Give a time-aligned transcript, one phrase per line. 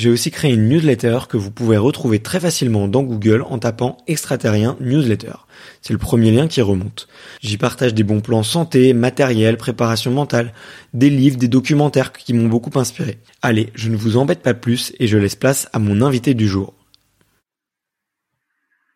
[0.00, 3.98] j'ai aussi créé une newsletter que vous pouvez retrouver très facilement dans Google en tapant
[4.06, 5.34] extraterrien newsletter.
[5.82, 7.06] C'est le premier lien qui remonte.
[7.42, 10.54] J'y partage des bons plans santé, matériel, préparation mentale,
[10.94, 13.18] des livres, des documentaires qui m'ont beaucoup inspiré.
[13.42, 16.48] Allez, je ne vous embête pas plus et je laisse place à mon invité du
[16.48, 16.72] jour.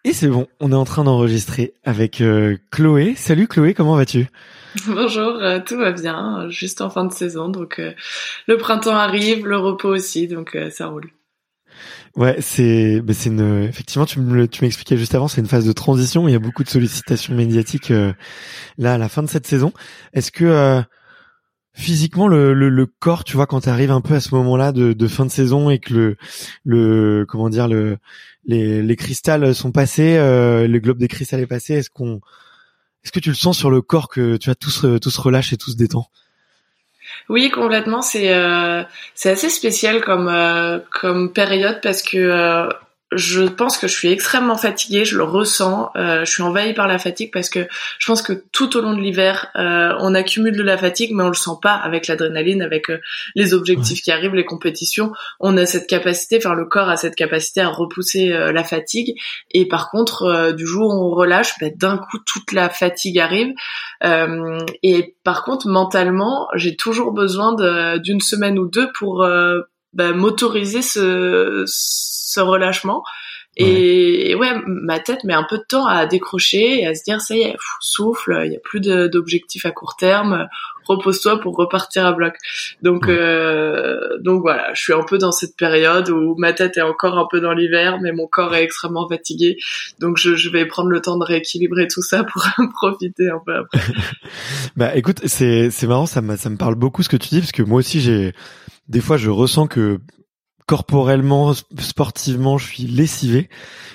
[0.05, 3.13] Et c'est bon, on est en train d'enregistrer avec euh, Chloé.
[3.15, 4.29] Salut Chloé, comment vas-tu?
[4.87, 7.93] Bonjour, euh, tout va bien, juste en fin de saison, donc euh,
[8.47, 11.11] le printemps arrive, le repos aussi, donc ça roule.
[12.17, 13.13] Ouais, c'est bah,
[13.69, 16.41] effectivement tu me tu m'expliquais juste avant, c'est une phase de transition, il y a
[16.41, 17.93] beaucoup de sollicitations médiatiques
[18.79, 19.73] là à la fin de cette saison.
[20.13, 20.85] Est-ce que
[21.75, 25.27] physiquement le, corps tu vois quand tu arrives un peu à ce moment-là de, fin
[25.27, 26.17] de saison et que le
[26.65, 27.99] le comment dire le
[28.47, 32.21] les, les cristals sont passés euh, le globe des cristals est passé est-ce qu'on
[33.05, 35.57] est-ce que tu le sens sur le corps que tu as tous tous relâche et
[35.57, 36.09] tous détend
[37.29, 38.03] oui, complètement.
[38.03, 38.83] C'est euh,
[39.15, 42.69] c'est assez spécial comme euh, comme période parce que euh,
[43.17, 46.89] je pense que je suis extrêmement fatiguée, je le ressens, euh, je suis envahie par
[46.89, 47.67] la fatigue parce que
[47.99, 51.23] je pense que tout au long de l'hiver, euh, on accumule de la fatigue, mais
[51.23, 53.01] on le sent pas avec l'adrénaline, avec euh,
[53.35, 55.13] les objectifs qui arrivent, les compétitions.
[55.41, 59.17] On a cette capacité, enfin le corps a cette capacité à repousser la fatigue.
[59.51, 63.53] Et par contre, du jour où on relâche, bah, d'un coup toute la fatigue arrive.
[64.83, 67.55] et par contre, mentalement, j'ai toujours besoin
[67.99, 69.27] d'une semaine ou deux pour
[69.93, 73.03] bah, m'autoriser ce, ce relâchement.
[73.57, 74.51] Et ouais.
[74.67, 77.43] ma tête met un peu de temps à décrocher et à se dire ça y
[77.43, 80.49] est, souffle, il y a plus d'objectifs à court terme,
[80.87, 82.35] repose-toi pour repartir à bloc.
[82.83, 86.83] Donc euh, donc voilà, je suis un peu dans cette période où ma tête est
[86.83, 89.57] encore un peu dans l'hiver, mais mon corps est extrêmement fatigué.
[90.01, 93.55] Donc je, je vais prendre le temps de rééquilibrer tout ça pour profiter un peu
[93.55, 93.81] après.
[94.77, 97.39] bah écoute, c'est c'est marrant, ça me ça me parle beaucoup ce que tu dis
[97.39, 98.33] parce que moi aussi j'ai
[98.89, 100.01] des fois je ressens que
[100.67, 103.51] corporellement, sportivement, je suis lessivé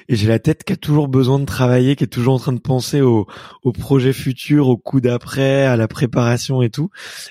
[0.08, 2.54] et j'ai la tête qui a toujours besoin de travailler, qui est toujours en train
[2.54, 3.28] de penser au,
[3.64, 6.90] au projet futur, au coup d'après, à la préparation et tout.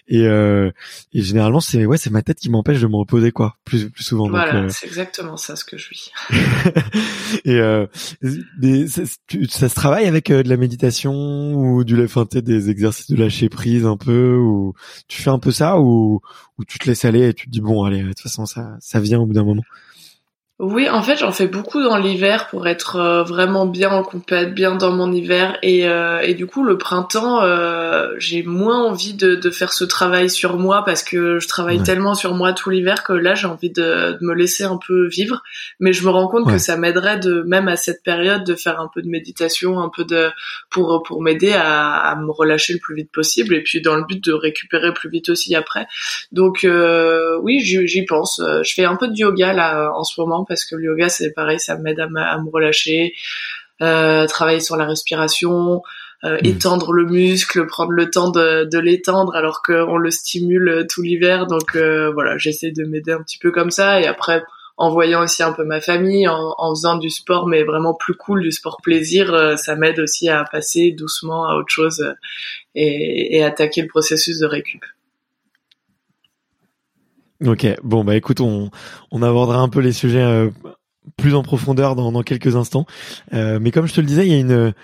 [0.09, 0.71] Et, euh,
[1.13, 4.05] et généralement, c'est ouais, c'est ma tête qui m'empêche de me reposer quoi, plus plus
[4.05, 4.29] souvent.
[4.29, 6.13] Voilà, euh, c'est exactement ça ce que je vis.
[7.45, 7.87] et euh,
[8.87, 9.03] ça,
[9.49, 13.49] ça, se travaille avec euh, de la méditation ou du enfin, des exercices de lâcher
[13.49, 14.75] prise un peu ou
[15.09, 16.21] tu fais un peu ça ou
[16.59, 18.77] ou tu te laisses aller et tu te dis bon allez de toute façon ça
[18.81, 19.65] ça vient au bout d'un moment.
[20.61, 24.57] Oui, en fait, j'en fais beaucoup dans l'hiver pour être euh, vraiment bien en compète,
[24.57, 25.57] bien dans mon hiver.
[25.63, 29.85] Et, euh, et du coup, le printemps, euh, j'ai moins envie de, de, faire ce
[29.85, 33.47] travail sur moi parce que je travaille tellement sur moi tout l'hiver que là, j'ai
[33.47, 35.45] envie de, de, me laisser un peu vivre.
[35.79, 38.81] Mais je me rends compte que ça m'aiderait de, même à cette période, de faire
[38.81, 40.31] un peu de méditation, un peu de
[40.71, 43.55] pour pour m'aider à, à, me relâcher le plus vite possible.
[43.55, 45.87] Et puis dans le but de récupérer plus vite aussi après.
[46.33, 46.67] Donc
[47.43, 48.43] oui, j'y pense.
[48.65, 51.33] Je fais un peu de yoga là en ce moment parce que le yoga c'est
[51.33, 53.15] pareil, ça m'aide à, me relâcher,
[53.83, 55.83] euh, travailler sur la respiration,
[56.25, 56.47] euh, hmm.
[56.47, 61.47] étendre le muscle, prendre le temps de, l'étendre alors qu'on le stimule tout l'hiver.
[61.47, 64.43] Donc euh, voilà, j'essaie de m'aider un petit peu comme ça et après
[64.77, 68.43] en voyant aussi un peu ma famille, en, faisant du sport mais vraiment plus cool,
[68.43, 72.15] du sport plaisir, ça m'aide aussi à passer doucement à autre chose
[72.77, 74.85] et, et attaquer le processus de récup.
[77.45, 78.71] Ok, bon bah écoute, on,
[79.13, 80.51] on abordera un peu les sujets euh,
[81.17, 82.85] plus en profondeur dans, dans quelques instants.
[83.33, 84.75] Euh, mais comme je te le disais, il y a une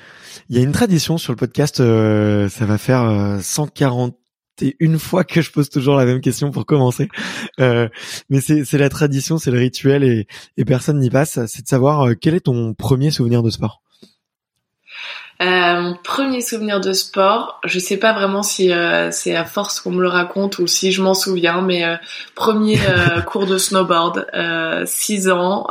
[0.48, 1.80] il y a une tradition sur le podcast.
[1.80, 7.08] Euh, ça va faire 141 fois que je pose toujours la même question pour commencer.
[7.58, 11.44] mais c'est c'est la tradition, c'est le rituel et, et personne n'y passe.
[11.46, 13.83] C'est de savoir quel est ton premier souvenir de sport?
[15.42, 19.80] Euh, mon premier souvenir de sport, je sais pas vraiment si euh, c'est à force
[19.80, 21.96] qu'on me le raconte ou si je m'en souviens, mais euh,
[22.36, 24.26] premier euh, cours de snowboard,
[24.86, 25.66] 6 ans,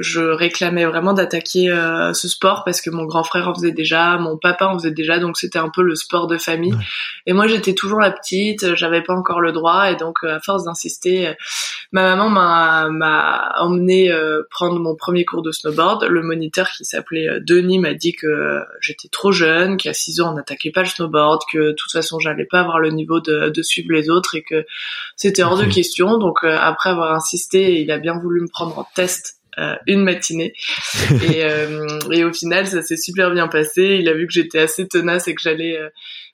[0.00, 1.68] je réclamais vraiment d'attaquer
[2.12, 5.18] ce sport parce que mon grand frère en faisait déjà, mon papa en faisait déjà,
[5.18, 6.74] donc c'était un peu le sport de famille.
[7.26, 10.64] Et moi j'étais toujours la petite, j'avais pas encore le droit et donc à force
[10.64, 11.34] d'insister,
[11.92, 14.12] ma maman m'a m'a emmené
[14.50, 16.04] prendre mon premier cours de snowboard.
[16.04, 20.32] Le moniteur qui s'appelait Denis m'a dit que j'étais j'étais trop jeune, qu'à 6 ans
[20.32, 23.50] on n'attaquait pas le snowboard, que de toute façon j'allais pas avoir le niveau de,
[23.50, 24.66] de suivre les autres et que
[25.16, 26.18] c'était hors de question.
[26.18, 30.02] Donc euh, après avoir insisté, il a bien voulu me prendre en test euh, une
[30.02, 30.52] matinée
[31.28, 33.98] et, euh, et au final ça s'est super bien passé.
[34.00, 35.78] Il a vu que j'étais assez tenace et que j'allais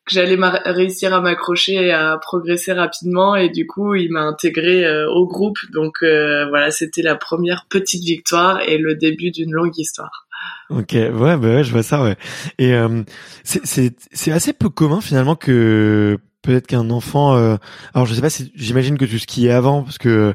[0.07, 4.85] que j'allais réussir à m'accrocher et à progresser rapidement et du coup il m'a intégré
[5.07, 10.24] au groupe donc voilà c'était la première petite victoire et le début d'une longue histoire.
[10.71, 12.17] Ok, ouais, bah ouais, je vois ça, ouais.
[12.59, 13.03] Et euh,
[13.45, 17.37] c'est assez peu commun finalement que peut-être qu'un enfant.
[17.37, 17.57] Euh,
[17.95, 20.35] alors je sais pas, si, j'imagine que tu skiais avant parce que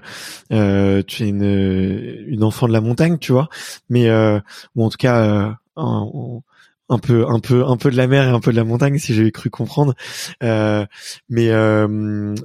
[0.52, 3.50] euh, tu es une une enfant de la montagne, tu vois.
[3.90, 4.40] Mais euh,
[4.76, 5.52] ou en tout cas, euh,
[6.90, 8.98] un peu un peu un peu de la mer et un peu de la montagne
[8.98, 9.94] si j'ai cru comprendre.
[10.44, 10.86] Euh,
[11.30, 11.88] mais euh,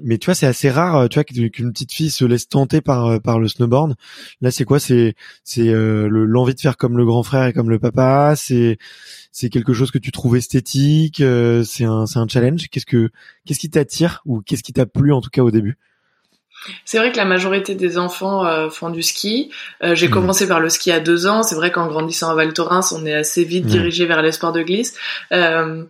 [0.03, 3.21] mais tu vois c'est assez rare tu vois qu'une petite fille se laisse tenter par
[3.21, 3.95] par le snowboard.
[4.41, 4.79] Là c'est quoi?
[4.81, 5.15] C'est
[5.45, 8.35] c'est euh, l'envie de faire comme le grand frère et comme le papa?
[8.37, 8.79] C'est
[9.33, 11.21] c'est quelque chose que tu trouves esthétique?
[11.21, 12.69] Euh, c'est un c'est un challenge?
[12.71, 13.11] Qu'est-ce que
[13.47, 15.79] qu'est-ce qui t'attire ou qu'est-ce qui t'a plu en tout cas au début?
[16.85, 19.51] C'est vrai que la majorité des enfants euh, font du ski.
[19.83, 20.13] Euh, j'ai mmh.
[20.13, 21.43] commencé par le ski à deux ans.
[21.43, 23.69] C'est vrai qu'en grandissant à Val Thorens, on est assez vite mmh.
[23.69, 24.97] dirigé vers les sports de glisse.
[25.33, 25.85] Euh,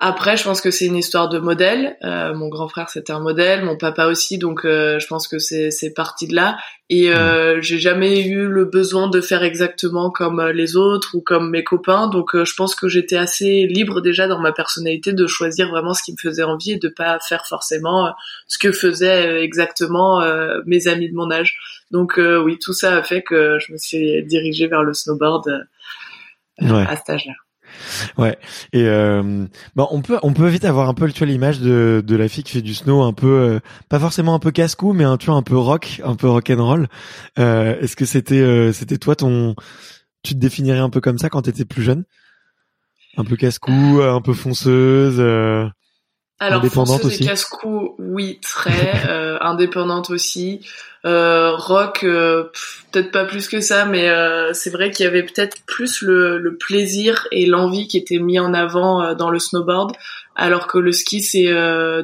[0.00, 1.96] après, je pense que c'est une histoire de modèle.
[2.02, 5.38] Euh, mon grand frère, c'était un modèle, mon papa aussi, donc euh, je pense que
[5.38, 6.58] c'est parti de là.
[6.90, 11.20] Et euh, j'ai jamais eu le besoin de faire exactement comme euh, les autres ou
[11.20, 15.26] comme mes copains, donc je pense que j'étais assez libre déjà dans ma personnalité de
[15.28, 18.12] choisir vraiment ce qui me faisait envie et de pas faire forcément
[18.48, 20.22] ce que faisaient exactement
[20.66, 21.56] mes amis de mon âge.
[21.92, 25.66] Donc oui, tout ça a fait que je me suis dirigée vers le snowboard
[26.58, 27.43] à cet âge-là.
[28.16, 28.36] Ouais.
[28.72, 32.02] Et euh, bah on peut on peut vite avoir un peu tu vois l'image de
[32.04, 34.92] de la fille qui fait du snow un peu euh, pas forcément un peu casse-cou
[34.92, 36.88] mais un tu un peu rock, un peu rock and roll.
[37.38, 39.54] Euh, est-ce que c'était euh, c'était toi ton
[40.22, 42.04] tu te définirais un peu comme ça quand tu étais plus jeune?
[43.16, 45.20] Un peu casse-cou, un peu fonceuse
[46.40, 47.24] alors, indépendante aussi.
[47.24, 50.60] casse-cou, oui, très euh, indépendante aussi.
[51.06, 52.44] Euh, rock, euh,
[52.90, 56.38] peut-être pas plus que ça, mais euh, c'est vrai qu'il y avait peut-être plus le,
[56.38, 59.92] le, plaisir et l'envie qui était mis en avant euh, dans le snowboard,
[60.36, 61.50] alors que le ski c'est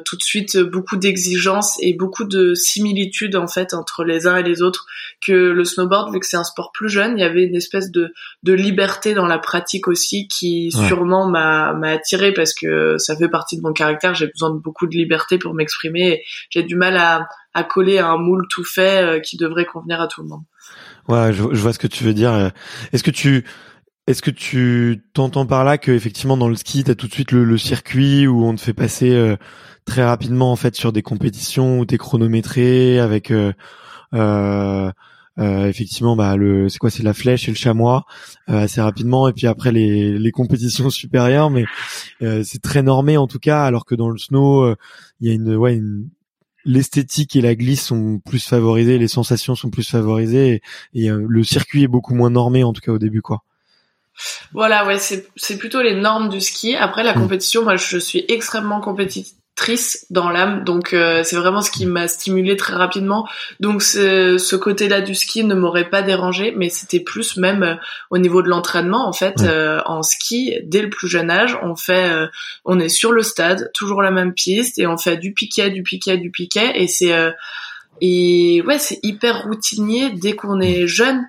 [0.04, 4.42] tout de suite beaucoup d'exigences et beaucoup de similitudes en fait entre les uns et
[4.42, 4.86] les autres.
[5.20, 7.90] Que le snowboard, vu que c'est un sport plus jeune, il y avait une espèce
[7.90, 13.16] de, de liberté dans la pratique aussi qui sûrement m'a m'a attiré parce que ça
[13.16, 14.14] fait partie de mon caractère.
[14.14, 16.22] J'ai besoin de beaucoup de liberté pour m'exprimer.
[16.50, 20.00] J'ai du mal à à coller à un moule tout fait euh, qui devrait convenir
[20.00, 20.42] à tout le monde.
[21.08, 22.52] Ouais, je, vois ce que tu veux dire.
[22.92, 23.44] Est-ce que tu
[24.10, 27.12] est-ce que tu t'entends par là que effectivement dans le ski, tu as tout de
[27.12, 29.36] suite le, circuit où on te fait passer euh,
[29.84, 33.52] très rapidement en fait sur des compétitions où tu es chronométré avec euh,
[34.14, 34.92] euh,
[35.38, 38.04] effectivement bah le c'est quoi c'est la flèche et le chamois
[38.46, 41.64] assez rapidement et puis après les, les compétitions supérieures mais
[42.20, 44.74] c'est très normé en tout cas alors que dans le snow
[45.20, 46.10] il y a une ouais une,
[46.64, 50.62] l'esthétique et la glisse sont plus favorisées, les sensations sont plus favorisées
[50.92, 53.44] et, et le circuit est beaucoup moins normé en tout cas au début quoi.
[54.52, 56.76] Voilà, ouais, c'est plutôt les normes du ski.
[56.76, 57.20] Après la mm.
[57.20, 59.34] compétition, moi, je suis extrêmement compétitive
[60.08, 63.28] dans l'âme donc euh, c'est vraiment ce qui m'a stimulé très rapidement
[63.60, 67.74] donc ce côté-là du ski ne m'aurait pas dérangé mais c'était plus même euh,
[68.10, 71.76] au niveau de l'entraînement en fait euh, en ski dès le plus jeune âge on
[71.76, 72.10] fait
[72.64, 75.82] on est sur le stade toujours la même piste et on fait du piquet du
[75.82, 77.14] piquet du piquet et c'est
[78.00, 81.28] et ouais c'est hyper routinier dès qu'on est jeune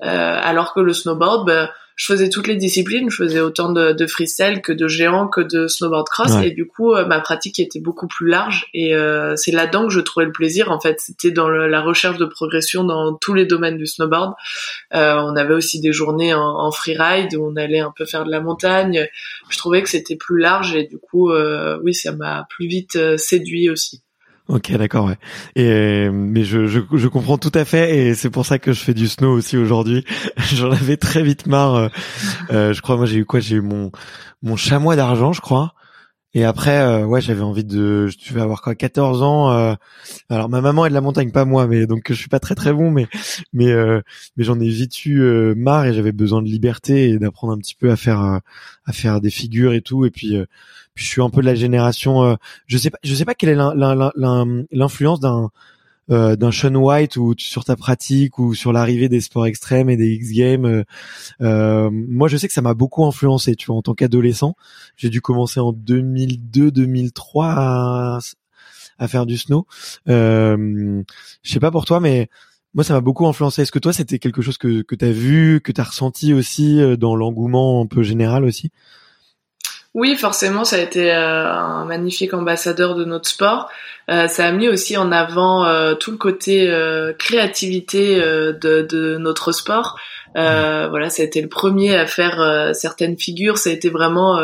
[0.00, 1.70] alors que le snowboard bah,
[2.00, 5.42] je faisais toutes les disciplines, je faisais autant de, de freestyle que de géant que
[5.42, 9.36] de snowboard cross et du coup euh, ma pratique était beaucoup plus large et euh,
[9.36, 12.84] c'est là-dedans que je trouvais le plaisir en fait, c'était dans la recherche de progression
[12.84, 14.32] dans tous les domaines du snowboard.
[14.94, 18.24] Euh, on avait aussi des journées en, en freeride où on allait un peu faire
[18.24, 19.06] de la montagne.
[19.50, 21.30] Je trouvais que c'était plus large et du coup
[21.82, 24.00] oui, ça m'a plus vite séduit aussi.
[24.50, 25.16] Ok, d'accord, ouais.
[25.54, 28.80] Et mais je, je, je comprends tout à fait et c'est pour ça que je
[28.80, 30.04] fais du snow aussi aujourd'hui.
[30.52, 31.76] J'en avais très vite marre.
[31.76, 31.88] Euh,
[32.50, 33.38] euh, je crois moi j'ai eu quoi?
[33.38, 33.92] J'ai eu mon
[34.42, 35.74] mon chamois d'argent, je crois.
[36.34, 38.08] Et après, euh, ouais, j'avais envie de.
[38.08, 39.52] Je vais avoir quoi, 14 ans.
[39.52, 39.74] Euh,
[40.28, 42.56] alors ma maman est de la montagne, pas moi, mais donc je suis pas très
[42.56, 43.06] très bon, mais
[43.52, 44.00] mais euh,
[44.36, 47.76] mais j'en ai vite eu marre et j'avais besoin de liberté et d'apprendre un petit
[47.76, 50.04] peu à faire à faire des figures et tout.
[50.06, 50.36] Et puis
[51.02, 52.36] je suis un peu de la génération.
[52.66, 53.58] je sais pas, je sais pas quelle est
[54.72, 55.50] l'influence d'un
[56.10, 59.96] euh, d'un Sean White ou sur ta pratique ou sur l'arrivée des sports extrêmes et
[59.96, 60.64] des X Games.
[60.64, 60.82] Euh,
[61.40, 63.54] euh, moi, je sais que ça m'a beaucoup influencé.
[63.54, 64.56] Tu vois, en tant qu'adolescent,
[64.96, 68.20] j'ai dû commencer en 2002-2003
[68.98, 69.66] à, faire du snow.
[70.08, 71.02] Euh,
[71.42, 72.28] je sais pas pour toi, mais
[72.74, 73.62] moi, ça m'a beaucoup influencé.
[73.62, 77.14] Est-ce que toi, c'était quelque chose que que t'as vu, que t'as ressenti aussi dans
[77.14, 78.70] l'engouement un peu général aussi?
[79.94, 83.68] Oui, forcément, ça a été euh, un magnifique ambassadeur de notre sport.
[84.08, 86.72] Euh, ça a mis aussi en avant euh, tout le côté
[87.18, 89.98] créativité de, de, notre sport.
[90.34, 93.58] Voilà, ça a été le premier à faire certaines figures.
[93.58, 94.38] Ça a été vraiment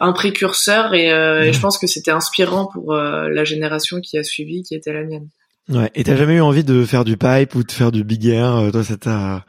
[0.00, 4.62] un précurseur et, et je pense que c'était inspirant pour la génération qui a suivi,
[4.62, 5.28] qui était la mienne.
[5.68, 5.90] Ouais.
[5.94, 8.70] Et t'as jamais eu envie de faire du pipe ou de faire du big air?
[8.72, 9.44] Toi, ça t'a,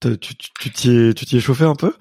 [0.00, 0.34] tu
[0.70, 1.92] t'y es, tu t'y es chauffé un peu?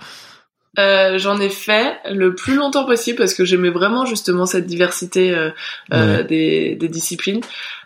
[0.78, 5.34] Euh, j'en ai fait le plus longtemps possible parce que j'aimais vraiment justement cette diversité
[5.34, 5.50] euh,
[5.94, 7.42] euh des, des, disciplines.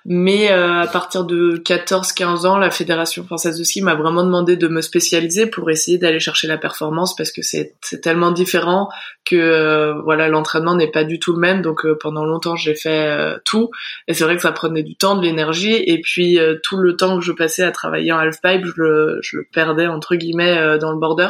[0.05, 4.57] Mais euh, à partir de 14-15 ans, la Fédération française de ski m'a vraiment demandé
[4.57, 8.89] de me spécialiser pour essayer d'aller chercher la performance parce que c'est tellement différent
[9.23, 11.61] que euh, voilà l'entraînement n'est pas du tout le même.
[11.61, 13.69] Donc euh, pendant longtemps, j'ai fait tout
[14.09, 17.17] et c'est vrai que ça prenait du temps, de l'énergie et puis tout le temps
[17.17, 20.91] que je passais à travailler en halfpipe, je le, je le perdais entre guillemets dans
[20.91, 21.29] le border.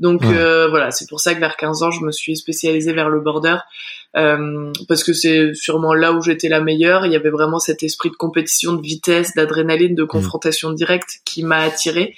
[0.00, 3.20] Donc voilà, c'est pour ça que vers 15 ans, je me suis spécialisée vers le
[3.20, 3.56] border
[4.16, 7.06] euh, parce que c'est sûrement là où j'étais la meilleure.
[7.06, 10.08] Il y avait vraiment cet esprit de compétition, de vitesse, d'adrénaline, de mmh.
[10.08, 12.14] confrontation directe qui m'a attirée.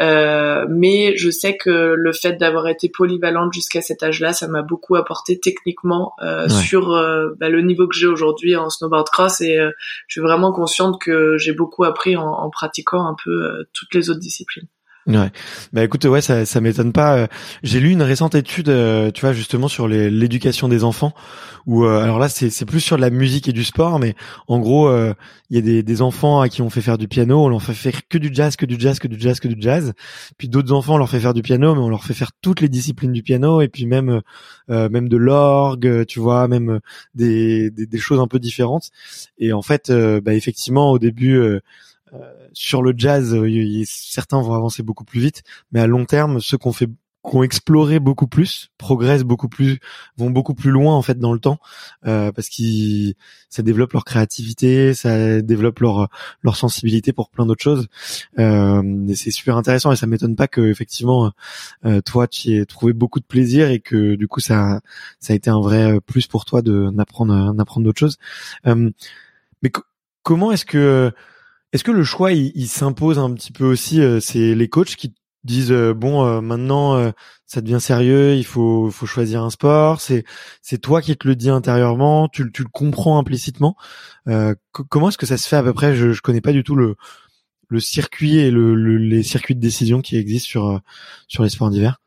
[0.00, 4.62] Euh, mais je sais que le fait d'avoir été polyvalente jusqu'à cet âge-là, ça m'a
[4.62, 9.40] beaucoup apporté techniquement euh, sur euh, bah, le niveau que j'ai aujourd'hui en snowboard cross
[9.40, 9.70] et euh,
[10.08, 14.10] je suis vraiment consciente que j'ai beaucoup appris en, en pratiquant un peu toutes les
[14.10, 14.66] autres disciplines.
[15.06, 15.30] Ouais.
[15.74, 17.18] Bah écoute, ouais, ça, ça m'étonne pas.
[17.18, 17.26] Euh,
[17.62, 21.12] j'ai lu une récente étude, euh, tu vois, justement sur l'éducation des enfants,
[21.66, 24.14] où euh, alors là, c'est plus sur de la musique et du sport, mais
[24.48, 24.90] en gros,
[25.50, 27.62] il y a des, des enfants à qui on fait faire du piano, on leur
[27.62, 29.92] fait faire que du jazz, que du jazz, que du jazz, que du jazz.
[30.38, 32.62] Puis d'autres enfants, on leur fait faire du piano, mais on leur fait faire toutes
[32.62, 34.22] les disciplines du piano, et puis même
[34.68, 36.80] même de l'orgue, tu vois, même
[37.14, 38.88] des, des, des, choses un peu différentes.
[39.38, 39.92] Et en fait,
[40.22, 41.60] bah effectivement, au début
[42.52, 45.42] sur le jazz, euh, certains vont avancer beaucoup plus vite,
[45.72, 46.88] mais à long terme, ceux qu'on fait
[47.28, 49.78] qui ont exploré beaucoup plus, progressent beaucoup plus,
[50.16, 51.58] vont beaucoup plus loin en fait dans le temps,
[52.06, 53.14] euh, parce qu'ils
[53.48, 56.08] ça développe leur créativité, ça développe leur
[56.42, 57.88] leur sensibilité pour plein d'autres choses.
[58.38, 61.32] Euh, et c'est super intéressant et ça m'étonne pas que effectivement
[61.86, 64.80] euh, toi tu aies trouvé beaucoup de plaisir et que du coup ça
[65.18, 68.18] ça a été un vrai plus pour toi de d'apprendre d'apprendre d'autres choses.
[68.66, 68.90] Euh,
[69.62, 69.70] mais
[70.22, 71.10] comment est-ce que
[71.74, 75.12] est-ce que le choix il, s'impose un petit peu aussi euh, C'est les coachs qui
[75.42, 77.12] disent euh, bon euh, maintenant
[77.46, 80.00] ça devient sérieux, il faut faut choisir un sport.
[80.00, 80.24] C'est
[80.62, 83.76] c'est toi qui te le dis intérieurement, tu tu le comprends implicitement.
[84.88, 85.96] comment est-ce que ça se fait à peu près?
[85.96, 86.94] Je je connais pas du tout le
[87.68, 90.80] le circuit et le, les circuits de décision qui existent sur
[91.26, 92.00] sur les sports d'hiver?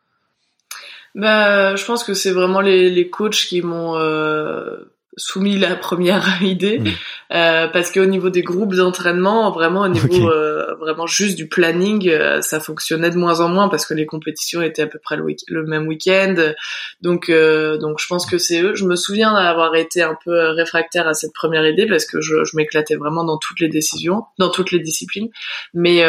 [1.14, 3.96] Bah, je pense que c'est vraiment les, les coachs qui m'ont
[5.18, 6.88] soumis la première idée mm.
[7.34, 12.08] euh, parce qu'au niveau des groupes d'entraînement vraiment au niveau euh, vraiment juste du planning
[12.08, 15.18] euh, ça fonctionnait de moins en moins parce que les compétitions étaient à peu près
[15.18, 16.36] le, le même week-end.
[17.02, 18.76] Donc euh, donc je pense que c'est eux.
[18.76, 22.44] Je me souviens d'avoir été un peu réfractaire à cette première idée parce que je,
[22.44, 25.30] je m'éclatais vraiment dans toutes les décisions dans toutes les disciplines.
[25.74, 26.04] Mais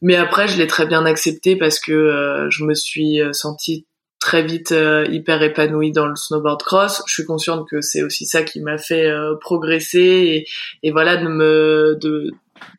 [0.00, 3.86] mais après je l'ai très bien accepté parce que je me suis sentie
[4.18, 7.02] très vite euh, hyper épanouie dans le snowboard cross.
[7.06, 10.46] Je suis consciente que c'est aussi ça qui m'a fait euh, progresser et,
[10.82, 12.32] et, voilà de me de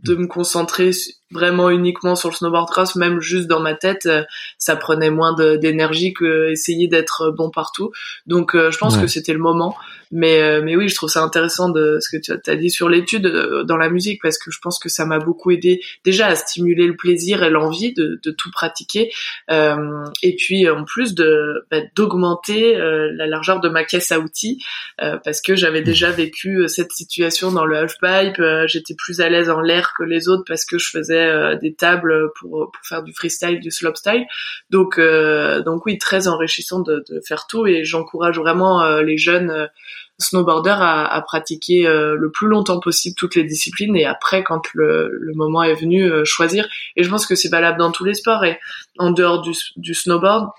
[0.03, 0.91] de me concentrer
[1.31, 4.23] vraiment uniquement sur le snowboard cross, même juste dans ma tête, euh,
[4.57, 7.91] ça prenait moins d'énergie que essayer d'être bon partout.
[8.25, 9.75] Donc, euh, je pense que c'était le moment.
[10.11, 12.89] Mais, euh, mais oui, je trouve ça intéressant de ce que tu as dit sur
[12.89, 13.27] l'étude
[13.65, 16.87] dans la musique, parce que je pense que ça m'a beaucoup aidé déjà à stimuler
[16.87, 19.11] le plaisir et l'envie de, de, tout pratiquer,
[19.51, 24.63] et puis en plus de bah, d'augmenter la largeur de ma caisse à outils,
[24.97, 28.41] parce que j'avais déjà vécu cette situation dans le halfpipe.
[28.65, 31.73] J'étais plus à l'aise en l'air que les autres parce que je faisais euh, des
[31.73, 34.25] tables pour, pour faire du freestyle, du slopestyle.
[34.69, 39.17] Donc euh, donc oui, très enrichissant de, de faire tout et j'encourage vraiment euh, les
[39.17, 39.69] jeunes
[40.17, 45.09] snowboarders à, à pratiquer le plus longtemps possible toutes les disciplines et après quand le,
[45.13, 46.67] le moment est venu choisir.
[46.97, 48.59] Et je pense que c'est valable dans tous les sports et
[48.97, 50.49] en dehors du, du snowboard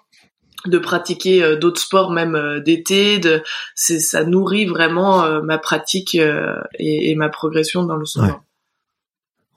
[0.67, 3.43] de pratiquer d'autres sports même d'été de
[3.75, 8.41] c'est ça nourrit vraiment ma pratique et, et, ma progression dans le snowboard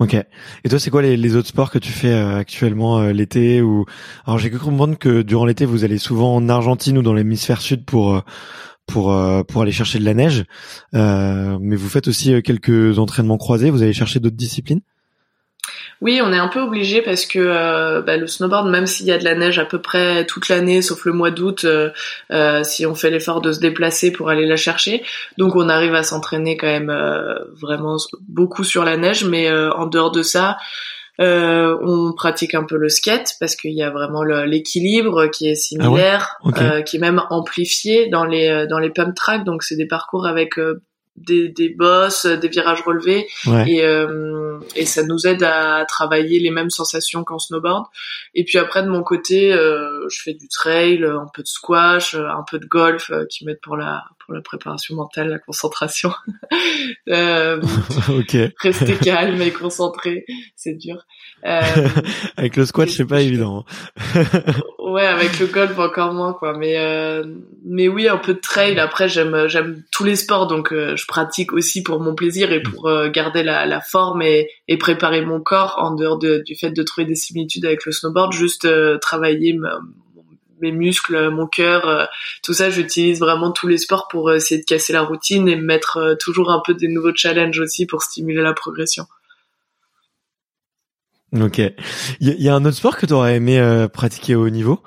[0.04, 0.16] Ok.
[0.16, 3.86] Et toi, c'est quoi les, autres sports que tu fais euh, actuellement euh, l'été ou
[4.26, 7.62] Alors, j'ai cru comprendre que durant l'été, vous allez souvent en Argentine ou dans l'hémisphère
[7.62, 8.22] sud pour euh,
[8.86, 9.16] pour
[9.48, 10.44] pour aller chercher de la neige.
[10.92, 13.70] mais vous faites aussi quelques entraînements croisés.
[13.70, 14.82] Vous allez chercher d'autres disciplines?
[16.04, 19.14] Oui, on est un peu obligé parce que euh, bah, le snowboard, même s'il y
[19.14, 21.92] a de la neige à peu près toute l'année, sauf le mois d'août, euh,
[22.30, 25.02] euh, si on fait l'effort de se déplacer pour aller la chercher,
[25.38, 26.94] donc on arrive à s'entraîner quand même
[27.62, 27.96] vraiment
[28.28, 30.58] beaucoup sur la neige, mais en dehors de ça,
[31.20, 36.36] on pratique un peu le skate parce qu'il y a vraiment l'équilibre qui est similaire,
[36.54, 39.46] ah qui est même amplifié dans les dans les pump tracks.
[39.46, 40.56] Donc c'est des parcours avec
[41.16, 43.28] des, des bosses, des virages relevés,
[43.68, 47.86] et, euh, et ça nous aide à travailler les mêmes sensations qu'en snowboard.
[48.34, 52.16] Et puis après, de mon côté, euh, je fais du trail, un peu de squash,
[52.16, 56.12] un peu de golf, euh, qui m'aide pour la pour la préparation mentale, la concentration.
[57.10, 57.62] euh.
[58.60, 60.26] Rester calme et concentré,
[60.56, 61.06] c'est dur.
[61.46, 61.62] Euh,
[62.38, 63.66] avec le squash, c'est pas évident.
[64.80, 66.58] ouais, avec le golf encore moins quoi.
[66.58, 67.24] Mais euh,
[67.66, 68.80] mais oui, un peu de trail.
[68.80, 72.62] Après, j'aime j'aime tous les sports, donc euh, je pratique aussi pour mon plaisir et
[72.62, 76.56] pour euh, garder la, la forme et, et préparer mon corps en dehors de, du
[76.56, 78.34] fait de trouver des similitudes avec le snowboard.
[78.34, 78.68] Juste
[79.00, 79.58] travailler
[80.64, 82.06] mes muscles, mon cœur, euh,
[82.42, 85.56] tout ça, j'utilise vraiment tous les sports pour euh, essayer de casser la routine et
[85.56, 89.06] mettre euh, toujours un peu des nouveaux challenges aussi pour stimuler la progression.
[91.34, 91.62] Ok.
[92.20, 94.84] Il y, a un autre sport que tu aurais aimé pratiquer au haut niveau?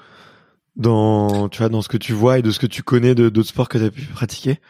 [0.76, 3.30] Dans tu vois dans ce que tu vois et de ce que tu connais de
[3.30, 4.60] d'autres sports que tu as pu pratiquer?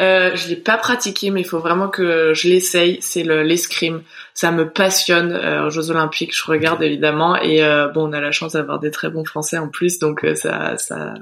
[0.00, 2.98] Euh, je l'ai pas pratiqué, mais il faut vraiment que je l'essaye.
[3.00, 4.02] C'est l'escrime.
[4.34, 5.32] Ça me passionne.
[5.32, 7.36] Euh, aux Jeux Olympiques, je regarde évidemment.
[7.36, 10.24] Et euh, bon, on a la chance d'avoir des très bons Français en plus, donc
[10.24, 11.14] euh, ça, ça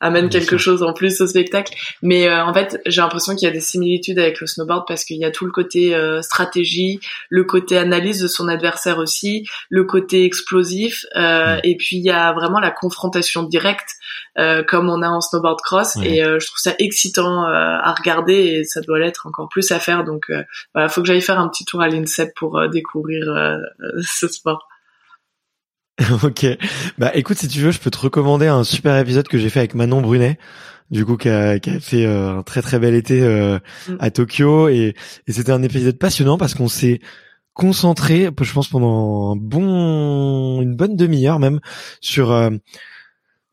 [0.00, 1.74] amène quelque chose en plus au spectacle.
[2.00, 5.04] Mais euh, en fait, j'ai l'impression qu'il y a des similitudes avec le snowboard parce
[5.04, 9.84] qu'il y a tout le côté stratégie, le côté analyse de son adversaire aussi, le
[9.84, 13.96] côté explosif, et puis il y a vraiment la confrontation directe
[14.36, 15.96] comme on a en snowboard cross.
[15.96, 20.04] Et je trouve ça excitant à regarder et ça doit l'être encore plus à faire.
[20.04, 20.42] Donc euh,
[20.74, 23.58] voilà, faut que j'aille faire un petit tour à l'INSEP pour euh, découvrir euh,
[24.02, 24.68] ce sport.
[26.22, 26.46] ok.
[26.98, 29.60] Bah écoute, si tu veux, je peux te recommander un super épisode que j'ai fait
[29.60, 30.38] avec Manon Brunet,
[30.90, 33.96] du coup qui a, qui a fait un très très bel été mm.
[34.00, 34.94] à Tokyo et,
[35.28, 37.00] et c'était un épisode passionnant parce qu'on s'est
[37.52, 41.60] concentré, je pense pendant un bon, une bonne demi-heure même
[42.00, 42.32] sur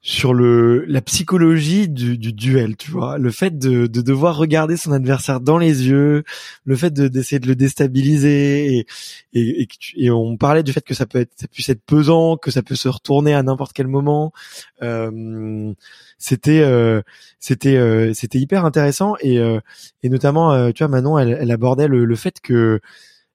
[0.04, 4.76] sur le la psychologie du, du, duel, tu vois, le fait de, de devoir regarder
[4.76, 6.24] son adversaire dans les yeux,
[6.66, 8.88] le fait de d'essayer de le déstabiliser et
[9.34, 12.50] et, et, on parlait du fait que ça peut être ça puisse être pesant, que
[12.50, 14.34] ça peut se retourner à n'importe quel moment.
[14.82, 15.74] Euh,
[16.18, 17.02] c'était euh,
[17.40, 19.60] c'était euh, c'était hyper intéressant et euh,
[20.02, 22.80] et notamment tu vois Manon elle, elle abordait le, le fait que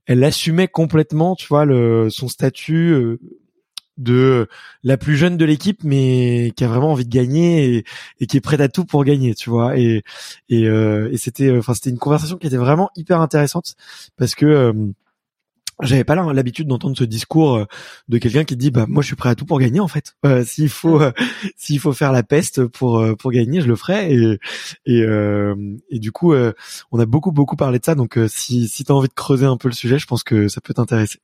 [0.07, 3.19] elle assumait complètement tu vois le son statut
[3.99, 4.49] de
[4.83, 7.85] la plus jeune de l'équipe mais qui a vraiment envie de gagner
[8.21, 9.79] et, qui est prête à tout pour gagner tu vois.
[9.79, 10.03] Et
[10.49, 13.75] et, euh, et c'était enfin c'était une conversation qui était vraiment hyper intéressante
[14.17, 14.73] parce que euh,
[15.83, 17.65] j'avais pas l'habitude d'entendre ce discours euh,
[18.09, 20.17] de quelqu'un qui dit bah moi je suis prêt à tout pour gagner en fait.
[20.25, 21.13] Euh, s'il faut euh,
[21.57, 24.13] s'il faut faire la peste pour pour gagner je le ferai.
[24.15, 24.39] Et
[24.87, 25.05] et,
[25.91, 27.95] et du coup on a beaucoup beaucoup parlé de ça.
[27.95, 30.61] Donc si si t'as envie de creuser un peu le sujet je pense que ça
[30.61, 31.21] peut t'intéresser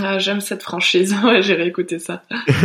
[0.00, 2.22] ah, j'aime cette franchise ouais j'ai réécouté ça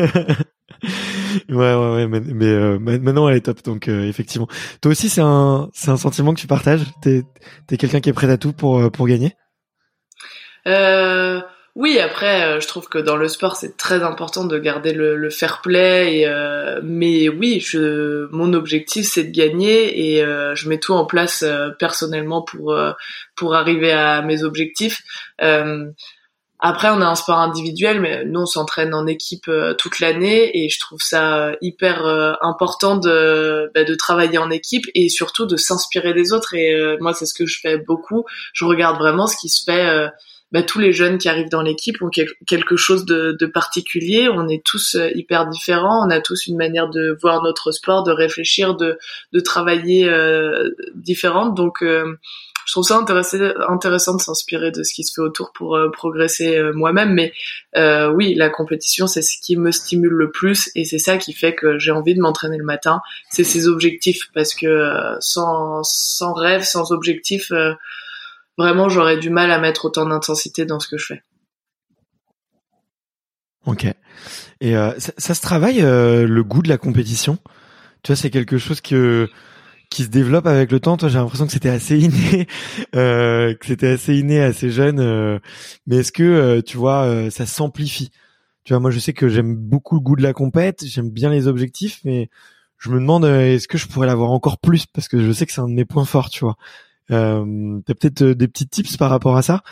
[1.50, 4.48] ouais ouais ouais mais, mais maintenant elle est top donc effectivement
[4.82, 6.82] toi aussi c'est un c'est un sentiment que tu partages?
[7.02, 7.24] T'es
[7.68, 9.36] t'es quelqu'un qui est prêt à tout pour pour gagner?
[10.68, 11.42] Euh,
[11.76, 15.16] oui, après, euh, je trouve que dans le sport, c'est très important de garder le,
[15.16, 16.18] le fair play.
[16.20, 20.94] Et, euh, mais oui, je, mon objectif, c'est de gagner et euh, je mets tout
[20.94, 21.46] en place
[21.80, 22.76] personnellement pour
[23.36, 25.02] pour arriver à mes objectifs.
[26.62, 30.70] Après, on a un sport individuel, mais nous, on s'entraîne en équipe toute l'année et
[30.70, 32.06] je trouve ça hyper
[32.42, 36.54] important de bah, de travailler en équipe et surtout de s'inspirer des autres.
[36.54, 38.26] Et moi, c'est ce que je fais beaucoup.
[38.54, 40.10] Je regarde vraiment ce qui se fait
[40.52, 44.28] bah, tous les jeunes qui arrivent dans l'équipe ont quelque chose de, particulier.
[44.30, 46.06] On est tous euh, hyper différents.
[46.06, 48.98] On a tous une manière de voir notre sport, de réfléchir, de,
[49.32, 51.56] de travailler euh, différente.
[51.56, 52.18] Donc, euh,
[52.72, 56.58] je trouve ça intéressant, de s'inspirer de ce qui se fait autour pour euh, progresser
[56.74, 57.14] moi-même.
[57.14, 57.34] Mais
[58.14, 61.54] oui, la compétition, c'est ce qui me stimule le plus et c'est ça qui fait
[61.54, 63.02] que j'ai envie de m'entraîner le matin.
[63.30, 65.84] C'est ces objectifs parce que sans,
[66.34, 67.52] rêve, sans objectif
[68.58, 71.24] vraiment j'aurais du mal à mettre autant d'intensité dans ce que je fais.
[73.66, 73.86] Ok.
[74.62, 77.38] Et euh, ça, se travaille euh, le goût de la compétition?
[78.04, 79.30] Tu vois, c'est quelque chose que
[79.92, 80.98] qui se développe avec le temps.
[80.98, 82.48] Toi, j'ai l'impression que c'était assez inné,
[82.96, 85.00] euh, que c'était assez inné, assez jeune.
[85.00, 85.38] Euh,
[85.86, 88.10] mais est-ce que tu vois, ça s'amplifie?
[88.64, 90.84] Tu vois, moi, je sais que j'aime beaucoup le goût de la compète.
[90.86, 92.30] J'aime bien les objectifs, mais
[92.80, 94.88] je me demande est-ce que je pourrais l'avoir encore plus?
[94.88, 96.32] Parce que je sais que c'est un de mes points forts.
[96.32, 96.58] Tu vois.
[97.12, 99.64] Euh, T'as peut-être euh, des petits tips par rapport à ça?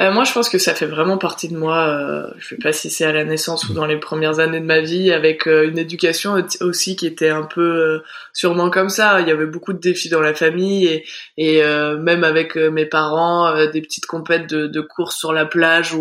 [0.00, 1.88] Euh, moi, je pense que ça fait vraiment partie de moi.
[1.88, 4.64] Euh, je sais pas si c'est à la naissance ou dans les premières années de
[4.64, 8.00] ma vie, avec euh, une éducation aussi qui était un peu
[8.32, 9.20] sûrement comme ça.
[9.20, 11.04] Il y avait beaucoup de défis dans la famille et,
[11.36, 15.94] et même avec mes parents, des petites compètes de, de courses sur la plage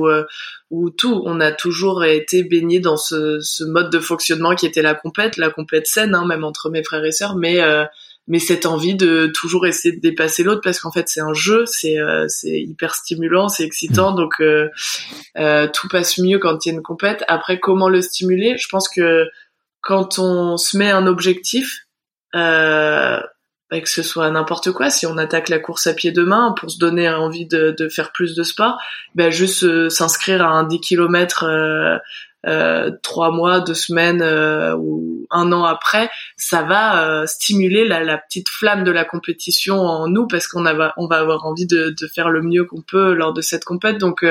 [0.71, 1.21] ou tout.
[1.25, 5.37] On a toujours été baigné dans ce, ce, mode de fonctionnement qui était la compète,
[5.37, 7.59] la compète saine, hein, même entre mes frères et sœurs, mais
[8.29, 11.65] mais cette envie de toujours essayer de dépasser l'autre parce qu'en fait c'est un jeu,
[11.65, 14.15] c'est euh, c'est hyper stimulant, c'est excitant, mm.
[14.15, 14.69] donc euh,
[15.37, 17.23] euh, tout passe mieux quand il y a une compète.
[17.27, 18.55] Après, comment le stimuler?
[18.57, 19.25] Je pense que
[19.81, 21.87] quand on se met un objectif,
[22.35, 23.19] euh,
[23.71, 26.69] bah, que ce soit n'importe quoi, si on attaque la course à pied demain pour
[26.69, 28.79] se donner envie de, de faire plus de sport,
[29.15, 31.45] ben juste s'inscrire à un 10 km
[32.47, 38.01] euh, trois mois, deux semaines euh, ou un an après, ça va euh, stimuler la,
[38.01, 41.65] la, petite flamme de la compétition en nous parce qu'on va on va avoir envie
[41.65, 43.97] de, de faire le mieux qu'on peut lors de cette compète.
[43.97, 44.25] Donc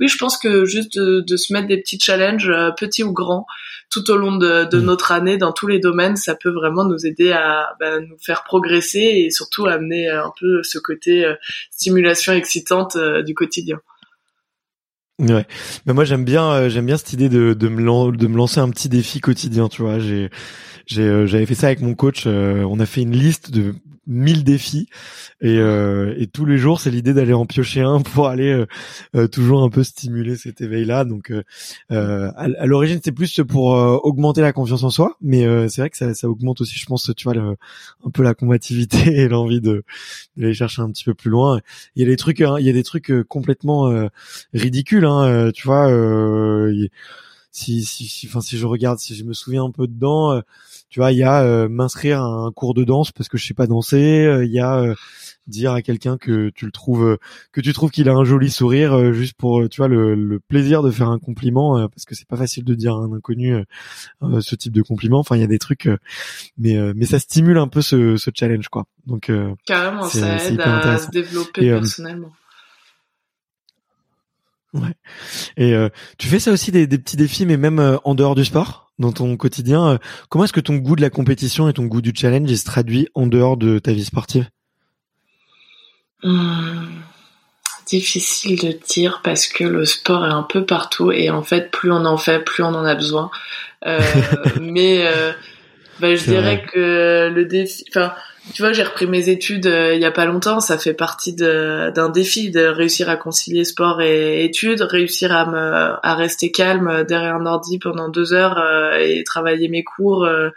[0.00, 3.46] oui, je pense que juste de, de se mettre des petits challenges, petits ou grands,
[3.90, 4.84] tout au long de, de, mmh.
[4.84, 8.42] notre année dans tous les domaines, ça peut vraiment nous aider à bah, nous faire
[8.42, 11.32] progresser et surtout amener un peu ce côté
[11.70, 13.80] stimulation excitante du quotidien.
[15.18, 15.46] Ouais,
[15.86, 18.60] mais moi j'aime bien euh, j'aime bien cette idée de de me de me lancer
[18.60, 19.98] un petit défi quotidien, tu vois.
[19.98, 20.30] J'ai
[20.86, 22.24] j'avais fait ça avec mon coach.
[22.26, 23.74] Euh, on a fait une liste de
[24.06, 24.88] 1000 défis
[25.40, 28.66] et, euh, et tous les jours c'est l'idée d'aller en piocher un pour aller euh,
[29.14, 31.32] euh, toujours un peu stimuler cet éveil là donc
[31.90, 35.96] à, à l'origine c'est plus pour augmenter la confiance en soi mais c'est vrai que
[35.96, 39.84] ça, ça, augmente aussi je pense tu vois un peu la combativité et l'envie de
[40.36, 41.60] d'aller chercher un petit peu plus loin
[41.94, 44.08] il y a des trucs hein, il y a des trucs complètement
[44.52, 45.88] ridicules hein, tu vois
[47.52, 50.42] si si si enfin si je regarde si je me souviens un peu dedans
[50.92, 53.46] tu vois, il y a euh, m'inscrire à un cours de danse parce que je
[53.46, 54.94] sais pas danser, euh, il y a euh,
[55.46, 57.16] dire à quelqu'un que tu le trouves
[57.50, 60.90] que tu trouves qu'il a un joli sourire juste pour tu vois le, plaisir de
[60.90, 63.64] faire un compliment parce que c'est pas facile de dire à un inconnu
[64.20, 65.18] ce type de compliment.
[65.18, 65.88] Enfin il y a des trucs
[66.58, 68.84] mais mais ça stimule un peu ce, ce challenge quoi.
[69.06, 69.32] Donc
[69.64, 72.32] carrément ça aide à se développer personnellement
[74.74, 74.94] ouais
[75.56, 75.74] et
[76.18, 79.12] tu fais ça aussi des, des petits défis mais même en dehors du sport dans
[79.12, 79.86] ton quotidien.
[79.86, 79.98] Euh,
[80.30, 83.08] comment est-ce que ton goût de la compétition et ton goût du challenge se traduit
[83.14, 84.48] en dehors de ta vie sportive?
[86.22, 86.88] Hum,
[87.86, 91.92] Difficile de dire parce que le sport est un peu partout et en fait plus
[91.92, 93.30] on en fait, plus on en a besoin.
[93.84, 94.00] Euh,
[94.60, 95.32] mais euh,
[96.00, 98.14] bah, je dirais que le défi, enfin
[98.54, 100.60] tu vois, j'ai repris mes études euh, il y a pas longtemps.
[100.60, 105.94] Ça fait partie d'un défi de réussir à concilier sport et études, réussir à me
[106.02, 110.24] à rester calme derrière un ordi pendant deux heures euh, et travailler mes cours.
[110.24, 110.50] Euh,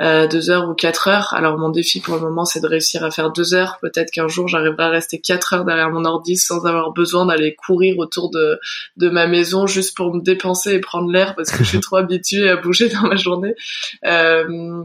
[0.00, 1.34] euh, deux heures ou quatre heures.
[1.34, 3.76] Alors mon défi pour le moment, c'est de réussir à faire deux heures.
[3.82, 7.54] Peut-être qu'un jour, j'arriverai à rester quatre heures derrière mon ordi sans avoir besoin d'aller
[7.54, 8.58] courir autour de,
[8.96, 11.96] de ma maison juste pour me dépenser et prendre l'air parce que je suis trop
[11.96, 13.54] habituée à bouger dans ma journée.
[14.06, 14.82] Euh,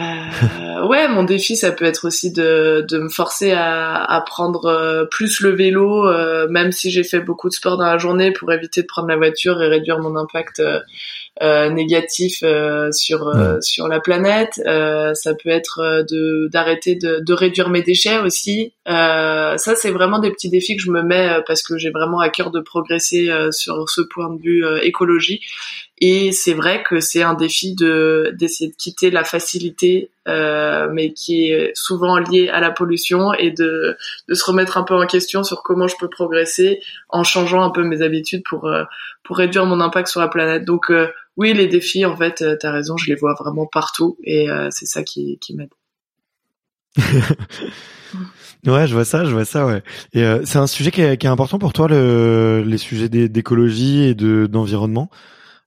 [0.00, 4.66] euh, ouais, mon défi, ça peut être aussi de, de me forcer à, à prendre
[4.66, 8.32] euh, plus le vélo, euh, même si j'ai fait beaucoup de sport dans la journée,
[8.32, 10.62] pour éviter de prendre la voiture et réduire mon impact
[11.42, 12.42] euh, négatif
[12.92, 14.54] sur sur la planète.
[14.54, 18.72] ça peut être de d'arrêter de, de réduire mes déchets aussi.
[18.86, 22.28] ça, c'est vraiment des petits défis que je me mets parce que j'ai vraiment à
[22.28, 25.40] cœur de progresser sur ce point de vue écologie.
[26.02, 31.12] Et c'est vrai que c'est un défi de d'essayer de quitter la facilité, euh, mais
[31.12, 35.06] qui est souvent liée à la pollution, et de, de se remettre un peu en
[35.06, 38.84] question sur comment je peux progresser en changeant un peu mes habitudes pour euh,
[39.24, 40.64] pour réduire mon impact sur la planète.
[40.64, 44.18] Donc euh, oui, les défis, en fait, euh, t'as raison, je les vois vraiment partout,
[44.24, 45.70] et c'est ça qui qui m'aide.
[48.66, 49.82] ouais, je vois ça, je vois ça, ouais.
[50.12, 54.02] Et c'est un sujet qui est, qui est, important pour toi, le, les sujets d'écologie
[54.02, 55.10] et de d'environnement.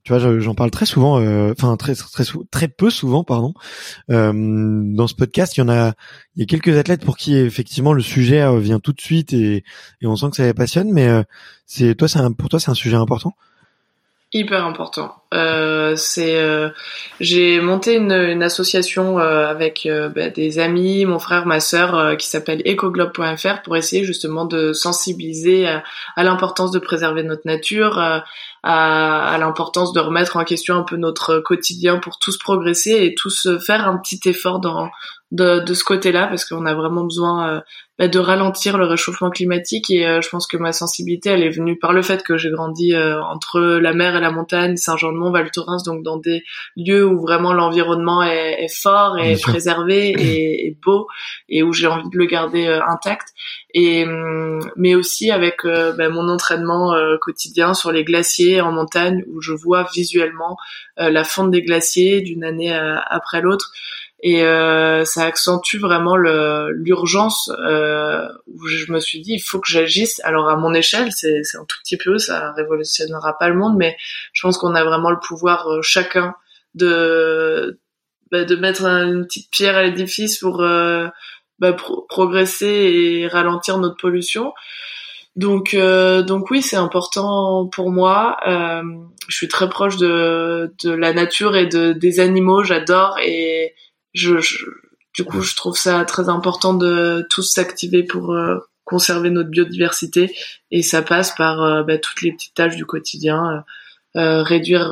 [0.04, 3.54] Tu vois, j'en parle très souvent, euh, enfin très très très peu souvent, pardon.
[4.10, 5.94] Euh, dans ce podcast, il y en a,
[6.36, 9.32] il y a quelques athlètes pour qui effectivement le sujet euh, vient tout de suite
[9.32, 9.64] et,
[10.02, 10.92] et on sent que ça les passionne.
[10.92, 11.10] Mais
[11.66, 13.34] c'est toi, c'est pour toi, c'est un sujet important?
[14.34, 15.23] Hyper important.
[15.34, 16.70] Euh, c'est, euh,
[17.20, 22.62] j'ai monté une, association euh, avec bah, des amis, mon frère, ma sœur, qui s'appelle
[22.66, 28.00] ecoglobe.fr pour essayer justement de sensibiliser à, l'importance de préserver notre nature,
[28.64, 33.48] à, l'importance de remettre en question un peu notre quotidien pour tous progresser et tous
[33.66, 34.90] faire un petit effort dans
[35.32, 37.64] de, de ce côté-là parce qu'on a vraiment besoin
[37.98, 41.78] bah, de ralentir le réchauffement climatique et je pense que ma sensibilité elle est venue
[41.78, 44.78] par le fait que j'ai grandi entre la mer et la montagne,
[45.24, 46.44] Saint-Jean-de-Mont, Val Thorens, donc dans des
[46.76, 51.08] lieux où vraiment l'environnement est, est, fort et préservé et, et, beau
[51.50, 53.30] et où j'ai envie de le garder euh, intact.
[53.74, 59.42] Et hum, mais aussi avec bah, mon entraînement quotidien sur les glaciers en montagne où
[59.42, 60.58] je vois visuellement
[60.98, 63.72] la fonte des glaciers d'une année après l'autre
[64.26, 69.70] et euh, ça accentue vraiment l'urgence euh, où je me suis dit il faut que
[69.70, 73.76] j'agisse alors à mon échelle c'est un tout petit peu ça révolutionnera pas le monde
[73.78, 73.98] mais
[74.32, 76.36] je pense qu'on a vraiment le pouvoir euh, chacun
[76.74, 77.80] de
[78.32, 81.10] bah, de mettre une petite pierre à l'édifice pour euh,
[81.60, 81.76] bah,
[82.08, 84.54] progresser et ralentir notre pollution
[85.36, 88.38] donc, euh, donc oui, c'est important pour moi.
[88.48, 88.84] Euh,
[89.28, 92.64] je suis très proche de, de la nature et de, des animaux.
[92.64, 93.74] J'adore et,
[94.14, 94.38] je,
[95.14, 100.34] du coup, je trouve ça très important de tous s'activer pour euh, conserver notre biodiversité.
[100.72, 103.64] Et ça passe par euh, bah, toutes les petites tâches du quotidien.
[104.16, 104.92] Euh, réduire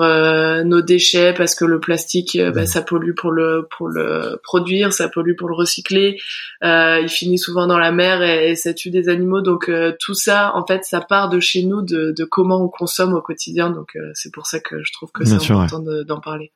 [0.65, 5.09] nos déchets parce que le plastique bah, ça pollue pour le pour le produire ça
[5.09, 6.19] pollue pour le recycler.
[6.63, 9.41] Il finit souvent dans la mer et, ça tue des animaux.
[9.41, 13.13] Donc tout ça en fait ça part de chez nous de, de comment on consomme
[13.13, 13.69] au quotidien.
[13.69, 16.51] Donc c'est pour ça que je trouve que c'est important d'en parler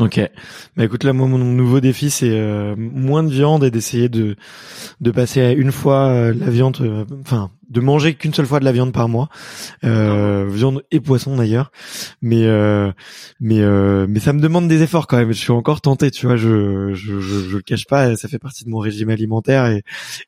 [0.00, 0.20] Ok.
[0.76, 4.36] Bah écoute là, moi mon nouveau défi c'est euh, moins de viande et d'essayer de
[5.00, 8.60] de passer à une fois euh, la viande, euh, enfin de manger qu'une seule fois
[8.60, 9.28] de la viande par mois,
[9.84, 11.70] euh, viande et poisson d'ailleurs.
[12.22, 12.90] Mais euh,
[13.40, 15.32] mais euh, mais ça me demande des efforts quand même.
[15.32, 16.36] Je suis encore tenté, tu vois.
[16.36, 18.16] Je je je, je le cache pas.
[18.16, 19.82] Ça fait partie de mon régime alimentaire et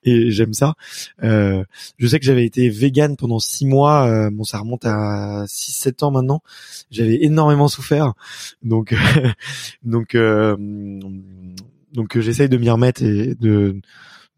[0.05, 0.75] et j'aime ça.
[1.23, 1.65] Euh,
[1.99, 4.07] je sais que j'avais été vegan pendant six mois.
[4.07, 6.43] Euh, bon, ça remonte à six sept ans maintenant.
[6.91, 8.13] J'avais énormément souffert.
[8.63, 8.95] Donc
[9.83, 10.57] donc euh,
[11.93, 13.81] donc j'essaye de m'y remettre et de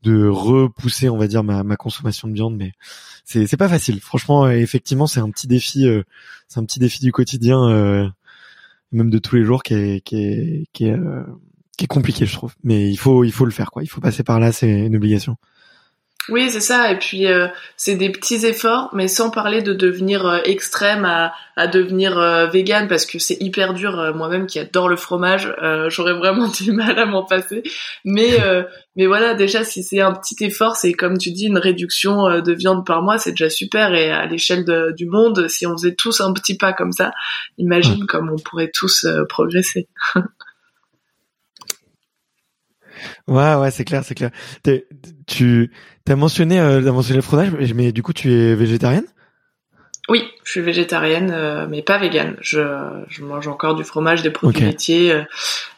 [0.02, 2.72] de repousser, on va dire, ma, ma consommation de viande, mais
[3.24, 4.00] c'est c'est pas facile.
[4.00, 6.02] Franchement, effectivement, c'est un petit défi, euh,
[6.48, 8.08] c'est un petit défi du quotidien, euh,
[8.90, 11.24] même de tous les jours, qui est, euh,
[11.76, 12.54] qui est compliqué, je trouve.
[12.64, 13.82] Mais il faut il faut le faire, quoi.
[13.82, 15.36] Il faut passer par là, c'est une obligation.
[16.28, 16.92] Oui, c'est ça.
[16.92, 21.32] Et puis euh, c'est des petits efforts, mais sans parler de devenir euh, extrême à,
[21.56, 24.12] à devenir euh, vegan parce que c'est hyper dur.
[24.14, 25.52] Moi-même qui adore le fromage,
[25.88, 27.62] j'aurais vraiment du mal à m'en passer.
[28.04, 28.38] Mais
[28.94, 32.52] mais voilà, déjà si c'est un petit effort, c'est comme tu dis une réduction de
[32.52, 33.94] viande par mois, c'est déjà super.
[33.94, 34.64] Et à l'échelle
[34.96, 37.12] du monde, si on faisait tous un petit pas comme ça,
[37.58, 39.88] imagine comme on pourrait tous progresser.
[43.28, 44.30] Ouais, ouais, c'est clair, c'est clair.
[45.26, 45.70] tu
[46.08, 49.06] as mentionné, euh, mentionné le fromage, mais du coup, tu es végétarienne?
[50.08, 52.36] Oui, je suis végétarienne, euh, mais pas végane.
[52.40, 52.60] Je,
[53.08, 55.22] je mange encore du fromage, des produits laitiers, euh,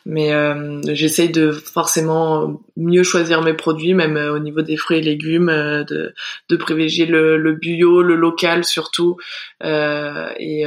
[0.07, 5.03] mais euh, j'essaye de forcément mieux choisir mes produits, même au niveau des fruits et
[5.03, 6.15] légumes, de,
[6.49, 9.19] de privilégier le, le bio, le local surtout,
[9.63, 10.65] et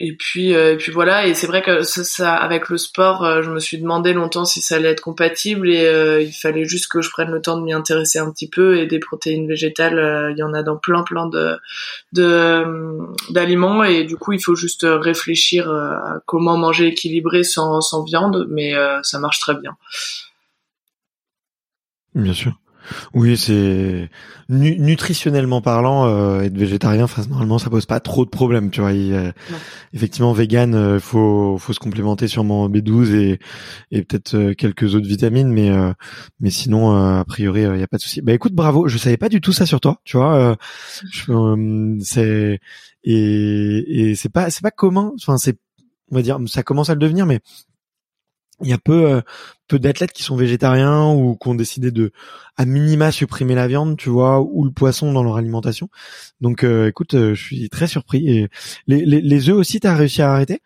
[0.00, 3.50] et puis et puis voilà et c'est vrai que ça, ça, avec le sport je
[3.50, 7.10] me suis demandé longtemps si ça allait être compatible et il fallait juste que je
[7.10, 10.42] prenne le temps de m'y intéresser un petit peu et des protéines végétales il y
[10.42, 11.58] en a dans plein plein de
[12.12, 12.64] de
[13.30, 18.46] d'aliments et du coup il faut juste réfléchir à comment manger équilibré sans sans viande
[18.50, 19.76] mais ça marche très bien
[22.14, 22.52] Bien sûr.
[23.14, 24.08] Oui, c'est
[24.48, 28.92] nutritionnellement parlant, euh, être végétarien, enfin, normalement, ça pose pas trop de problèmes, tu vois.
[28.92, 29.34] Il,
[29.92, 33.38] effectivement, vegan, euh, faut faut se complémenter sûrement B12 et
[33.90, 35.70] et peut-être euh, quelques autres vitamines, mais
[36.40, 38.22] mais sinon, a priori, il y a pas de souci.
[38.22, 38.88] Bah écoute, bravo.
[38.88, 40.56] Je savais pas du tout ça sur toi, tu vois.
[42.00, 42.60] c'est
[43.04, 45.12] et et c'est pas c'est pas commun.
[45.20, 45.58] Enfin, c'est
[46.10, 47.40] on va dire, ça commence à le devenir, mais
[48.62, 49.20] il y a peu euh,
[49.68, 52.12] peu d'athlètes qui sont végétariens ou qui ont décidé de
[52.56, 55.88] à minima supprimer la viande, tu vois, ou le poisson dans leur alimentation.
[56.40, 58.28] Donc, euh, écoute, euh, je suis très surpris.
[58.28, 58.48] Et
[58.86, 60.60] les, les, les œufs aussi, t'as réussi à arrêter?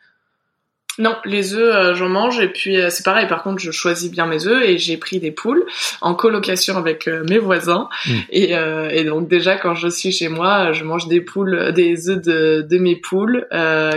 [0.98, 3.26] Non, les œufs, euh, j'en mange et puis euh, c'est pareil.
[3.26, 5.64] Par contre, je choisis bien mes œufs et j'ai pris des poules
[6.00, 7.88] en colocation avec euh, mes voisins.
[8.06, 8.12] Mm.
[8.30, 12.20] Et, et, donc déjà, quand je suis chez moi, je mange des poules, des œufs
[12.20, 13.46] de, de mes poules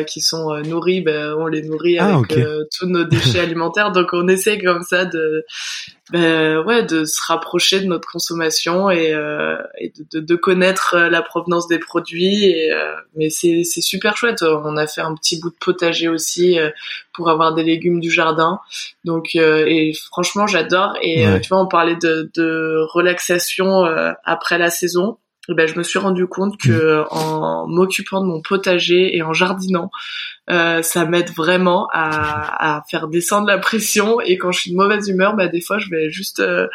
[0.08, 1.02] qui sont nourris.
[1.02, 2.38] Ben, on les nourrit ah, avec
[2.78, 3.92] tous nos déchets alimentaires.
[3.92, 5.44] Donc on essaie comme ça de
[6.12, 11.10] ben ouais de se rapprocher de notre consommation et, euh, et de, de, connaître euh,
[11.10, 14.44] la provenance des produits et euh, mais c'est super chouette.
[14.44, 16.70] On a fait un petit bout de potager aussi euh,
[17.12, 18.60] pour avoir des légumes du jardin.
[19.04, 20.96] Donc et franchement j'adore.
[21.02, 23.86] Et tu vois on parlait de, de relaxation
[24.24, 25.18] après la saison
[25.54, 27.08] ben, je me suis rendu compte que mmh.
[27.12, 29.92] en m'occupant de mon potager et en jardinant,
[30.50, 34.20] euh, ça m'aide vraiment à, à, faire descendre la pression.
[34.22, 36.68] Et quand je suis de mauvaise humeur, bah, des fois, je vais juste euh,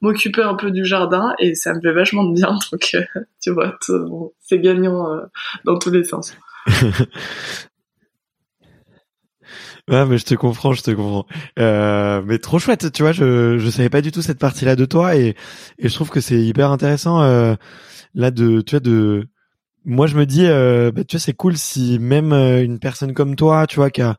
[0.00, 2.58] m'occuper un peu du jardin et ça me fait vachement de bien.
[2.72, 3.02] Donc, euh,
[3.42, 3.76] tu vois,
[4.40, 5.20] c'est gagnant euh,
[5.64, 6.34] dans tous les sens.
[9.88, 11.26] Ouais, mais je te comprends, je te comprends.
[11.60, 14.84] Euh, mais trop chouette, tu vois, je je savais pas du tout cette partie-là de
[14.84, 15.36] toi et
[15.78, 17.22] et je trouve que c'est hyper intéressant.
[17.22, 17.54] Euh,
[18.14, 19.28] là de tu vois de
[19.84, 23.14] moi je me dis euh, bah, tu vois c'est cool si même euh, une personne
[23.14, 24.16] comme toi tu vois qui a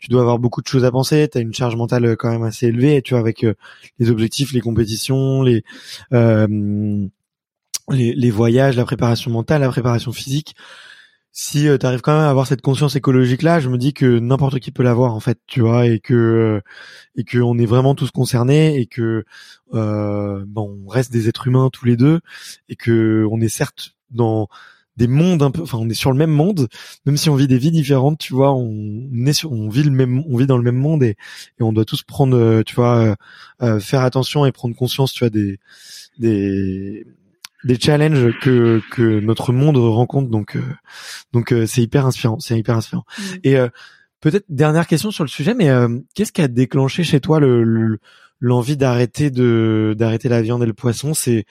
[0.00, 2.30] tu dois avoir beaucoup de choses à penser, tu as une charge mentale euh, quand
[2.30, 3.46] même assez élevée, tu vois, avec
[4.00, 5.64] les objectifs, les compétitions, les,
[7.90, 10.54] les, les voyages, la préparation mentale, la préparation physique.
[11.42, 14.18] Si tu arrives quand même à avoir cette conscience écologique là, je me dis que
[14.18, 16.60] n'importe qui peut l'avoir en fait, tu vois, et que
[17.16, 19.24] et que on est vraiment tous concernés et que
[19.72, 22.20] euh, bon, on reste des êtres humains tous les deux
[22.68, 24.48] et que on est certes dans
[24.98, 26.68] des mondes un peu, enfin on est sur le même monde,
[27.06, 29.90] même si on vit des vies différentes, tu vois, on, est sur, on vit le
[29.90, 31.16] même, on vit dans le même monde et,
[31.58, 33.14] et on doit tous prendre, euh, tu vois, euh,
[33.62, 35.58] euh, faire attention et prendre conscience, tu vois, des
[36.18, 37.06] des
[37.64, 40.56] des challenges que que notre monde rencontre, donc
[41.32, 43.04] donc c'est hyper inspirant, c'est hyper inspirant.
[43.18, 43.22] Mmh.
[43.44, 43.56] Et
[44.20, 45.68] peut-être dernière question sur le sujet, mais
[46.14, 47.98] qu'est-ce qui a déclenché chez toi le
[48.40, 51.14] l'envie d'arrêter de d'arrêter la viande et le poisson?
[51.14, 51.44] C'est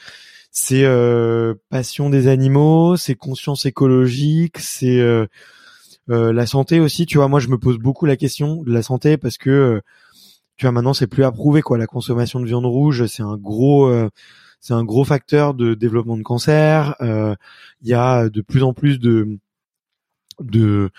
[0.51, 5.27] c'est euh, passion des animaux c'est conscience écologique c'est euh,
[6.09, 7.05] euh, la santé aussi?
[7.05, 9.81] Tu vois moi je me pose beaucoup la question de la santé parce que
[10.57, 13.91] tu vois maintenant c'est plus approuvé quoi la consommation de viande rouge c'est un gros
[14.59, 18.99] c'est un gros facteur de développement de cancer il y a de plus en plus
[18.99, 19.39] de
[20.39, 20.91] de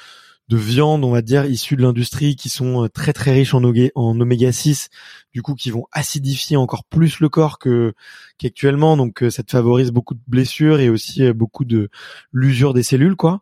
[0.50, 3.62] de viande, on va dire, issues de l'industrie qui sont euh, très très riches en,
[3.62, 4.88] en oméga 6,
[5.32, 7.94] du coup qui vont acidifier encore plus le corps que
[8.36, 11.88] qu'actuellement, donc euh, ça te favorise beaucoup de blessures et aussi euh, beaucoup de
[12.32, 13.40] l'usure des cellules, quoi.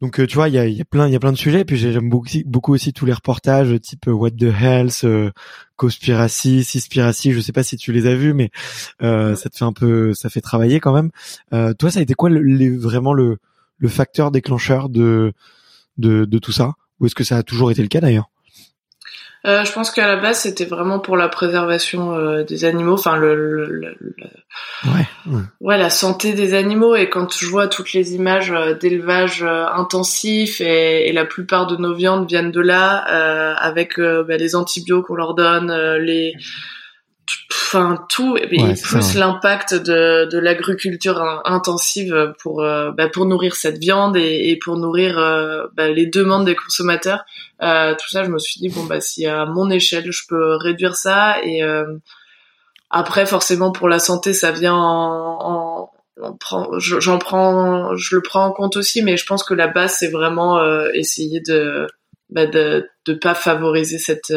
[0.00, 1.64] Donc tu vois, il y a, y a plein il y a plein de sujets.
[1.64, 5.30] Puis j'aime beaucoup, beaucoup aussi tous les reportages type What the Health, euh,
[5.76, 7.32] Cospiracy, Cispiracy.
[7.32, 8.50] Je sais pas si tu les as vus, mais
[9.00, 11.10] ça te fait un peu, ça fait travailler quand même.
[11.76, 13.38] toi, ça a été quoi le, vraiment le
[13.78, 15.32] le facteur déclencheur de,
[15.98, 16.74] de, de tout ça?
[17.00, 18.30] Ou est-ce que ça a toujours été le cas d'ailleurs?
[19.46, 23.16] Euh, je pense qu'à la base c'était vraiment pour la préservation euh, des animaux, enfin
[23.16, 23.94] le, le,
[24.86, 25.06] Ouais,
[25.60, 25.78] ouais.
[25.78, 30.60] la santé des animaux et quand je vois toutes les images euh, d'élevage euh, intensif
[30.60, 32.96] et, et, la plupart de nos viandes viennent de là
[33.56, 36.34] avec bah, les antibiotiques qu'on leur donne, les
[37.66, 43.78] enfin tout et plus l'impact de, de l'agriculture intensive pour euh, bah, pour nourrir cette
[43.78, 47.24] viande et, et pour nourrir euh, bah, les demandes des consommateurs.
[47.62, 50.56] Euh, tout ça je me suis dit bon bah si à mon échelle je peux
[50.56, 51.62] réduire ça et
[52.90, 55.90] après forcément pour la santé ça vient en, en
[56.78, 60.10] j'en prends je le prends en compte aussi mais je pense que la base c'est
[60.10, 61.86] vraiment essayer de
[62.30, 64.32] bah, de de pas favoriser cette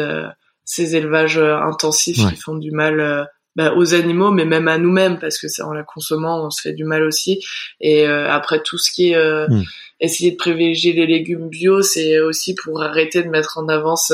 [0.70, 3.24] ces élevages euh, intensifs qui font du mal euh,
[3.56, 6.60] bah, aux animaux, mais même à nous-mêmes, parce que c'est en la consommant, on se
[6.60, 7.44] fait du mal aussi.
[7.80, 9.64] Et après tout ce qui est mm.
[9.98, 14.12] essayer de privilégier les légumes bio, c'est aussi pour arrêter de mettre en avance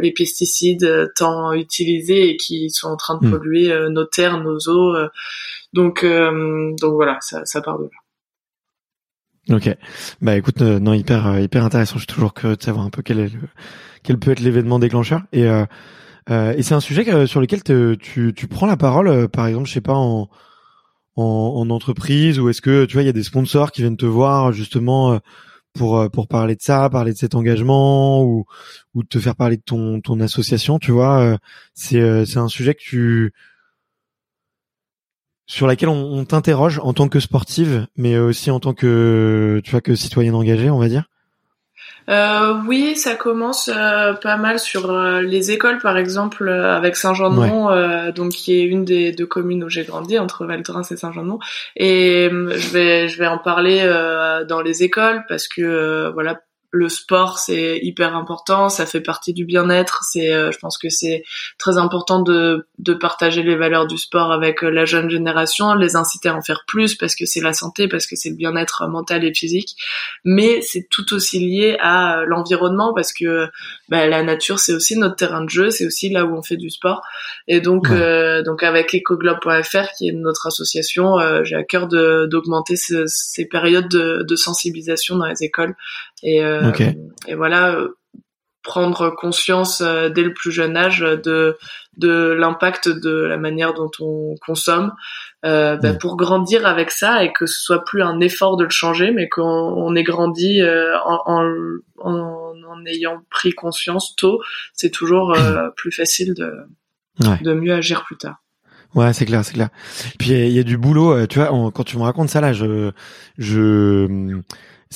[0.00, 3.30] les pesticides tant utilisés et qui sont en train de mm.
[3.32, 4.94] polluer nos terres, nos eaux.
[5.72, 8.05] donc donc voilà, ça, ça part de là.
[9.50, 9.76] Ok.
[10.20, 11.94] Bah écoute, euh, non hyper euh, hyper intéressant.
[11.94, 13.40] Je suis toujours curieux de savoir un peu quel est le,
[14.02, 15.22] quel peut être l'événement déclencheur.
[15.32, 15.64] Et euh,
[16.30, 19.72] euh et c'est un sujet sur lequel tu tu prends la parole, par exemple, je
[19.72, 20.28] sais pas en
[21.16, 21.22] en,
[21.56, 24.06] en entreprise ou est-ce que tu vois il y a des sponsors qui viennent te
[24.06, 25.18] voir justement
[25.74, 28.46] pour pour parler de ça, parler de cet engagement ou
[28.94, 30.78] ou te faire parler de ton ton association.
[30.80, 31.38] Tu vois,
[31.74, 33.32] c'est c'est un sujet que tu
[35.46, 39.80] sur laquelle on, t'interroge en tant que sportive, mais aussi en tant que tu vois
[39.80, 41.04] que citoyenne engagée, on va dire?
[42.08, 46.96] Euh, oui, ça commence euh, pas mal sur euh, les écoles, par exemple, euh, avec
[46.96, 51.40] Saint-Jean-de-Mont, donc qui est une des deux communes où j'ai grandi, entre Val et Saint-Jean-de-Mont.
[51.76, 53.84] Et je vais, je vais en parler
[54.48, 56.40] dans les écoles parce que voilà,
[56.70, 60.02] le sport c'est hyper important, ça fait partie du bien-être.
[60.04, 61.24] C'est, euh, je pense que c'est
[61.58, 65.96] très important de, de partager les valeurs du sport avec euh, la jeune génération, les
[65.96, 68.86] inciter à en faire plus parce que c'est la santé, parce que c'est le bien-être
[68.88, 69.76] mental et physique.
[70.24, 73.48] Mais c'est tout aussi lié à euh, l'environnement parce que
[73.88, 76.56] bah, la nature c'est aussi notre terrain de jeu, c'est aussi là où on fait
[76.56, 77.02] du sport.
[77.48, 77.88] Et donc,
[78.44, 84.36] donc avec ecoglobe.fr qui est notre association, j'ai à cœur d'augmenter ces périodes de, de
[84.36, 85.74] sensibilisation dans les écoles
[86.22, 86.72] et, euh,
[87.26, 87.98] et voilà, euh,
[88.62, 91.56] prendre conscience euh, dès le plus jeune âge de
[91.96, 94.92] de l'impact de la manière dont on consomme
[95.46, 98.70] euh, bah, pour grandir avec ça et que ce soit plus un effort de le
[98.70, 104.42] changer mais qu'on ait grandi en, en, en, ayant pris conscience tôt
[104.74, 105.34] c'est toujours
[105.76, 106.52] plus facile de
[107.40, 108.42] de mieux agir plus tard.
[108.94, 109.68] Ouais, c'est clair, c'est clair.
[110.18, 112.92] Puis il y, a du boulot, tu vois, quand tu me racontes ça là, je
[113.38, 114.42] je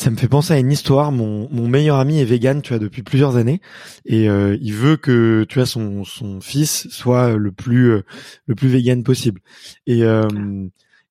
[0.00, 1.12] ça me fait penser à une histoire.
[1.12, 3.60] Mon, mon meilleur ami est vegan, tu vois, depuis plusieurs années,
[4.06, 8.02] et euh, il veut que, tu vois, son, son fils soit le plus euh,
[8.46, 9.42] le plus vegan possible.
[9.86, 10.26] Et euh,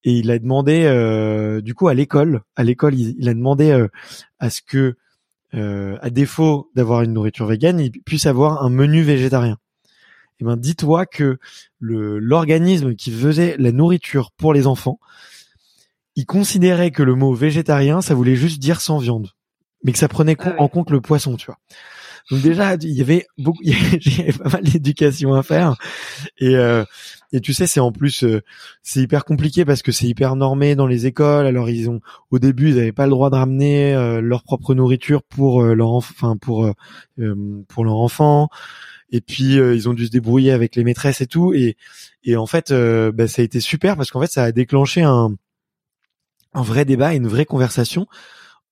[0.05, 3.85] et il a demandé, du coup, à l'école, à l'école, il, a demandé
[4.39, 4.95] à ce que,
[5.51, 9.57] à défaut d'avoir une nourriture végane, il puisse avoir un menu végétarien.
[10.39, 11.37] Et eh ben, dis-toi que
[11.79, 15.01] le l'organisme qui faisait la nourriture pour les enfants
[16.15, 19.29] il considérait que le mot végétarien, ça voulait juste dire sans viande,
[19.83, 21.57] mais que ça prenait ah en compte le poisson, tu vois.
[22.29, 25.77] Donc déjà, il y avait beaucoup, il y avait pas mal d'éducation à faire,
[26.37, 26.83] et euh,
[27.31, 28.41] et tu sais, c'est en plus, euh,
[28.81, 31.45] c'est hyper compliqué parce que c'est hyper normé dans les écoles.
[31.45, 32.01] Alors ils ont,
[32.31, 35.89] au début, ils n'avaient pas le droit de ramener euh, leur propre nourriture pour leur,
[35.89, 36.71] enfin pour
[37.67, 38.49] pour leur enfant.
[39.11, 41.53] Et puis ils ont dû se débrouiller avec les maîtresses et tout.
[41.53, 41.77] Et
[42.23, 45.35] et en fait, bah, ça a été super parce qu'en fait, ça a déclenché un
[46.59, 48.07] un vrai débat, une vraie conversation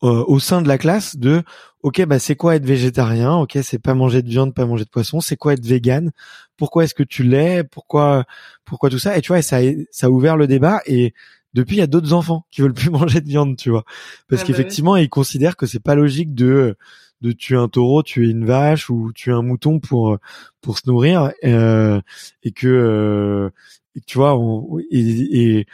[0.03, 1.41] euh, au sein de la classe de
[1.81, 3.33] ok bah c'est quoi être végétarien?
[3.35, 5.21] Ok c'est pas manger de viande pas manger de poisson.
[5.21, 6.11] C'est quoi être vegan?
[6.57, 7.63] Pourquoi est-ce que tu l'es?
[7.63, 8.25] Pourquoi
[8.65, 9.17] pourquoi tout ça?
[9.17, 9.57] Et tu vois ça
[9.91, 11.13] ça a ouvert le débat et
[11.53, 13.85] depuis il y a d'autres enfants qui veulent plus manger de viande tu vois.
[14.29, 16.77] Parce ah bah qu'effectivement ils considèrent que c'est pas logique de
[17.21, 20.19] de tuer un taureau tuer une vache ou tuer un mouton pour
[20.61, 21.99] pour se nourrir euh,
[22.43, 23.49] et que euh,
[23.95, 25.67] et tu vois on, et, et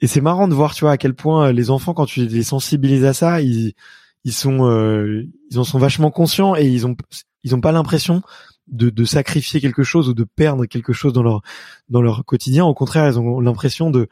[0.00, 2.26] et c'est marrant de voir, tu vois, à quel point euh, les enfants, quand tu
[2.26, 3.74] les sensibilises à ça, ils,
[4.24, 6.96] ils sont, euh, ils en sont vachement conscients et ils ont,
[7.44, 8.22] ils ont pas l'impression
[8.68, 11.42] de, de sacrifier quelque chose ou de perdre quelque chose dans leur,
[11.88, 12.64] dans leur quotidien.
[12.64, 14.08] Au contraire, ils ont l'impression de,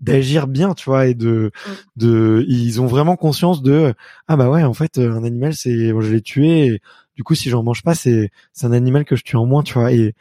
[0.00, 1.70] d'agir bien, tu vois, et de, mm.
[1.96, 3.94] de, ils ont vraiment conscience de,
[4.28, 6.80] ah bah ouais, en fait, un animal, c'est, je l'ai tué, et
[7.16, 9.62] du coup, si j'en mange pas, c'est, c'est un animal que je tue en moins,
[9.62, 10.14] tu vois, et,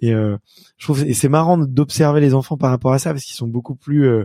[0.00, 0.36] et euh,
[0.76, 3.48] je trouve, et c'est marrant d'observer les enfants par rapport à ça parce qu'ils sont
[3.48, 4.24] beaucoup plus euh,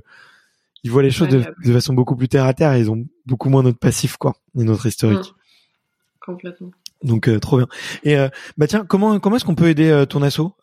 [0.83, 3.49] ils voient les choses de, façon beaucoup plus terre à terre et ils ont beaucoup
[3.49, 5.19] moins notre passif quoi et notre historique.
[5.19, 6.25] Mmh.
[6.25, 6.71] Complètement.
[7.03, 7.67] Donc euh, trop bien.
[8.03, 10.55] Et euh, bah tiens, comment comment est-ce qu'on peut aider euh, ton asso?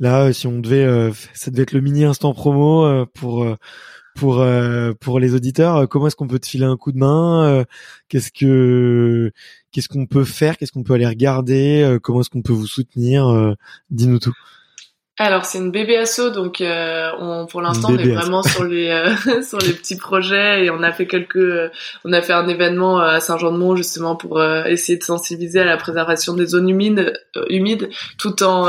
[0.00, 3.46] Là, si on devait, ça devait être le mini instant promo pour
[4.16, 4.44] pour
[5.00, 5.88] pour les auditeurs.
[5.88, 7.64] Comment est-ce qu'on peut te filer un coup de main
[8.08, 9.30] Qu'est-ce que
[9.70, 13.54] qu'est-ce qu'on peut faire Qu'est-ce qu'on peut aller regarder Comment est-ce qu'on peut vous soutenir
[13.90, 14.34] Dis-nous tout.
[15.16, 18.88] Alors c'est une bébé asso donc euh, on, pour l'instant on est vraiment sur les
[18.88, 21.70] euh, sur les petits projets et on a fait quelques euh,
[22.04, 26.34] on a fait un événement à Saint-Jean-de-Mont justement pour essayer de sensibiliser à la préservation
[26.34, 27.12] des zones humides
[27.48, 28.66] humides tout en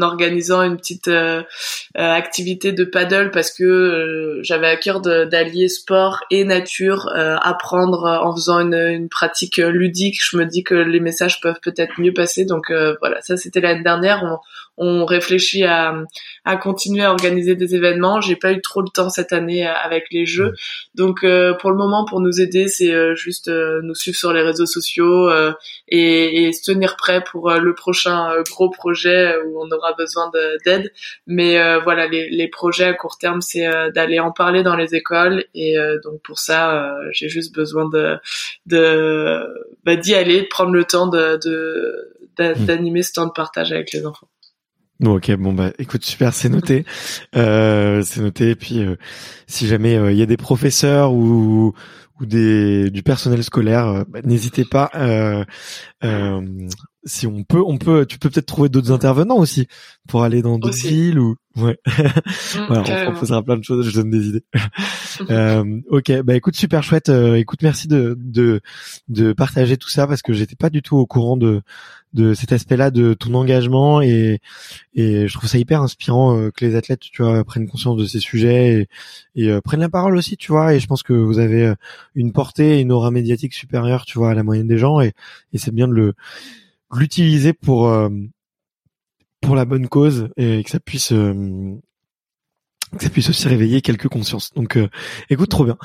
[0.00, 1.10] organisant une petite
[1.96, 7.10] activité de paddle parce que j'avais à cœur d'allier sport et nature
[7.42, 10.18] apprendre en faisant une, une pratique ludique.
[10.20, 12.70] Je me dis que les messages peuvent peut-être mieux passer donc
[13.00, 14.22] voilà ça c'était l'année dernière.
[14.22, 14.38] On,
[14.78, 15.94] on réfléchit à
[16.44, 18.20] à, continuer à organiser des événements.
[18.20, 20.54] J'ai pas eu trop de temps cette année avec les jeux,
[20.94, 25.30] donc pour le moment, pour nous aider, c'est juste nous suivre sur les réseaux sociaux
[25.88, 30.30] et, et, se tenir prêt pour le prochain gros projet où on aura besoin
[30.64, 30.92] d'aide.
[31.26, 35.44] Mais voilà, les, les projets à court terme, c'est d'aller en parler dans les écoles
[35.54, 38.16] et donc pour ça, j'ai juste besoin de
[38.66, 39.46] de
[39.84, 41.38] bah, d'y aller, de prendre le temps de
[42.38, 42.64] hmm.
[42.64, 44.28] d'animer ce temps de partage avec les enfants.
[45.00, 46.84] Bon, ok, bon bah écoute, super, c'est noté,
[47.36, 48.50] euh, c'est noté.
[48.50, 48.96] Et puis, euh,
[49.46, 51.72] si jamais euh, il y a des professeurs ou
[52.20, 54.90] ou des du personnel scolaire, bah, n'hésitez pas.
[57.04, 58.06] si on peut, on peut.
[58.06, 59.68] Tu peux peut-être trouver d'autres intervenants aussi
[60.08, 61.78] pour aller dans d'autres villes ou ouais.
[61.86, 63.88] Mmh, voilà, on proposera plein de choses.
[63.88, 64.44] Je donne des idées.
[65.30, 67.08] euh, ok, bah écoute, super chouette.
[67.08, 68.60] écoute, merci de de
[69.08, 71.62] de partager tout ça parce que j'étais pas du tout au courant de
[72.14, 74.40] de cet aspect-là de ton engagement et
[74.94, 78.06] et je trouve ça hyper inspirant euh, que les athlètes tu vois prennent conscience de
[78.06, 78.88] ces sujets
[79.34, 81.66] et, et euh, prennent la parole aussi tu vois et je pense que vous avez
[81.66, 81.74] euh,
[82.14, 85.12] une portée une aura médiatique supérieure tu vois à la moyenne des gens et,
[85.52, 86.14] et c'est bien de le
[86.92, 87.92] l'utiliser pour
[89.42, 91.76] pour la bonne cause et que ça puisse que
[92.98, 94.54] ça puisse aussi réveiller quelques consciences.
[94.54, 94.78] Donc
[95.28, 95.76] écoute trop bien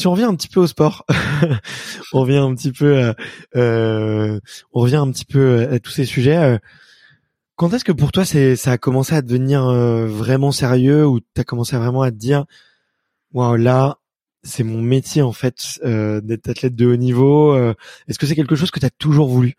[0.00, 1.04] si on revient un petit peu au sport,
[2.14, 3.12] on revient un petit peu,
[3.54, 4.40] euh,
[4.72, 6.38] on revient un petit peu à tous ces sujets.
[6.38, 6.58] Euh,
[7.56, 11.44] quand est-ce que pour toi ça a commencé à devenir euh, vraiment sérieux ou t'as
[11.44, 12.46] commencé vraiment à te dire,
[13.34, 13.98] waouh là
[14.42, 17.54] c'est mon métier en fait euh, d'être athlète de haut niveau.
[18.08, 19.54] Est-ce que c'est quelque chose que t'as toujours voulu?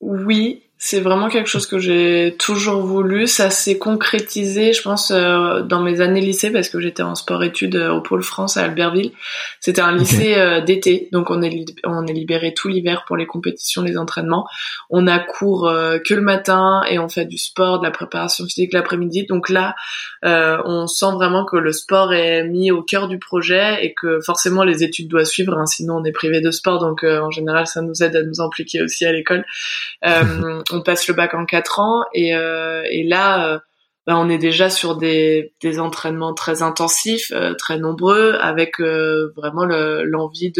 [0.00, 3.28] Oui, c'est vraiment quelque chose que j'ai toujours voulu.
[3.28, 7.76] Ça s'est concrétisé, je pense, euh, dans mes années lycée parce que j'étais en sport-études
[7.76, 9.12] euh, au Pôle France à Albertville.
[9.60, 13.26] C'était un lycée euh, d'été, donc on est on est libéré tout l'hiver pour les
[13.26, 14.44] compétitions, les entraînements.
[14.90, 15.72] On a cours
[16.04, 19.26] que le matin et on fait du sport, de la préparation physique l'après-midi.
[19.26, 19.76] Donc là,
[20.24, 24.64] on sent vraiment que le sport est mis au cœur du projet et que forcément
[24.64, 25.56] les études doivent suivre.
[25.56, 28.40] Hein, sinon, on est privé de sport, donc en général, ça nous aide à nous
[28.40, 29.44] impliquer aussi à l'école.
[30.74, 33.58] on passe le bac en quatre ans et, euh, là euh,
[34.06, 40.52] ben, on est déjà sur des, entraînements très intensifs, euh, très nombreux, avec vraiment l'envie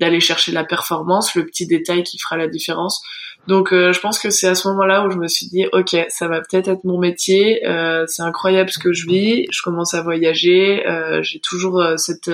[0.00, 3.00] d'aller chercher la performance, le petit détail qui fera la différence.
[3.46, 5.96] Donc euh, je pense que c'est à ce moment-là où je me suis dit ok
[6.08, 9.92] ça va peut-être être mon métier, euh, c'est incroyable ce que je vis, je commence
[9.92, 12.30] à voyager, euh, j'ai toujours euh, cette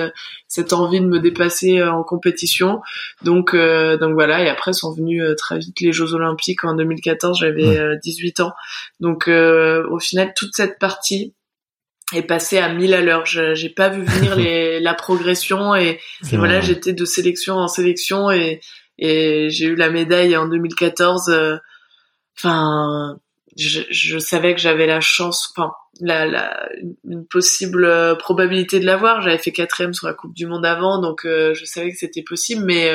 [0.47, 2.81] cette envie de me dépasser euh, en compétition.
[3.23, 7.97] Donc donc voilà et après sont venus très vite les Jeux Olympiques en 2014, j'avais
[8.01, 8.53] 18 ans.
[9.01, 11.33] Donc au final toute cette partie
[12.13, 13.25] est passée à 1000 à l'heure.
[13.25, 15.99] J'ai pas vu venir les, la progression et,
[16.31, 18.61] et voilà, j'étais de sélection en sélection et,
[18.97, 21.29] et j'ai eu la médaille en 2014.
[21.29, 21.57] Euh,
[22.37, 23.17] enfin,
[23.57, 26.69] je, je, savais que j'avais la chance, enfin, la, la,
[27.07, 29.21] une possible euh, probabilité de l'avoir.
[29.21, 32.23] J'avais fait quatrième sur la Coupe du Monde avant, donc euh, je savais que c'était
[32.23, 32.91] possible, mais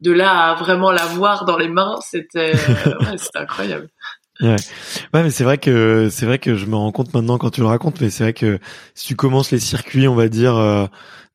[0.00, 2.52] de là à vraiment l'avoir dans les mains, c'était
[2.86, 3.88] ouais, c'était incroyable.
[4.40, 4.56] Ouais.
[5.12, 7.60] ouais, mais c'est vrai que c'est vrai que je me rends compte maintenant quand tu
[7.60, 8.58] le racontes, mais c'est vrai que
[8.94, 10.88] si tu commences les circuits, on va dire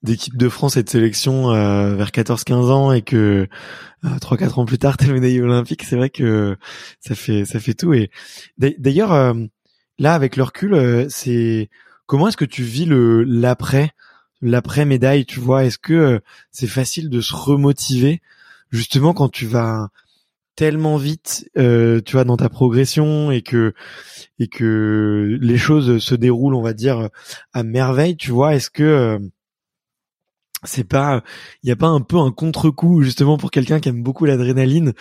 [0.05, 3.47] d'équipe de France et de sélection euh, vers 14-15 ans et que
[4.05, 6.55] euh, 3-4 ans plus tard t'es médaillé olympique, c'est vrai que
[7.01, 7.93] ça fait ça fait tout.
[7.93, 8.11] Et
[8.57, 9.33] d'ailleurs euh,
[9.99, 11.69] là avec le recul, euh, c'est
[12.05, 13.91] comment est-ce que tu vis le l'après
[14.41, 18.21] l'après médaille Tu vois, est-ce que c'est facile de se remotiver
[18.71, 19.89] justement quand tu vas
[20.55, 23.73] tellement vite, tu vois, dans ta progression et que
[24.39, 27.09] et que les choses se déroulent, on va dire,
[27.53, 28.15] à merveille.
[28.17, 29.19] Tu vois, est-ce que
[30.65, 31.23] c'est pas
[31.63, 34.93] il y a pas un peu un contre-coup justement pour quelqu'un qui aime beaucoup l'adrénaline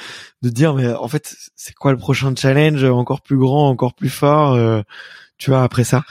[0.42, 4.10] de dire mais en fait c'est quoi le prochain challenge encore plus grand encore plus
[4.10, 4.82] fort euh,
[5.38, 6.04] tu vois après ça?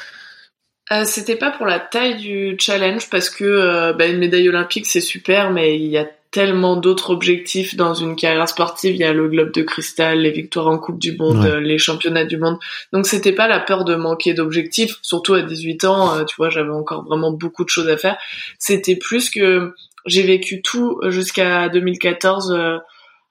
[0.92, 4.86] Euh, c'était pas pour la taille du challenge parce que euh, bah, une médaille olympique
[4.86, 8.96] c'est super mais il y a tellement d'autres objectifs dans une carrière sportive.
[8.96, 12.26] Il y a le globe de cristal, les victoires en Coupe du Monde, les championnats
[12.26, 12.58] du monde.
[12.92, 16.50] Donc c'était pas la peur de manquer d'objectifs, surtout à 18 ans, euh, tu vois,
[16.50, 18.18] j'avais encore vraiment beaucoup de choses à faire.
[18.58, 19.76] C'était plus que
[20.08, 22.82] j'ai vécu tout jusqu'à 2014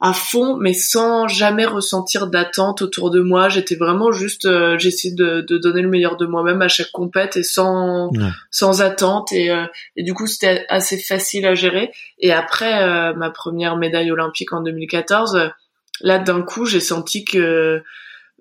[0.05, 3.49] à fond, mais sans jamais ressentir d'attente autour de moi.
[3.49, 7.37] J'étais vraiment juste, euh, j'essayais de, de, donner le meilleur de moi-même à chaque compète
[7.37, 8.11] et sans
[8.51, 9.31] sans attente.
[9.31, 9.65] Et, euh,
[9.97, 11.93] et du coup, c'était assez facile à gérer.
[12.19, 15.53] Et après euh, ma première médaille olympique en 2014,
[16.01, 17.81] là d'un coup, j'ai senti que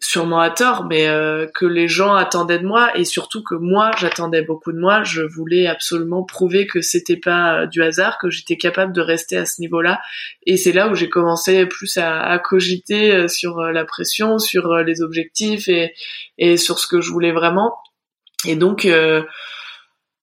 [0.04, 3.92] sûrement à tort, mais euh, que les gens attendaient de moi et surtout que moi
[4.00, 5.04] j'attendais beaucoup de moi.
[5.04, 9.38] Je voulais absolument prouver que c'était pas euh, du hasard, que j'étais capable de rester
[9.38, 10.02] à ce niveau-là.
[10.48, 15.02] Et c'est là où j'ai commencé plus à, cogiter euh, sur la pression, sur les
[15.02, 15.94] objectifs et,
[16.40, 17.78] et sur ce que je voulais vraiment.
[18.48, 18.88] Et donc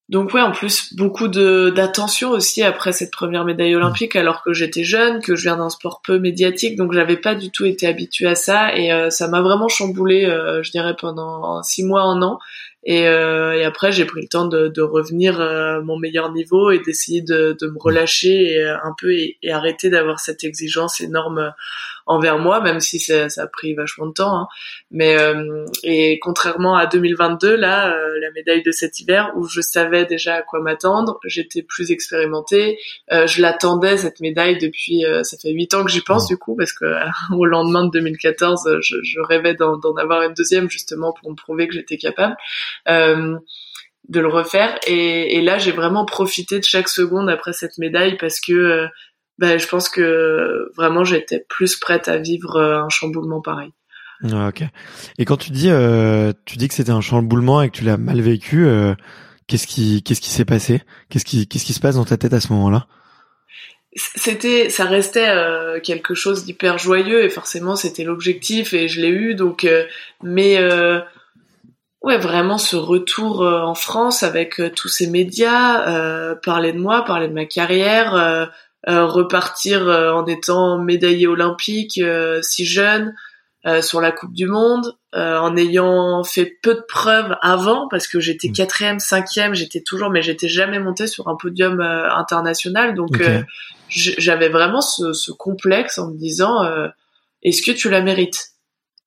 [0.08, 4.54] donc ouais, en plus beaucoup de d'attention aussi après cette première médaille olympique, alors que
[4.54, 7.86] j'étais jeune, que je viens d'un sport peu médiatique, donc j'avais pas du tout été
[7.86, 12.02] habituée à ça et euh, ça m'a vraiment chamboulé, euh, je dirais pendant six mois,
[12.02, 12.38] un an.
[12.84, 16.70] Et, euh, et après j'ai pris le temps de, de revenir à mon meilleur niveau
[16.70, 21.52] et d'essayer de, de, me relâcher un peu et, et arrêter d'avoir cette exigence énorme
[22.08, 24.34] envers moi, même si ça, ça a pris vachement de temps.
[24.34, 24.48] Hein.
[24.90, 29.60] Mais euh, et contrairement à 2022, là, euh, la médaille de cet hiver, où je
[29.60, 32.78] savais déjà à quoi m'attendre, j'étais plus expérimentée.
[33.12, 36.56] Euh, je l'attendais cette médaille depuis, ça fait huit ans que j'y pense du coup,
[36.56, 36.86] parce que
[37.36, 41.68] au lendemain de 2014, je, je rêvais d'en avoir une deuxième justement pour me prouver
[41.68, 42.36] que j'étais capable
[42.86, 44.78] de le refaire.
[44.86, 48.88] Et, et là, j'ai vraiment profité de chaque seconde après cette médaille parce que
[49.38, 53.72] ben, je pense que vraiment j'étais plus prête à vivre euh, un chamboulement pareil.
[54.24, 54.64] Ok.
[55.18, 57.96] Et quand tu dis, euh, tu dis que c'était un chamboulement et que tu l'as
[57.96, 58.94] mal vécu, euh,
[59.46, 60.82] qu'est-ce qui, qu'est-ce qui s'est passé?
[61.08, 62.86] Qu'est-ce qui, qu'est-ce qui se passe dans ta tête à ce moment-là?
[63.94, 69.08] C'était, ça restait euh, quelque chose d'hyper joyeux et forcément c'était l'objectif et je l'ai
[69.08, 69.86] eu donc, euh,
[70.22, 70.58] mais
[72.02, 77.32] ouais vraiment ce retour en France avec tous ces médias, parler de moi, parler de
[77.32, 78.46] ma carrière euh,
[78.88, 83.14] repartir euh, en étant médaillé olympique euh, si jeune
[83.82, 88.48] sur la Coupe du Monde, en ayant fait peu de preuves avant parce que j'étais
[88.48, 88.52] mm.
[88.52, 93.22] quatrième, cinquième, j'étais toujours, mais j'étais jamais monté sur un podium international, donc
[93.90, 96.62] j'avais vraiment ce, ce, complexe en me disant
[97.42, 98.52] est-ce que tu la mérites?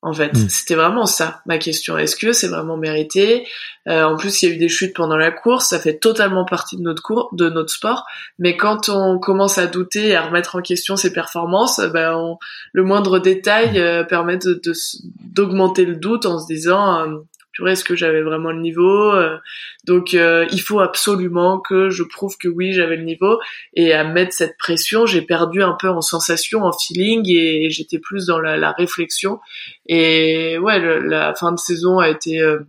[0.01, 0.33] En fait.
[0.33, 0.49] Mm.
[0.49, 1.97] C'était vraiment ça ma question.
[1.97, 3.47] Est-ce que c'est vraiment mérité?
[3.87, 6.45] Euh, En plus, il y a eu des chutes pendant la course, ça fait totalement
[6.45, 8.05] partie de notre cours, de notre sport.
[8.39, 12.37] Mais quand on commence à douter et à remettre en question ses performances, ben
[12.73, 14.59] le moindre détail euh, permet de
[15.23, 17.05] d'augmenter le doute en se disant
[17.59, 19.37] euh, est-ce que j'avais vraiment le niveau euh,
[19.85, 23.39] Donc euh, il faut absolument que je prouve que oui, j'avais le niveau.
[23.73, 27.99] Et à mettre cette pression, j'ai perdu un peu en sensation, en feeling, et j'étais
[27.99, 29.39] plus dans la, réflexion.
[29.87, 32.59] Et ouais, la fin de saison a été euh,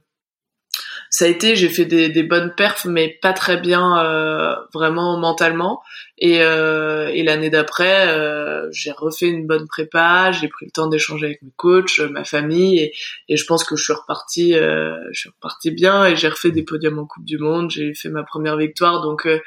[1.13, 5.19] ça a été, j'ai fait des, des, bonnes perfs, mais pas très bien euh, vraiment
[5.19, 5.83] mentalement.
[6.17, 10.87] Et, euh, et l'année d'après, euh, j'ai refait une bonne prépa, j'ai pris le temps
[10.87, 12.95] d'échanger avec mes coachs, ma famille, et,
[13.29, 16.51] et je pense que je suis reparti, euh, je suis reparti bien, et j'ai refait
[16.51, 19.39] des podiums en Coupe du Monde, j'ai fait ma première victoire, donc euh,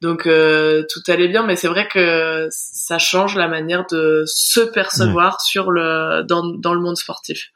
[0.00, 1.42] donc tout allait bien.
[1.42, 6.72] Mais c'est vrai que ça change la manière de se percevoir sur le dans dans
[6.72, 7.50] le monde sportif.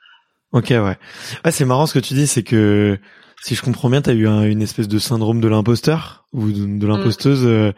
[0.53, 0.99] Ok, ouais.
[1.43, 2.99] Ah, c'est marrant ce que tu dis, c'est que
[3.47, 6.85] si je comprends bien, tu as eu une espèce de syndrome de l'imposteur ou de,
[6.85, 7.49] l'imposteuse mm.
[7.49, 7.73] euh,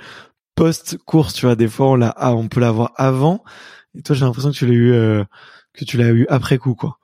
[0.55, 1.57] post-course, tu vois.
[1.57, 3.45] Des fois, on, l'a, ah, on peut l'avoir avant.
[3.95, 5.25] Et toi, j'ai l'impression que tu l'as eu, euh,
[5.75, 6.97] que tu l'as eu après coup, quoi.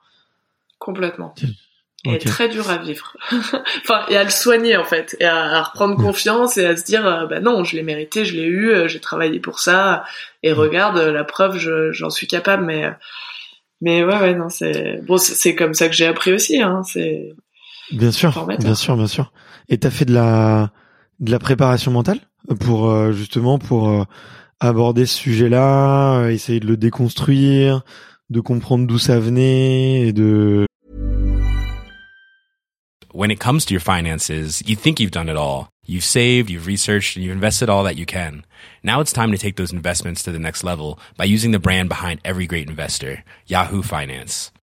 [0.79, 1.35] Complètement.
[2.05, 3.15] Et très dur à vivre.
[3.83, 5.15] enfin, et à le soigner, en fait.
[5.19, 8.33] Et à, reprendre confiance et à se dire, euh, bah non, je l'ai mérité, je
[8.33, 10.05] l'ai eu, j'ai travaillé pour ça.
[10.41, 11.59] Et regarde, la preuve,
[11.91, 12.65] j'en suis capable.
[12.65, 12.89] Mais,
[13.79, 16.81] mais ouais, ouais, non, c'est, bon, c'est comme ça que j'ai appris aussi, hein.
[16.83, 17.35] C'est,
[17.91, 19.31] Bien sûr, bien sûr, bien sûr.
[19.69, 20.71] Et t'as fait de la
[21.19, 22.19] de la préparation mentale
[22.59, 24.03] pour euh, justement pour euh,
[24.59, 27.83] aborder ce sujet-là, euh, essayer de le déconstruire,
[28.29, 30.65] de comprendre d'où ça venait et de.
[33.13, 35.69] When it comes to your finances, you think you've done it all.
[35.87, 38.43] You've saved, you've researched, and you've invested all that you can.
[38.83, 41.87] Now it's time to take those investments to the next level by using the brand
[41.87, 44.51] behind every great investor, Yahoo Finance.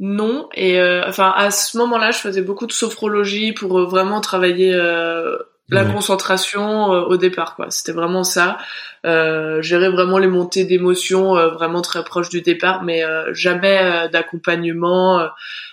[0.00, 0.48] non.
[0.54, 4.72] Et euh, enfin, à ce moment-là, je faisais beaucoup de sophrologie pour euh, vraiment travailler
[4.74, 5.38] euh,
[5.70, 7.56] la concentration au départ.
[7.56, 7.70] quoi.
[7.70, 8.58] C'était vraiment ça.
[9.02, 15.26] gérer vraiment les montées d'émotions vraiment très proches du départ, mais jamais d'accompagnement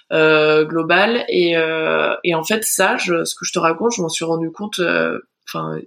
[0.09, 1.26] global.
[1.28, 1.57] Et,
[2.24, 4.80] et en fait, ça, je, ce que je te raconte, je m'en suis rendu compte.
[5.45, 5.78] Enfin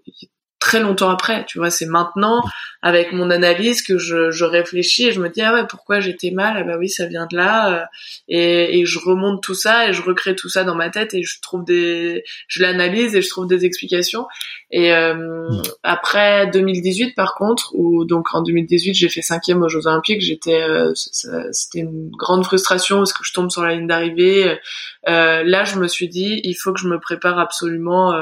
[0.65, 1.45] très longtemps après.
[1.45, 2.41] Tu vois, c'est maintenant
[2.81, 6.31] avec mon analyse que je, je réfléchis et je me dis ah ouais pourquoi j'étais
[6.31, 6.57] mal?
[6.59, 7.85] Ah bah oui ça vient de là euh,
[8.29, 11.23] et, et je remonte tout ça et je recrée tout ça dans ma tête et
[11.23, 14.27] je trouve des je l'analyse et je trouve des explications
[14.71, 15.49] et euh,
[15.83, 20.63] après 2018 par contre où donc en 2018 j'ai fait cinquième aux Jeux Olympiques j'étais
[20.63, 24.59] euh, c'était une grande frustration parce que je tombe sur la ligne d'arrivée
[25.09, 28.15] euh, là je me suis dit il faut que je me prépare absolument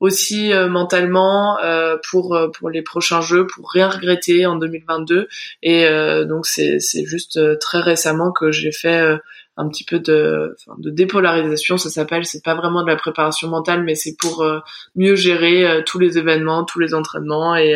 [0.00, 5.28] aussi euh, mentalement euh, pour euh, pour les prochains jeux pour rien regretter en 2022
[5.62, 5.88] et
[6.26, 9.18] donc c'est c'est juste très récemment que j'ai fait
[9.56, 11.78] un petit peu de de dépolarisation.
[11.78, 14.46] Ça s'appelle c'est pas vraiment de la préparation mentale mais c'est pour
[14.94, 17.74] mieux gérer tous les événements tous les entraînements et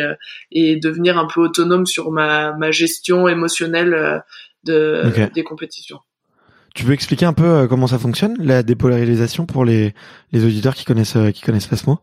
[0.51, 4.23] et devenir un peu autonome sur ma ma gestion émotionnelle
[4.63, 5.03] de
[5.33, 5.99] des compétitions.
[6.73, 9.93] Tu peux expliquer un peu comment ça fonctionne la dépolarisation pour les
[10.31, 11.99] les auditeurs qui connaissent qui connaissent pas ce mot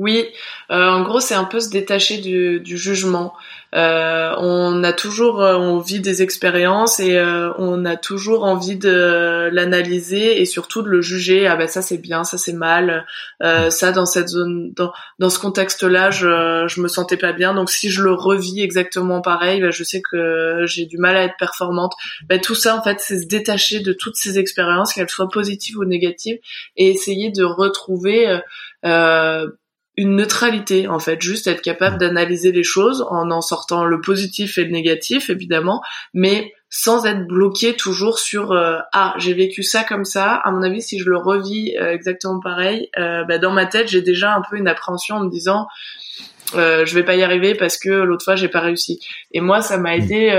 [0.00, 0.28] oui,
[0.70, 3.34] euh, en gros, c'est un peu se détacher du, jugement.
[3.74, 7.20] Euh, on a toujours, euh, on vit des expériences et
[7.58, 11.46] on a toujours envie de l'analyser et surtout de le juger.
[11.46, 13.04] Ah ben ça c'est bien, ça c'est mal,
[13.40, 17.52] ça dans cette zone, dans, dans ce contexte-là, je je me sentais pas bien.
[17.52, 21.24] Donc si je le revis exactement pareil, ben, je sais que j'ai du mal à
[21.24, 21.92] être performante.
[22.26, 25.76] Ben, tout ça en fait, c'est se détacher de toutes ces expériences, qu'elles soient positives
[25.76, 26.38] ou négatives,
[26.78, 28.40] et essayer de retrouver
[28.84, 29.46] euh,
[29.96, 34.56] une neutralité en fait, juste être capable d'analyser les choses en en sortant le positif
[34.58, 35.82] et le négatif évidemment,
[36.14, 40.34] mais sans être bloqué toujours sur euh, ah j'ai vécu ça comme ça.
[40.34, 43.88] À mon avis, si je le revis euh, exactement pareil, euh, bah, dans ma tête
[43.88, 45.66] j'ai déjà un peu une appréhension en me disant
[46.54, 49.00] euh, je vais pas y arriver parce que l'autre fois j'ai pas réussi.
[49.32, 50.30] Et moi ça m'a aidé.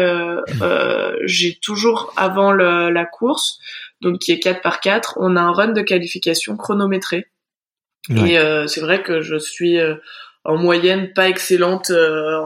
[1.25, 3.59] j'ai toujours avant la course,
[3.99, 7.27] donc qui est 4 par 4 on a un run de qualification chronométré.
[8.09, 9.95] Et euh, c'est vrai que je suis euh,
[10.43, 12.41] en moyenne pas excellente euh,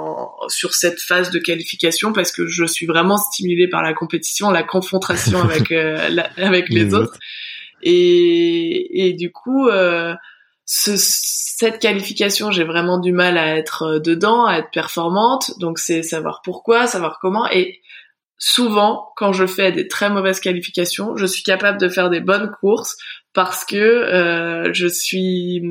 [0.49, 4.63] sur cette phase de qualification parce que je suis vraiment stimulée par la compétition, la
[4.63, 7.17] confrontation avec avec les, autres.
[7.81, 9.69] Et, et du coup,
[10.65, 15.57] ce, cette qualification, j'ai vraiment du mal à être dedans, à être performante.
[15.59, 17.49] Donc c'est savoir pourquoi, savoir comment.
[17.49, 17.81] Et
[18.37, 22.51] souvent, quand je fais des très mauvaises qualifications, je suis capable de faire des bonnes
[22.59, 22.97] courses
[23.33, 25.61] parce que euh, je suis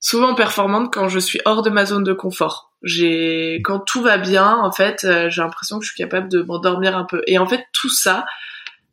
[0.00, 2.72] souvent performante quand je suis hors de ma zone de confort.
[2.82, 6.96] Quand tout va bien, en fait, euh, j'ai l'impression que je suis capable de m'endormir
[6.96, 7.22] un peu.
[7.26, 8.24] Et en fait, tout ça,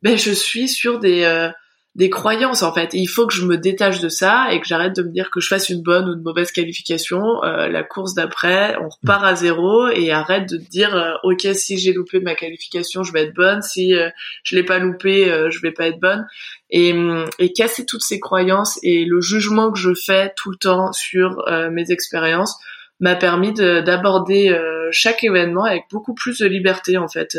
[0.04, 1.50] ben je suis sur des euh,
[1.98, 2.92] des croyances en fait.
[2.94, 5.40] il faut que je me détache de ça et que j'arrête de me dire que
[5.40, 7.44] je fasse une bonne ou une mauvaise qualification.
[7.44, 11.80] Euh, la course d'après, on repart à zéro et arrête de dire euh, ok si
[11.80, 13.64] j'ai loupé ma qualification, je vais être bonne.
[13.64, 14.10] Si euh,
[14.44, 16.28] je l'ai pas loupé, je vais pas être bonne.
[16.70, 16.94] Et,
[17.40, 21.46] et casser toutes ces croyances et le jugement que je fais tout le temps sur
[21.72, 22.58] mes expériences
[23.00, 24.56] m'a permis d'aborder
[24.92, 27.38] chaque événement avec beaucoup plus de liberté en fait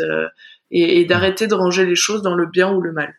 [0.71, 3.13] et, et d'arrêter de ranger les choses dans le bien ou le mal.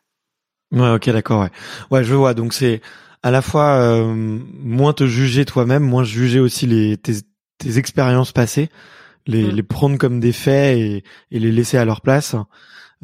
[0.73, 1.51] Ouais, ok, d'accord, ouais.
[1.91, 2.35] Ouais, je vois.
[2.35, 2.81] Donc c'est
[3.23, 7.15] à la fois euh, moins te juger toi-même, moins juger aussi les tes,
[7.59, 8.71] tes expériences passées,
[9.27, 9.51] les, mm.
[9.51, 12.37] les prendre comme des faits et, et les laisser à leur place,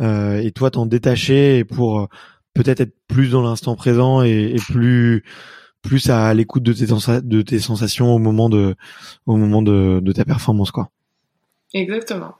[0.00, 2.06] euh, et toi t'en détacher pour euh,
[2.54, 5.24] peut-être être plus dans l'instant présent et, et, plus
[5.82, 8.74] plus à l'écoute de tes de tes sensations au moment de
[9.26, 10.90] au moment de, de ta performance quoi.
[11.74, 12.34] Exactement.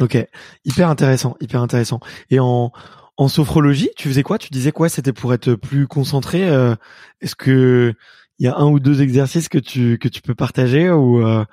[0.00, 0.18] Ok,
[0.66, 2.00] hyper intéressant, hyper intéressant.
[2.28, 2.70] Et en
[3.16, 4.38] en sophrologie, tu faisais quoi?
[4.38, 4.88] Tu disais quoi?
[4.88, 6.48] C'était pour être plus concentré.
[6.48, 6.74] Euh,
[7.20, 7.94] est-ce que
[8.38, 11.44] il y a un ou deux exercices que tu que tu peux partager ou euh,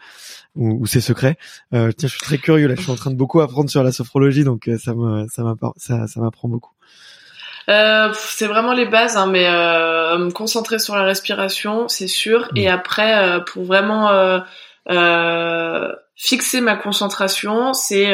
[0.56, 1.38] ou, c'est secret?
[1.74, 2.76] Euh, Tiens, je suis très curieux là.
[2.76, 5.74] Je suis en train de beaucoup apprendre sur la sophrologie, donc ça me ça m'apprend
[5.78, 6.74] ça ça m'apprend beaucoup.
[7.68, 12.50] c'est vraiment les bases, hein, mais me concentrer sur la respiration, c'est sûr.
[12.58, 12.74] Et mm.
[12.74, 14.44] après, pour vraiment
[16.18, 18.14] fixer ma concentration, c'est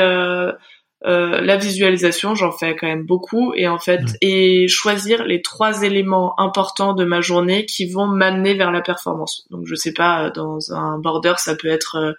[1.05, 5.83] euh, la visualisation, j'en fais quand même beaucoup et en fait et choisir les trois
[5.83, 9.45] éléments importants de ma journée qui vont m'amener vers la performance.
[9.49, 12.13] Donc je sais pas dans un border ça peut être euh,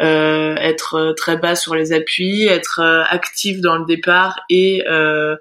[0.00, 5.34] euh être très bas sur les appuis, être euh, actif dans le départ et euh,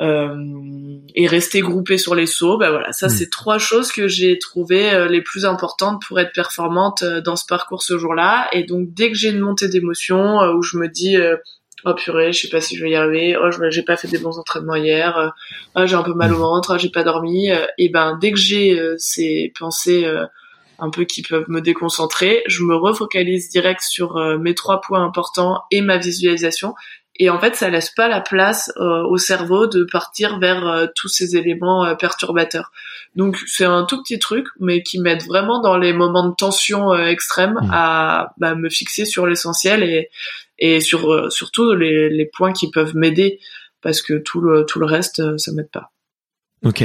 [0.00, 2.56] et rester groupé sur les sauts.
[2.58, 3.10] Bah voilà, ça hmm.
[3.10, 7.36] c'est trois choses que j'ai trouvées euh, les plus importantes pour être performante euh, dans
[7.36, 8.48] ce parcours ce jour-là.
[8.52, 11.16] Et donc dès que j'ai une montée d'émotion où je me dis
[11.84, 14.18] oh purée, je sais pas si je vais y arriver, oh j'ai pas fait des
[14.18, 15.32] bons entraînements hier,
[15.76, 16.40] oh j'ai un peu mal au hmm.
[16.40, 20.06] ventre, oh, j'ai pas dormi, et ben dès que j'ai ces pensées
[20.78, 25.62] un peu qui peuvent me déconcentrer, je me refocalise direct sur mes trois points importants
[25.70, 26.74] et ma visualisation
[27.20, 31.36] et en fait ça laisse pas la place au cerveau de partir vers tous ces
[31.36, 32.72] éléments perturbateurs.
[33.14, 36.94] Donc c'est un tout petit truc, mais qui m'aide vraiment dans les moments de tension
[36.94, 37.70] extrême mmh.
[37.72, 40.08] à bah, me fixer sur l'essentiel et
[40.58, 43.38] et sur surtout les, les points qui peuvent m'aider
[43.82, 45.92] parce que tout le tout le reste ça m'aide pas.
[46.64, 46.84] Ok.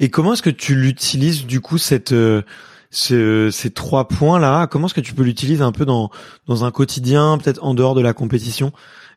[0.00, 2.42] Et comment est-ce que tu l'utilises du coup cette euh,
[2.90, 6.10] ces trois points là Comment est-ce que tu peux l'utiliser un peu dans
[6.46, 8.72] dans un quotidien, peut-être en dehors de la compétition?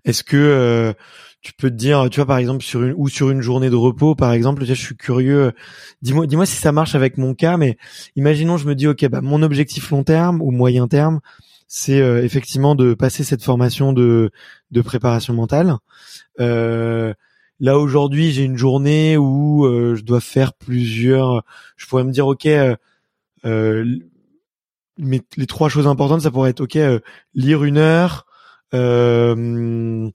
[0.06, 0.94] Est-ce que euh,
[1.42, 3.76] tu peux te dire, tu vois par exemple sur une ou sur une journée de
[3.76, 5.54] repos par exemple, je suis curieux.
[6.02, 7.78] Dis-moi dis-moi si ça marche avec mon cas, mais
[8.16, 11.20] imaginons je me dis ok bah mon objectif long terme ou moyen terme,
[11.68, 14.32] c'est euh, effectivement de passer cette formation de
[14.72, 15.76] de préparation mentale.
[16.40, 17.14] Euh,
[17.64, 21.44] Là aujourd'hui, j'ai une journée où je dois faire plusieurs.
[21.78, 22.48] Je pourrais me dire, ok,
[24.98, 26.78] mais les trois choses importantes, ça pourrait être, ok,
[27.34, 28.26] lire une heure.
[28.74, 30.10] Euh,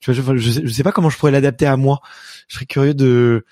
[0.00, 2.00] tu vois, je, je, sais, pas comment je pourrais l'adapter à moi.
[2.48, 3.44] Je serais curieux de.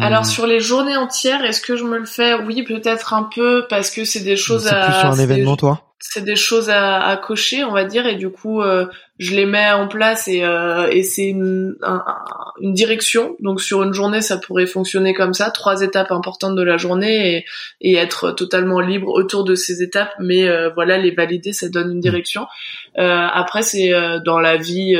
[0.00, 2.34] Alors sur les journées entières, est-ce que je me le fais?
[2.34, 4.70] Oui, peut-être un peu parce que c'est des choses à.
[4.70, 5.92] C'est plus sur un événement, toi?
[6.02, 8.86] c'est des choses à, à, cocher, on va dire, et du coup, euh,
[9.18, 11.76] je les mets en place et, euh, et c'est une,
[12.60, 13.36] une direction.
[13.40, 17.36] Donc sur une journée, ça pourrait fonctionner comme ça, trois étapes importantes de la journée
[17.36, 17.44] et,
[17.80, 21.92] et être totalement libre autour de ces étapes, mais euh, voilà, les valider, ça donne
[21.92, 22.46] une direction.
[22.96, 23.92] après, c'est
[24.24, 24.96] dans la vie,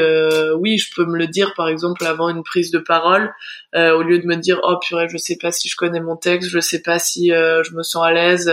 [0.58, 3.32] oui, je peux me le dire, par exemple, avant une prise de parole,
[3.74, 6.50] au lieu de me dire, oh purée, je sais pas si je connais mon texte,
[6.50, 8.52] je sais pas si je me sens à l'aise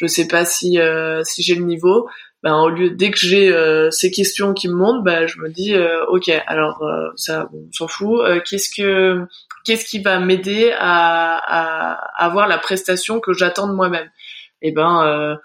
[0.00, 2.08] je sais pas si euh, si j'ai le niveau
[2.42, 5.50] ben au lieu dès que j'ai euh, ces questions qui me montent ben je me
[5.50, 6.82] dis euh, ok alors
[7.16, 8.22] ça on s'en fout.
[8.48, 9.26] Qu'est-ce que
[9.64, 14.08] qu'est-ce qui va m'aider à, à, avoir la prestation que j'attends de moi-même?
[14.62, 15.38] Et eh ben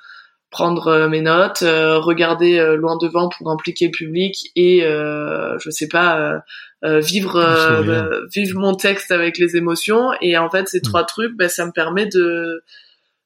[0.52, 6.44] prendre mes notes regarder loin devant pour impliquer le public et je sais pas
[6.82, 10.12] vivre vivre mon texte avec les émotions.
[10.22, 10.84] Et en fait ces hmm.
[10.84, 12.64] trois trucs ben ça me permet de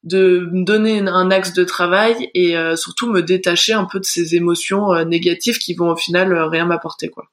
[0.03, 4.05] de me donner un axe de travail et euh, surtout me détacher un peu de
[4.05, 7.25] ces émotions euh, négatives qui vont au final euh, rien m'apporter quoi.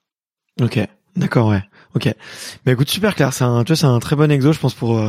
[0.61, 0.81] Ok,
[1.17, 1.63] d'accord, ouais.
[1.95, 2.13] Ok.
[2.65, 3.33] Bah écoute, super clair.
[3.33, 5.01] C'est un, tu vois, c'est un très bon exo, je pense pour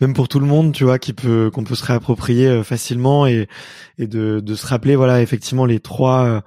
[0.00, 3.48] même pour tout le monde, tu vois, qui peut qu'on peut se réapproprier facilement et
[3.98, 6.42] et de de se rappeler, voilà, effectivement les trois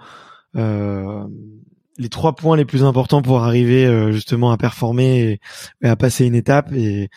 [1.97, 5.39] les trois points les plus importants pour arriver euh, justement à performer
[5.81, 7.09] et, à passer une étape et,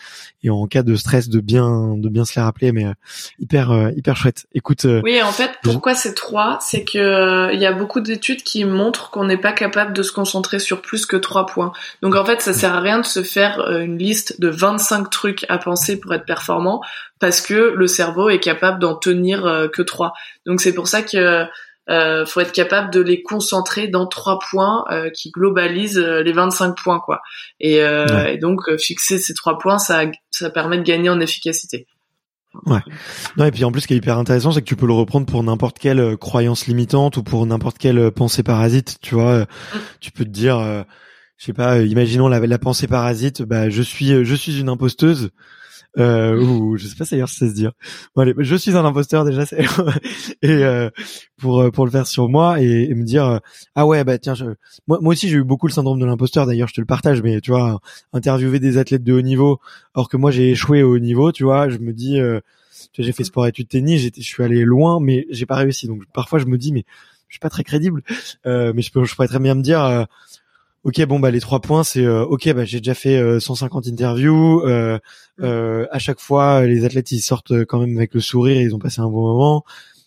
[0.49, 2.71] en cas de stress de bien de bien se les rappeler.
[2.71, 2.93] Mais euh,
[3.39, 4.45] hyper euh, hyper chouette.
[4.53, 8.65] Écoute oui en fait pourquoi ces trois c'est que il y a beaucoup d'études qui
[8.65, 11.71] montrent qu'on n'est pas capable de se concentrer sur plus que trois points.
[12.01, 15.45] Donc en fait ça sert à rien de se faire une liste de 25 trucs
[15.49, 16.81] à penser pour être performant
[17.19, 20.13] parce que le cerveau est capable d'en tenir que trois.
[20.45, 21.45] Donc c'est pour ça que
[21.89, 26.31] euh, faut être capable de les concentrer dans trois points euh, qui globalisent euh, les
[26.31, 27.21] 25 points quoi.
[27.59, 31.87] Et, et donc fixer ces trois points, ça ça permet de gagner en efficacité.
[32.65, 32.79] Ouais.
[33.37, 34.93] Non, et puis en plus, ce qui est hyper intéressant, c'est que tu peux le
[34.93, 38.97] reprendre pour n'importe quelle croyance limitante ou pour n'importe quelle pensée parasite.
[39.01, 39.47] Tu vois, mm.
[40.01, 40.59] tu peux te dire,
[41.37, 45.31] je sais pas, imaginons la, la pensée parasite, bah je suis, je suis une imposteuse
[45.97, 47.71] euh, ou je sais pas d'ailleurs si c'est se dire.
[48.15, 49.43] Bon, allez, je suis un imposteur déjà,
[50.41, 50.89] et euh,
[51.37, 53.39] pour euh, pour le faire sur moi et, me dire euh,
[53.75, 54.45] ah ouais bah tiens, je...
[54.87, 56.45] moi moi aussi j'ai eu beaucoup le syndrome de l'imposteur.
[56.45, 57.79] D'ailleurs, je te le partage, mais tu vois,
[58.13, 59.59] interviewer des athlètes de haut niveau,
[59.95, 62.39] alors que moi j'ai échoué au haut niveau, tu vois, je me dis, euh,
[62.97, 65.87] j'ai fait sport études tennis, je suis allé loin, mais j'ai pas réussi.
[65.87, 66.85] Donc parfois je me dis mais
[67.27, 68.03] je suis pas très crédible,
[68.45, 70.07] mais je peux je pourrais très bien me dire
[70.83, 73.91] Ok, bon bah les trois points, c'est euh, ok, bah j'ai déjà fait 150 euh,
[73.91, 74.61] interviews.
[74.65, 74.97] Euh,
[75.39, 78.79] euh, à chaque fois, les athlètes ils sortent quand même avec le sourire, ils ont
[78.79, 79.63] passé un bon moment.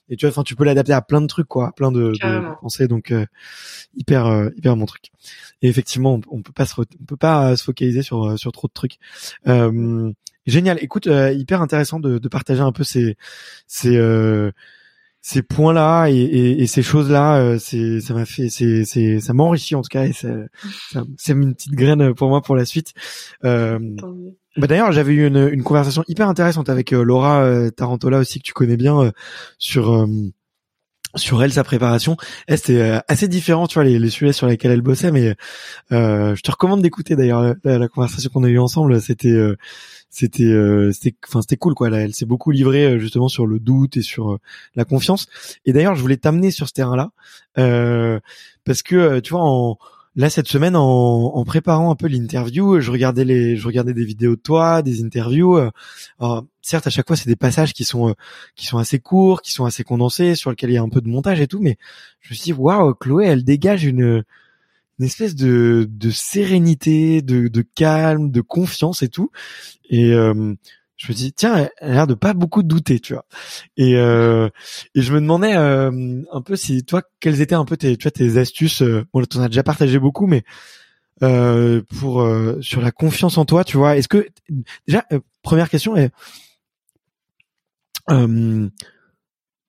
[0.09, 2.61] Et tu vois, enfin tu peux l'adapter à plein de trucs quoi, plein de, de
[2.61, 2.89] pensées.
[2.89, 3.14] Donc
[3.97, 5.12] hyper hyper bon truc.
[5.62, 8.72] Et effectivement, on, peut pas se on peut pas se focaliser sur sur trop de
[8.72, 8.99] trucs.
[10.45, 10.79] génial.
[10.83, 13.16] Écoute, hyper intéressant de, de, partager un peu ces
[13.68, 13.97] ces
[15.27, 19.33] ces points-là et, et, et, ces choses-là, euh, c'est ça m'a fait, c'est c'est ça
[19.33, 22.93] m'enrichit en tout cas et c'est une petite graine pour moi pour la suite.
[23.43, 23.79] Euh,
[24.59, 28.39] bah d'ailleurs, j'avais eu une, une, conversation hyper intéressante avec euh, Laura euh, Tarantola aussi
[28.39, 29.12] que tu connais bien
[29.57, 30.07] sur
[31.16, 32.18] sur elle sa préparation.
[32.47, 35.35] Elle c'était assez différent, tu vois les, les, sujets sur lesquels elle bossait, mais
[35.91, 39.01] je te recommande d'écouter d'ailleurs la, la, conversation qu'on a eue ensemble.
[39.01, 39.35] C'était
[40.14, 41.88] c'était euh, c'était enfin c'était cool quoi.
[41.90, 44.40] Elle s'est beaucoup livrée euh, justement sur le doute et sur euh,
[44.76, 45.26] la confiance.
[45.66, 47.10] Et d'ailleurs je voulais t'amener sur ce terrain là
[48.64, 49.76] parce que tu vois en
[50.14, 50.82] là cette semaine en,
[51.34, 55.02] en préparant un peu l'interview je regardais les je regardais des vidéos de toi des
[55.02, 55.56] interviews
[56.20, 58.14] alors, certes à chaque fois c'est des passages qui sont
[58.54, 61.00] qui sont assez courts qui sont assez condensés sur lesquels il y a un peu
[61.00, 61.76] de montage et tout mais
[62.20, 64.24] je me suis dit waouh Chloé elle dégage une
[64.99, 69.30] une espèce de, de sérénité, de, de calme, de confiance et tout.
[69.90, 70.55] Et euh,
[70.97, 73.26] je me dis tiens, elle a l'air de pas beaucoup douter, tu vois.
[73.76, 74.49] Et euh,
[74.95, 78.05] et je me demandais euh, un peu si toi quelles étaient un peu tes tu
[78.05, 78.82] vois tes astuces.
[78.82, 80.45] Euh, bon, tu en as déjà partagé beaucoup, mais
[81.20, 82.28] pour
[82.61, 83.97] sur la confiance en toi, tu vois.
[83.97, 84.26] Est-ce que
[84.86, 85.05] déjà
[85.42, 86.12] première question est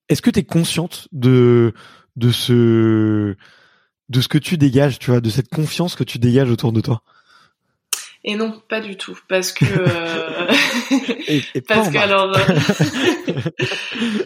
[0.08, 1.72] est-ce que tu es consciente de
[2.16, 3.36] de ce
[4.08, 6.80] de ce que tu dégages, tu vois, de cette confiance que tu dégages autour de
[6.80, 7.02] toi
[8.28, 10.48] et non, pas du tout, parce que euh...
[11.68, 12.36] parce que alors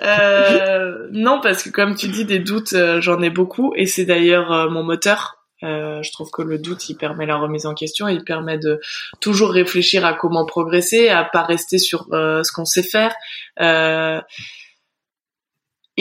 [0.03, 1.07] euh...
[1.13, 4.53] non, parce que comme tu dis des doutes, euh, j'en ai beaucoup, et c'est d'ailleurs
[4.53, 5.45] euh, mon moteur.
[5.61, 8.81] je trouve que le doute, il permet la remise en question, il permet de
[9.21, 13.15] toujours réfléchir à comment progresser, à pas rester sur ce qu'on sait faire.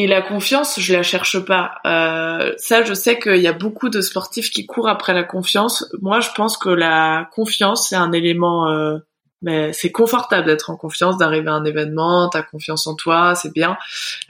[0.02, 1.76] Et la confiance, je la cherche pas.
[1.86, 5.94] Euh, ça, je sais qu'il y a beaucoup de sportifs qui courent après la confiance.
[6.02, 8.70] Moi, je pense que la confiance, c'est un élément.
[8.70, 9.00] Euh,
[9.42, 13.52] mais c'est confortable d'être en confiance, d'arriver à un événement, t'as confiance en toi, c'est
[13.52, 13.78] bien.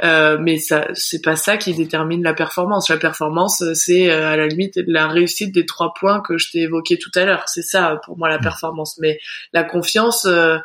[0.03, 2.89] Euh, mais ça, c'est pas ça qui détermine la performance.
[2.89, 6.61] La performance, c'est euh, à la limite la réussite des trois points que je t'ai
[6.61, 7.43] évoqués tout à l'heure.
[7.45, 8.41] C'est ça pour moi la mmh.
[8.41, 8.97] performance.
[8.99, 9.19] Mais
[9.53, 10.57] la confiance, euh,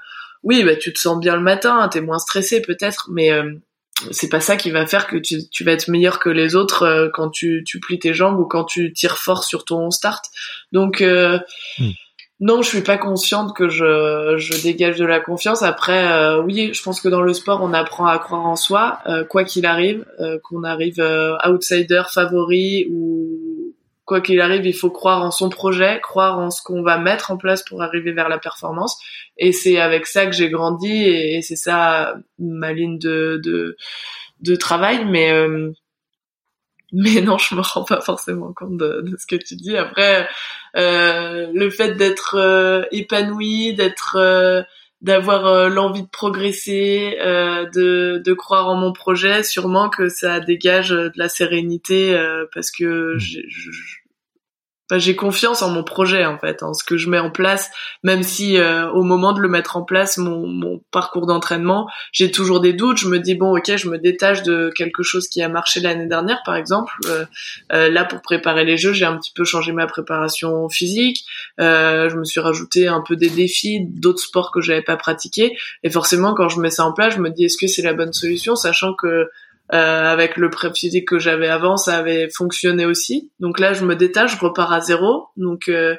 [0.42, 3.30] oui, bah tu te sens bien le matin, t'es moins stressé peut-être, mais
[4.10, 6.82] c'est pas ça qui va faire que tu, tu vas être meilleur que les autres
[6.82, 10.24] euh, quand tu, tu plies tes jambes ou quand tu tires fort sur ton start.
[10.72, 11.38] Donc euh,
[11.78, 11.90] hmm.
[12.40, 15.62] non, je suis pas consciente que je, je dégage de la confiance.
[15.62, 18.98] Après, euh, oui, je pense que dans le sport, on apprend à croire en soi,
[19.30, 20.04] quoi qu'il arrive,
[20.42, 21.00] qu'on arrive
[21.46, 23.53] outsider, favori ou
[24.04, 27.30] quoi qu'il arrive, il faut croire en son projet, croire en ce qu'on va mettre
[27.30, 28.98] en place pour arriver vers la performance.
[29.38, 33.76] Et c'est avec ça que j'ai grandi et, c'est ça ma ligne de de,
[34.40, 35.04] de travail.
[35.06, 35.72] Mais euh,
[36.92, 39.76] mais non, je me rends pas forcément compte de, ce que tu dis.
[39.76, 40.28] Après,
[40.76, 44.16] euh, le fait d'être euh, épanoui, d'être
[45.04, 50.90] euh, d'avoir l'envie de progresser, de, de croire en mon projet, sûrement que ça dégage
[50.90, 52.16] de la sérénité
[52.52, 53.18] parce que mmh.
[53.18, 54.03] je,
[54.92, 57.70] j'ai confiance en mon projet en fait, en ce que je mets en place,
[58.02, 62.30] même si euh, au moment de le mettre en place, mon, mon parcours d'entraînement, j'ai
[62.30, 62.98] toujours des doutes.
[62.98, 66.06] Je me dis bon, ok, je me détache de quelque chose qui a marché l'année
[66.06, 66.92] dernière, par exemple.
[67.06, 67.24] Euh,
[67.72, 71.24] euh, là, pour préparer les jeux, j'ai un petit peu changé ma préparation physique.
[71.58, 75.56] je me suis rajouté un peu des défis, d'autres sports que j'avais pas pratiqués.
[75.82, 77.94] Et forcément, quand je mets ça en place, je me dis est-ce que c'est la
[77.94, 79.30] bonne solution, sachant que
[79.72, 83.30] euh, avec le prep physique que j'avais avant, ça avait fonctionné aussi.
[83.40, 85.28] Donc là, je me détache, je repars à zéro.
[85.38, 85.96] Donc euh,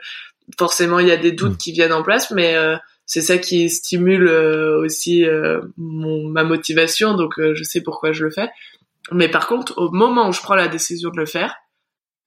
[0.60, 1.58] forcément, il y a des doutes mm.
[1.58, 2.76] qui viennent en place, mais euh,
[3.08, 5.26] c'est ça qui stimule aussi
[5.78, 7.16] mon, ma motivation.
[7.16, 8.50] Donc je sais pourquoi je le fais.
[9.12, 11.56] Mais par contre, au moment où je prends la décision de le faire,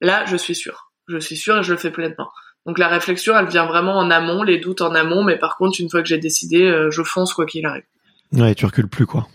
[0.00, 0.92] là, je suis sûre.
[1.08, 2.28] Je suis sûre et je le fais pleinement.
[2.66, 5.24] Donc la réflexion, elle vient vraiment en amont, les doutes en amont.
[5.24, 7.84] Mais par contre, une fois que j'ai décidé, je fonce quoi qu'il arrive.
[8.32, 9.26] Ouais, tu recules plus quoi.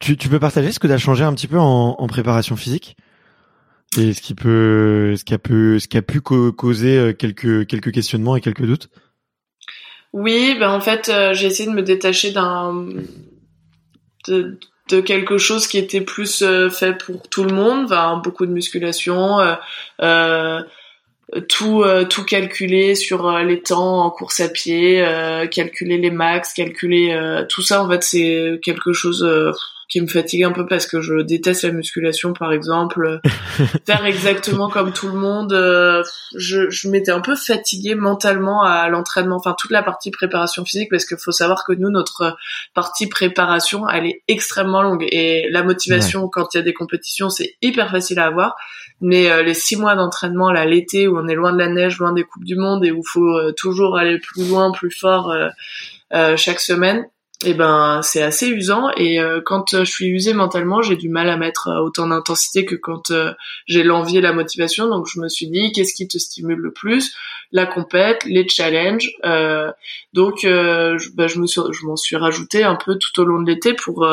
[0.00, 2.96] Tu, peux partager ce que tu as changé un petit peu en, préparation physique
[3.98, 7.66] et ce qui peut, ce qui a pu, ce qui a pu causer euh, quelques
[7.66, 8.88] quelques questionnements et quelques doutes?
[10.12, 12.86] Oui, ben en fait, euh, j'ai essayé de me détacher d'un
[14.28, 14.58] de,
[15.00, 19.40] quelque chose qui était plus euh, fait pour tout le monde, ben, beaucoup de musculation,
[20.00, 20.62] euh,
[21.48, 25.04] tout tout calculer sur les temps en course à pied,
[25.50, 29.26] calculer les max, calculer tout ça en fait c'est quelque chose
[29.88, 33.20] qui me fatigue un peu parce que je déteste la musculation par exemple.
[33.86, 36.02] Faire exactement comme tout le monde euh,
[36.34, 40.90] je, je m'étais un peu fatiguée mentalement à l'entraînement enfin toute la partie préparation physique
[40.90, 42.36] parce qu'il faut savoir que nous notre
[42.74, 47.30] partie préparation elle est extrêmement longue et la motivation quand il y a des compétitions
[47.30, 48.56] c'est hyper facile à avoir
[49.00, 51.98] mais euh, les six mois d'entraînement là l'été où on est loin de la neige
[51.98, 55.34] loin des coupes du monde et où faut euh, toujours aller plus loin plus fort
[56.36, 57.06] chaque semaine
[57.44, 58.90] et eh ben c'est assez usant.
[58.96, 62.06] Et euh, quand euh, je suis usée mentalement j'ai du mal à mettre euh, autant
[62.06, 63.12] d'intensité que quand
[63.66, 64.88] j'ai l'envie et la motivation.
[64.88, 67.14] Donc je me suis dit qu'est-ce qui te stimule le plus?
[67.52, 69.10] La compète les challenges
[70.14, 73.42] donc je, bah, je me suis je m'en suis rajouté un peu tout au long
[73.42, 74.06] de l'été pour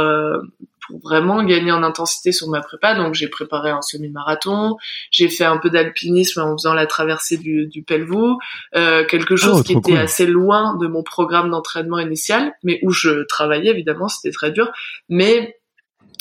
[0.88, 2.96] pour vraiment gagner en intensité sur ma prépa.
[2.96, 4.78] Donc j'ai préparé un semi-marathon,
[5.12, 8.38] j'ai fait un peu d'alpinisme en faisant la traversée du, du Pelvoux,
[8.76, 12.92] euh, quelque chose oh, qui était assez loin de mon programme d'entraînement initial, mais où
[12.92, 14.72] je travaillais évidemment, c'était très dur,
[15.10, 15.58] mais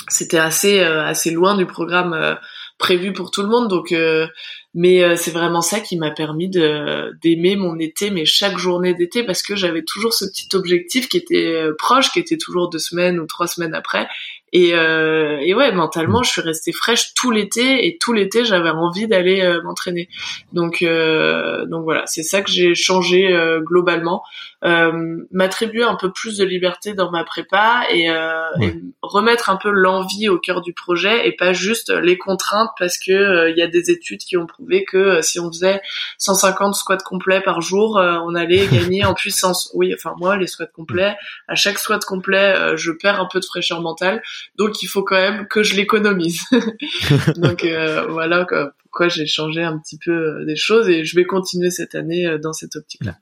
[0.08, 2.34] c'était assez euh, assez loin du programme euh,
[2.78, 3.68] prévu pour tout le monde.
[3.68, 4.26] Donc euh,
[4.74, 8.94] mais euh, c'est vraiment ça qui m'a permis de d'aimer mon été, mais chaque journée
[8.94, 12.78] d'été, parce que j'avais toujours ce petit objectif qui était proche, qui était toujours deux
[12.78, 14.08] semaines ou trois semaines après,
[14.52, 18.68] Et, euh, et ouais, mentalement, je suis restée fraîche tout l'été et tout l'été, j'avais
[18.68, 20.10] envie d'aller euh, m'entraîner.
[20.52, 24.22] Donc, euh, donc voilà, c'est ça que j'ai changé globalement,
[24.62, 30.28] m'attribuer un peu plus de liberté dans ma prépa et, et remettre un peu l'envie
[30.28, 33.90] au cœur du projet et pas juste les contraintes parce que il y a des
[33.90, 35.80] études qui ont prouvé que si on faisait
[36.18, 39.70] 150 squats complets par jour, on allait gagner en puissance.
[39.74, 41.16] Oui, enfin moi, les squats complets,
[41.48, 44.22] à chaque squat complet, je perds un peu de fraîcheur mentale
[44.56, 46.40] donc il faut quand même que je l'économise.
[47.36, 48.46] donc euh, voilà
[48.82, 52.26] pourquoi j'ai changé un petit peu euh, des choses et je vais continuer cette année
[52.26, 53.16] euh, dans cette optique-là.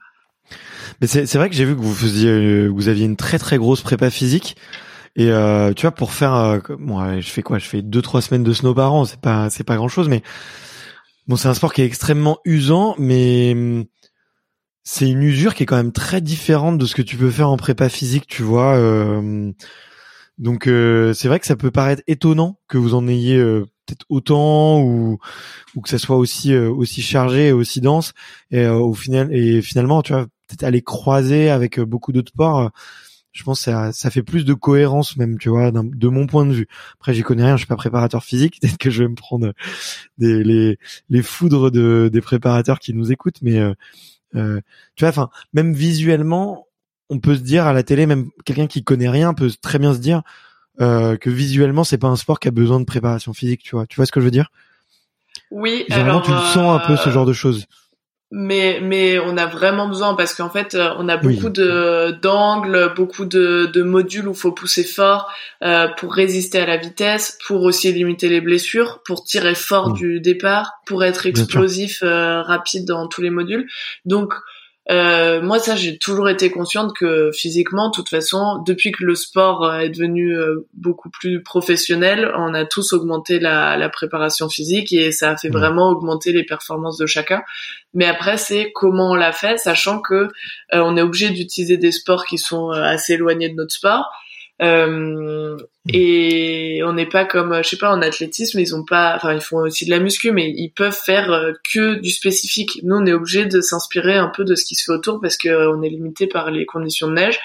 [1.00, 3.80] Mais c'est vrai que j'ai vu que vous faisiez, vous aviez une très très grosse
[3.80, 4.56] prépa physique.
[5.16, 5.30] Et
[5.76, 7.58] tu vois, pour faire, moi, je fais quoi?
[7.58, 9.04] Je fais deux trois semaines de snow par an.
[9.04, 10.22] C'est pas, c'est pas grand chose, mais
[11.26, 13.84] bon, c'est un sport qui est extrêmement usant, mais hum,
[14.82, 17.48] c'est une usure qui est quand même très différente de ce que tu peux faire
[17.48, 18.76] en prépa physique, tu vois.
[18.76, 19.52] Euh,
[20.40, 24.06] donc euh, c'est vrai que ça peut paraître étonnant que vous en ayez euh, peut-être
[24.08, 25.18] autant ou
[25.74, 28.14] ou que ça soit aussi euh, aussi chargé et aussi dense.
[28.50, 32.70] Et au final et finalement tu vois peut-être aller croiser avec beaucoup d'autres sports
[33.32, 36.46] je pense que ça, ça fait plus de cohérence même tu vois de mon point
[36.46, 36.68] de vue.
[36.94, 39.52] Après j'y connais rien je suis pas préparateur physique peut-être que je vais me prendre
[40.16, 40.78] des les
[41.10, 43.58] les foudres de des préparateurs qui nous écoutent mais
[44.36, 44.60] euh,
[44.94, 46.66] tu vois enfin même visuellement
[47.10, 49.92] on peut se dire à la télé, même quelqu'un qui connaît rien peut très bien
[49.92, 50.22] se dire
[50.80, 53.86] euh, que visuellement c'est pas un sport qui a besoin de préparation physique, tu vois.
[53.86, 54.50] Tu vois ce que je veux dire?
[55.50, 55.84] Oui.
[55.88, 57.66] Généralement, tu le sens un peu ce euh, genre de choses.
[58.32, 62.92] Mais mais on a vraiment besoin parce qu'en fait euh, on a beaucoup de d'angles,
[62.94, 65.32] beaucoup de, de modules où faut pousser fort
[65.64, 70.20] euh, pour résister à la vitesse, pour aussi limiter les blessures, pour tirer fort du
[70.20, 73.66] départ, pour être explosif rapide dans tous les modules.
[74.04, 74.32] Donc
[74.90, 79.14] euh, moi, ça, j'ai toujours été consciente que physiquement, de toute façon, depuis que le
[79.14, 84.48] sport euh, est devenu euh, beaucoup plus professionnel, on a tous augmenté la, la préparation
[84.48, 87.42] physique et ça a fait vraiment augmenter les performances de chacun.
[87.94, 90.28] Mais après, c'est comment on l'a fait, sachant que
[90.72, 94.10] on est obligé d'utiliser des sports qui sont assez éloignés de notre sport.
[94.62, 95.56] Euh,
[95.88, 99.40] et on n'est pas comme, je sais pas, en athlétisme, ils ont pas, enfin, ils
[99.40, 102.80] font aussi de la muscu, mais ils peuvent faire euh, que du spécifique.
[102.82, 105.36] Nous, on est obligé de s'inspirer un peu de ce qui se fait autour parce
[105.36, 107.40] que euh, est limité par les conditions de neige.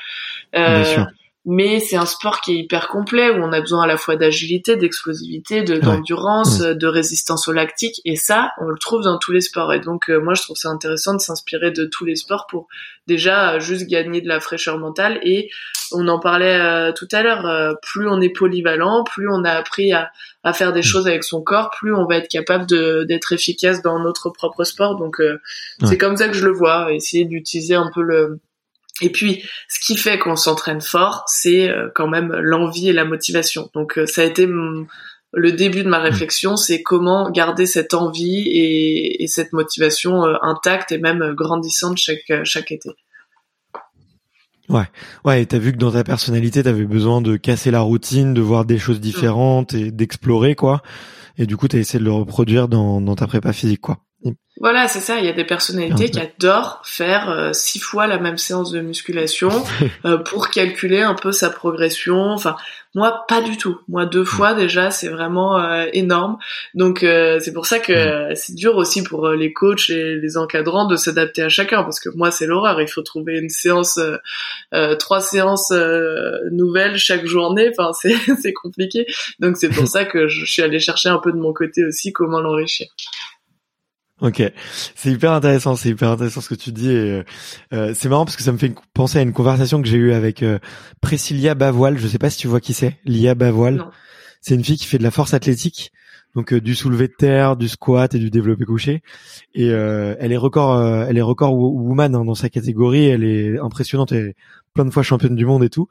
[1.45, 4.15] Mais c'est un sport qui est hyper complet où on a besoin à la fois
[4.15, 6.73] d'agilité, d'explosivité, de d'endurance, mmh.
[6.73, 10.09] de résistance au lactique et ça on le trouve dans tous les sports et donc
[10.09, 12.67] euh, moi je trouve ça intéressant de s'inspirer de tous les sports pour
[13.05, 15.49] déjà euh, juste gagner de la fraîcheur mentale et
[15.91, 19.93] on en parlait euh, tout à l'heure plus on est polyvalent, plus on a appris
[19.93, 20.09] à,
[20.43, 20.83] à faire des mmh.
[20.83, 22.65] choses avec son corps, plus on va être capable
[23.05, 25.21] d'être efficace dans notre propre sport donc
[25.83, 28.39] c'est comme ça que je le vois, essayer d'utiliser un peu le
[29.01, 33.03] et puis, ce qui fait qu'on s'entraîne fort, c'est euh, quand même l'envie et la
[33.03, 33.69] motivation.
[33.73, 38.47] Donc, euh, ça a été le début de ma réflexion, c'est comment garder cette envie
[38.47, 42.89] et, cette motivation euh, intacte et même grandissante chaque, chaque été.
[44.69, 44.85] Ouais,
[45.25, 48.41] ouais, et t'as vu que dans ta personnalité, t'avais besoin de casser la routine, de
[48.41, 50.81] voir des choses différentes et d'explorer, quoi.
[51.37, 53.99] Et du coup, t'as essayé de le reproduire dans, dans ta prépa physique, quoi.
[54.61, 55.19] Voilà, c'est ça.
[55.19, 58.79] Il y a des personnalités qui adorent faire euh, six fois la même séance de
[58.79, 59.49] musculation
[60.05, 62.31] euh, pour calculer un peu sa progression.
[62.31, 62.55] Enfin,
[62.93, 63.77] moi, pas du tout.
[63.89, 66.37] Moi, deux fois déjà, c'est vraiment euh, énorme.
[66.73, 70.95] Donc, c'est pour ça que c'est dur aussi pour les coachs et les encadrants de
[70.95, 72.79] s'adapter à chacun, parce que moi, c'est l'horreur.
[72.79, 73.99] Il faut trouver une séance,
[74.99, 75.73] trois séances
[76.51, 77.69] nouvelles chaque journée.
[77.77, 79.05] Enfin, c'est c'est compliqué.
[79.39, 82.13] Donc, c'est pour ça que je suis allée chercher un peu de mon côté aussi
[82.13, 82.87] comment l'enrichir.
[84.21, 84.41] Ok,
[84.95, 86.89] c'est hyper intéressant, c'est hyper intéressant ce que tu dis.
[86.89, 87.23] Et,
[87.73, 90.13] euh, c'est marrant parce que ça me fait penser à une conversation que j'ai eue
[90.13, 90.57] avec euh,
[91.01, 91.97] Priscilla Bavoil.
[91.97, 93.85] Je sais pas si tu vois qui c'est, Lia Bavoil.
[94.39, 95.91] C'est une fille qui fait de la force athlétique,
[96.33, 99.03] donc euh, du soulevé de terre, du squat et du développé couché.
[99.53, 103.07] Et euh, elle est record, elle est record woman hein, dans sa catégorie.
[103.07, 104.13] Elle est impressionnante.
[104.13, 104.35] Elle est
[104.73, 105.89] plein de fois championne du monde et tout.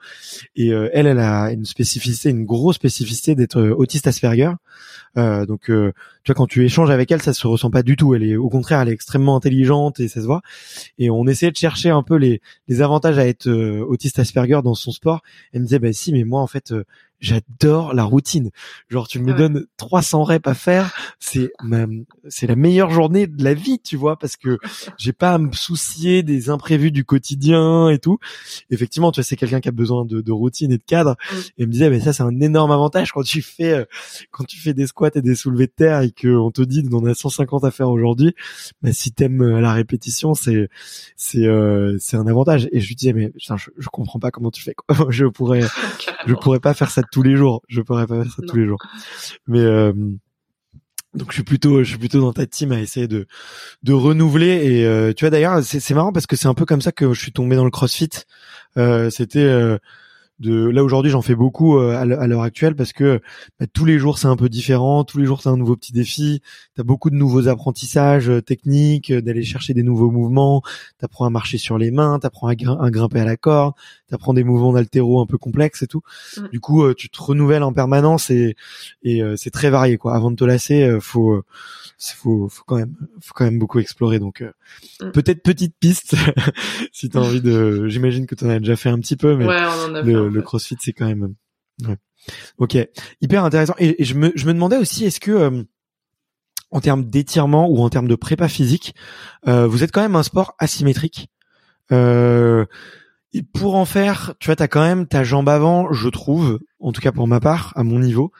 [0.56, 4.52] Et elle, elle a une spécificité, une grosse spécificité d'être autiste Asperger.
[5.16, 5.92] Euh, donc, euh,
[6.22, 8.14] tu vois, quand tu échanges avec elle, ça se ressent pas du tout.
[8.14, 10.42] Elle est, au contraire, elle est extrêmement intelligente et ça se voit.
[10.98, 14.60] Et on essayait de chercher un peu les, les avantages à être euh, autiste Asperger
[14.62, 15.22] dans son sport.
[15.52, 16.74] Elle me disait, bah si, mais moi, en fait,
[17.24, 18.50] j'adore la routine.
[18.88, 21.50] Genre, tu me donnes 300 reps à faire, c'est
[22.28, 24.58] c'est la meilleure journée de la vie, tu vois, parce que
[24.98, 28.18] j'ai pas à me soucier des imprévus du quotidien et tout.
[28.70, 31.16] Effectivement, tu vois, c'est quelqu'un qui a besoin de, de, routine et de cadre.
[31.32, 31.36] Mm.
[31.36, 33.84] Et elle me disait, mais ça, c'est un énorme avantage quand tu fais, euh,
[34.30, 37.04] quand tu fais des squats et des soulevés de terre et qu'on te dit, on
[37.06, 38.34] a 150 à faire aujourd'hui.
[38.82, 40.68] Bah, si t'aimes euh, la répétition, c'est,
[41.16, 42.68] c'est, euh, c'est un avantage.
[42.72, 44.74] Et je lui disais, mais je, je comprends pas comment tu fais.
[44.74, 45.06] Quoi.
[45.10, 45.62] je pourrais,
[46.26, 47.62] je pourrais pas faire ça tous les jours.
[47.68, 48.80] Je pourrais pas faire ça tous les jours.
[49.46, 49.92] Mais euh,
[51.14, 53.26] donc je suis plutôt je suis plutôt dans ta team à essayer de
[53.84, 56.64] de renouveler et euh, tu vois d'ailleurs c'est c'est marrant parce que c'est un peu
[56.64, 58.10] comme ça que je suis tombé dans le CrossFit.
[58.76, 59.48] Euh, c'était
[60.40, 63.20] de là aujourd'hui j'en fais beaucoup euh, à l'heure actuelle parce que
[63.60, 65.04] bah, tous les jours c'est un peu différent.
[65.04, 66.42] Tous les jours c'est un nouveau petit défi.
[66.74, 70.62] Tu as beaucoup de nouveaux apprentissages euh, techniques euh, d'aller chercher des nouveaux mouvements.
[70.98, 73.74] Tu apprends à marcher sur les mains tu apprends à, grimper à la corde
[74.08, 76.02] tu apprends des mouvements d'altéro un peu complexes et tout.
[76.52, 78.56] Du coup tu te renouvelles en permanence et
[79.02, 80.14] et c'est très varié quoi.
[80.14, 81.42] Avant de te lasser faut
[81.98, 84.18] faut faut quand même faut quand même beaucoup explorer.
[84.18, 84.44] Donc
[85.12, 86.16] peut-être petite piste
[86.92, 89.36] si tu as envie de j'imagine que tu en as déjà fait un petit peu
[89.36, 91.34] mais ouais, on en a fait le, CrossFit, c'est quand même.
[91.86, 91.96] Ouais.
[92.58, 92.76] Ok,
[93.20, 93.74] hyper intéressant.
[93.78, 95.62] Et, je me je me demandais aussi, est-ce que euh,
[96.70, 98.94] en termes d'étirement ou en termes de prépa physique,
[99.46, 101.28] euh, vous êtes quand même un sport asymétrique.
[101.92, 102.64] Euh,
[103.32, 106.92] et pour en faire, tu vois, t'as quand même ta jambe avant, je trouve, en
[106.92, 108.32] tout cas pour ma part, à mon niveau.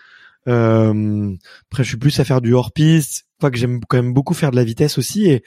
[0.46, 1.34] Euh,
[1.70, 4.50] après, je suis plus à faire du hors piste, que j'aime quand même beaucoup faire
[4.50, 5.26] de la vitesse aussi.
[5.26, 5.44] Et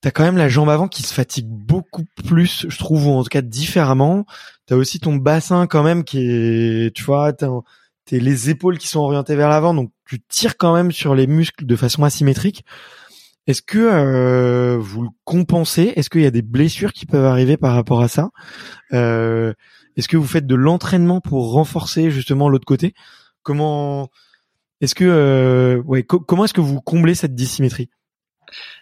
[0.00, 3.22] t'as quand même la jambe avant qui se fatigue beaucoup plus, je trouve, ou en
[3.22, 4.24] tout cas différemment.
[4.66, 7.48] T'as aussi ton bassin quand même qui est, tu vois, t'as
[8.10, 11.64] les épaules qui sont orientées vers l'avant, donc tu tires quand même sur les muscles
[11.64, 12.64] de façon asymétrique.
[13.46, 15.92] Est-ce que euh, vous le compensez?
[15.96, 18.30] Est-ce qu'il y a des blessures qui peuvent arriver par rapport à ça?
[18.92, 19.52] Euh,
[19.96, 22.94] Est-ce que vous faites de l'entraînement pour renforcer justement l'autre côté?
[23.42, 24.08] Comment
[24.80, 27.90] Est-ce que euh, ouais, comment est-ce que vous comblez cette dissymétrie?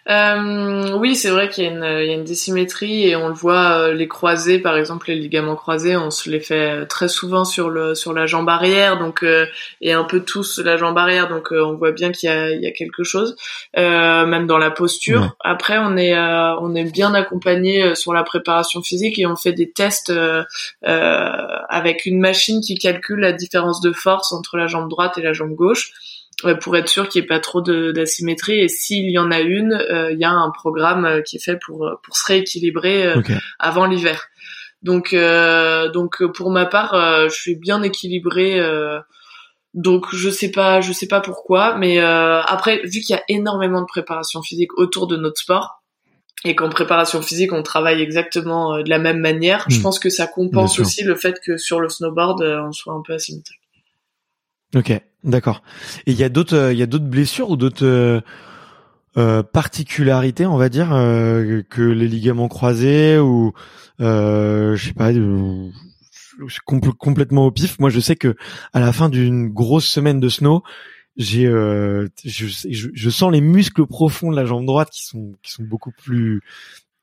[0.09, 3.27] Euh, oui, c'est vrai qu'il y, a une, il y a une dissymétrie et on
[3.27, 6.85] le voit euh, les croisés, par exemple les ligaments croisés, on se les fait euh,
[6.85, 9.45] très souvent sur le sur la jambe arrière, donc euh,
[9.81, 12.61] et un peu tous la jambe arrière, donc on voit bien qu'il y a, il
[12.61, 13.35] y a quelque chose,
[13.75, 15.35] même dans la posture.
[15.41, 19.69] Après, on est on est bien accompagné sur la préparation physique et on fait des
[19.69, 20.11] tests
[20.81, 25.33] avec une machine qui calcule la différence de force entre la jambe droite et la
[25.33, 25.91] jambe gauche
[26.61, 28.59] pour être sûr qu'il n'y ait pas trop d'asymétrie.
[28.59, 31.43] Et s'il y en a une, euh, il y a un programme euh, qui est
[31.43, 33.13] fait pour euh, pour se rééquilibrer
[33.59, 34.27] avant l'hiver.
[34.81, 36.93] Donc donc pour ma part,
[37.29, 38.61] je suis bien équilibrée.
[39.73, 43.81] donc je sais pas je sais pas pourquoi, mais après vu qu'il y a énormément
[43.81, 45.83] de préparation physique autour de notre sport,
[46.45, 49.81] et qu'en préparation physique on travaille exactement de la même manière, je hmm.
[49.81, 53.13] pense que ça compense aussi le fait que sur le snowboard on soit un peu
[53.13, 53.58] asymétrique.
[54.75, 54.93] Ok,
[55.23, 55.63] d'accord.
[56.05, 58.21] Et il y a d'autres, euh, il y a d'autres blessures ou d'autres euh,
[59.17, 63.53] euh particularités, on va dire, euh, que les ligaments croisés ou
[63.99, 65.11] euh, je sais pas,
[66.97, 67.79] complètement au pif.
[67.79, 68.35] Moi, je sais que
[68.73, 70.63] à la fin d'une grosse semaine de snow,
[71.17, 72.09] j'ai, je,
[72.93, 76.41] je, sens les muscles profonds de la jambe droite qui sont qui sont beaucoup plus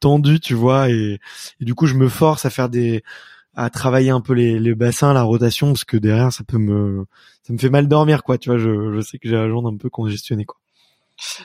[0.01, 1.19] tendus, tu vois, et
[1.61, 3.03] du coup, je me force à faire des
[3.57, 7.07] à travailler un peu les, bassins, la rotation, parce que derrière ça peut me
[7.43, 8.39] ça me fait mal dormir quoi.
[8.39, 10.59] Tu vois, je, je sais que j'ai la jambe un peu congestionnée quoi.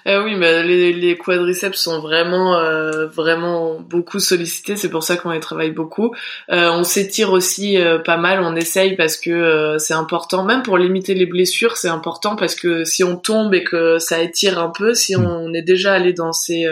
[0.06, 4.76] Euh, oui, mais les, les, quadriceps sont vraiment, euh, vraiment beaucoup sollicités.
[4.76, 6.14] C'est pour ça qu'on les travaille beaucoup.
[6.50, 8.42] Euh, on s'étire aussi euh, pas mal.
[8.42, 12.56] On essaye parce que euh, c'est important, même pour limiter les blessures, c'est important parce
[12.56, 15.26] que si on tombe et que ça étire un peu, si mm.
[15.26, 16.66] on, est déjà allé dans ces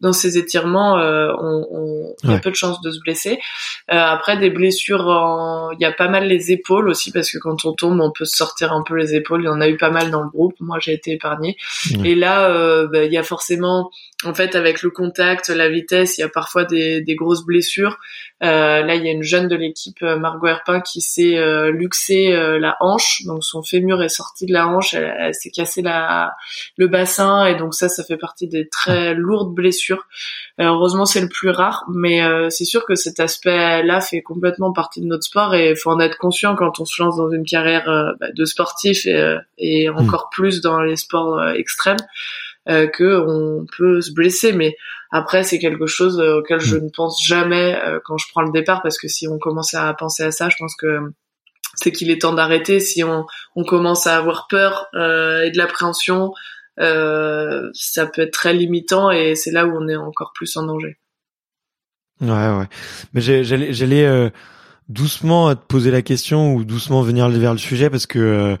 [0.00, 3.38] dans ces étirements, on, on a peu de chances de se blesser.
[3.88, 7.72] après, des blessures, il y a pas mal les épaules aussi parce que quand on
[7.72, 9.42] tombe, on peut se sortir un peu les épaules.
[9.42, 10.54] Il y en a eu pas mal dans le groupe.
[10.60, 11.56] Moi, j'ai été épargnée.
[12.04, 13.90] Et là euh, bah, il y a forcément,
[14.24, 17.98] en fait, avec le contact, la vitesse, il y a parfois des, des grosses blessures.
[18.42, 21.70] Euh, là, il y a une jeune de l'équipe, euh, Margot Herpin, qui s'est euh,
[21.70, 25.82] luxé euh, la hanche, donc son fémur est sorti de la hanche, elle, s'est cassé
[25.82, 26.32] la,
[26.78, 30.06] le bassin, et donc ça, ça fait partie des très lourdes blessures.
[30.58, 35.06] heureusement, c'est le plus rare, mais c'est sûr que cet aspect-là fait complètement partie de
[35.06, 37.84] notre sport, et il faut en être conscient quand on se lance dans une carrière
[38.20, 39.98] bah, de sportif, et, et hmm.
[39.98, 42.00] encore plus dans les sports extrêmes.
[42.68, 44.52] Euh, que on peut se blesser.
[44.52, 44.76] Mais
[45.10, 46.84] après, c'est quelque chose euh, auquel je mm.
[46.84, 49.92] ne pense jamais euh, quand je prends le départ, parce que si on commence à
[49.94, 50.98] penser à ça, je pense que
[51.74, 52.78] c'est qu'il est temps d'arrêter.
[52.78, 53.24] Si on,
[53.56, 56.32] on, commence à avoir peur et de l'appréhension,
[56.80, 60.64] euh, ça peut être très limitant et c'est là où on est encore plus en
[60.64, 60.96] danger.
[62.20, 62.66] Ouais, ouais.
[63.12, 64.30] Mais j'allais, euh,
[64.88, 68.58] doucement te poser la question ou doucement venir vers le sujet parce que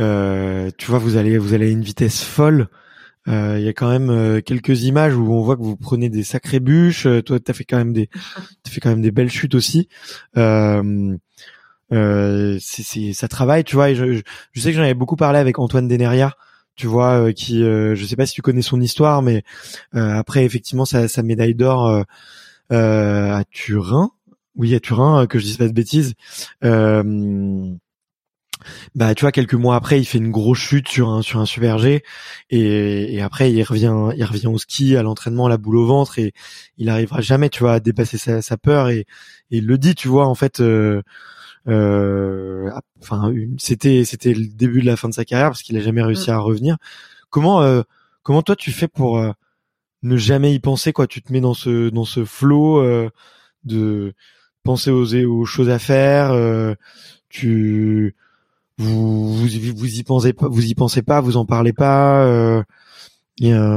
[0.00, 2.68] euh, tu vois, vous allez, vous allez à une vitesse folle.
[3.28, 6.08] Euh, il y a quand même euh, quelques images où on voit que vous prenez
[6.08, 7.06] des sacrées bûches.
[7.06, 8.08] Euh, toi, t'as fait quand même des,
[8.62, 9.88] t'as fait quand même des belles chutes aussi.
[10.36, 11.16] Euh,
[12.60, 13.90] c'est, ça travaille, tu vois.
[13.90, 14.22] Et je,
[14.52, 16.34] je, sais que j'en avais beaucoup parlé avec Antoine Deneria,
[16.74, 19.42] tu vois, qui, je sais pas si tu connais son histoire, mais
[19.92, 22.04] après effectivement sa, sa médaille d'or
[22.70, 24.12] à Turin,
[24.56, 26.14] oui à Turin, que je dise pas de bêtises.
[28.94, 31.46] Bah tu vois quelques mois après il fait une grosse chute sur un sur un
[31.46, 32.02] super G.
[32.50, 36.18] Et, et après il revient il revient au ski à l'entraînement la boule au ventre
[36.18, 36.32] et
[36.78, 38.88] il arrivera jamais tu vois à dépasser sa, sa peur.
[38.88, 39.00] Et,
[39.50, 41.02] et il le dit tu vois en fait euh,
[41.68, 42.70] euh,
[43.00, 46.02] enfin c'était c'était le début de la fin de sa carrière parce qu'il a jamais
[46.02, 46.34] réussi mm.
[46.34, 46.76] à revenir.
[47.30, 47.82] Comment euh,
[48.22, 49.32] comment toi tu fais pour euh,
[50.02, 51.06] ne jamais y penser quoi?
[51.06, 52.82] Tu te mets dans ce dans ce flot
[53.64, 54.14] de
[54.64, 56.34] penser aux aux choses à faire
[57.28, 58.14] tu
[58.78, 62.24] vous, vous vous y pensez pas, vous y pensez pas, vous en parlez pas.
[62.24, 62.62] Euh,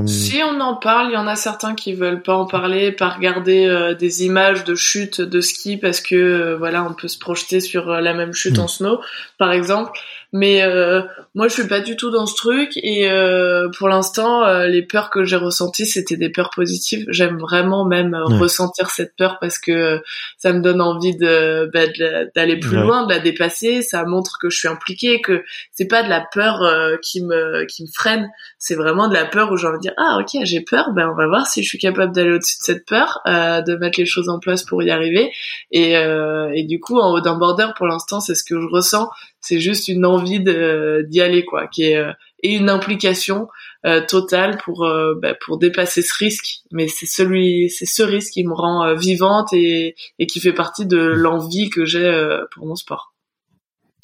[0.05, 3.09] Si on en parle, il y en a certains qui veulent pas en parler, pas
[3.09, 7.17] regarder euh, des images de chute de ski parce que euh, voilà, on peut se
[7.17, 8.69] projeter sur la même chute en hmm.
[8.69, 9.01] snow,
[9.37, 9.91] par exemple.
[10.33, 11.01] Mais euh,
[11.35, 12.71] moi, je suis pas du tout dans ce truc.
[12.77, 17.05] Et euh, pour l'instant, euh, les peurs que j'ai ressenties, c'était des peurs positives.
[17.09, 20.01] J'aime vraiment même ressentir cette peur parce que
[20.37, 21.87] ça me donne envie de bah,
[22.35, 23.81] d'aller plus loin, de la dépasser.
[23.81, 25.43] Ça montre que je suis impliquée, que
[25.73, 26.61] c'est pas de la peur
[27.01, 28.29] qui me qui me freine.
[28.57, 31.09] C'est vraiment de la peur où j'ai envie de dire ah ok j'ai peur, ben
[31.11, 34.05] on va voir si je suis capable d'aller au-dessus de cette peur, de mettre les
[34.05, 35.33] choses en place pour y arriver.
[35.71, 39.09] Et, et du coup, en haut d'un border, pour l'instant, c'est ce que je ressens
[39.45, 42.11] c'est juste une envie d'y aller quoi, qui est euh,
[42.43, 43.47] et une implication
[43.85, 46.61] euh, totale pour euh, bah, pour dépasser ce risque.
[46.71, 50.85] Mais c'est celui, c'est ce risque qui me rend vivante et et qui fait partie
[50.85, 53.13] de l'envie que j'ai pour mon sport.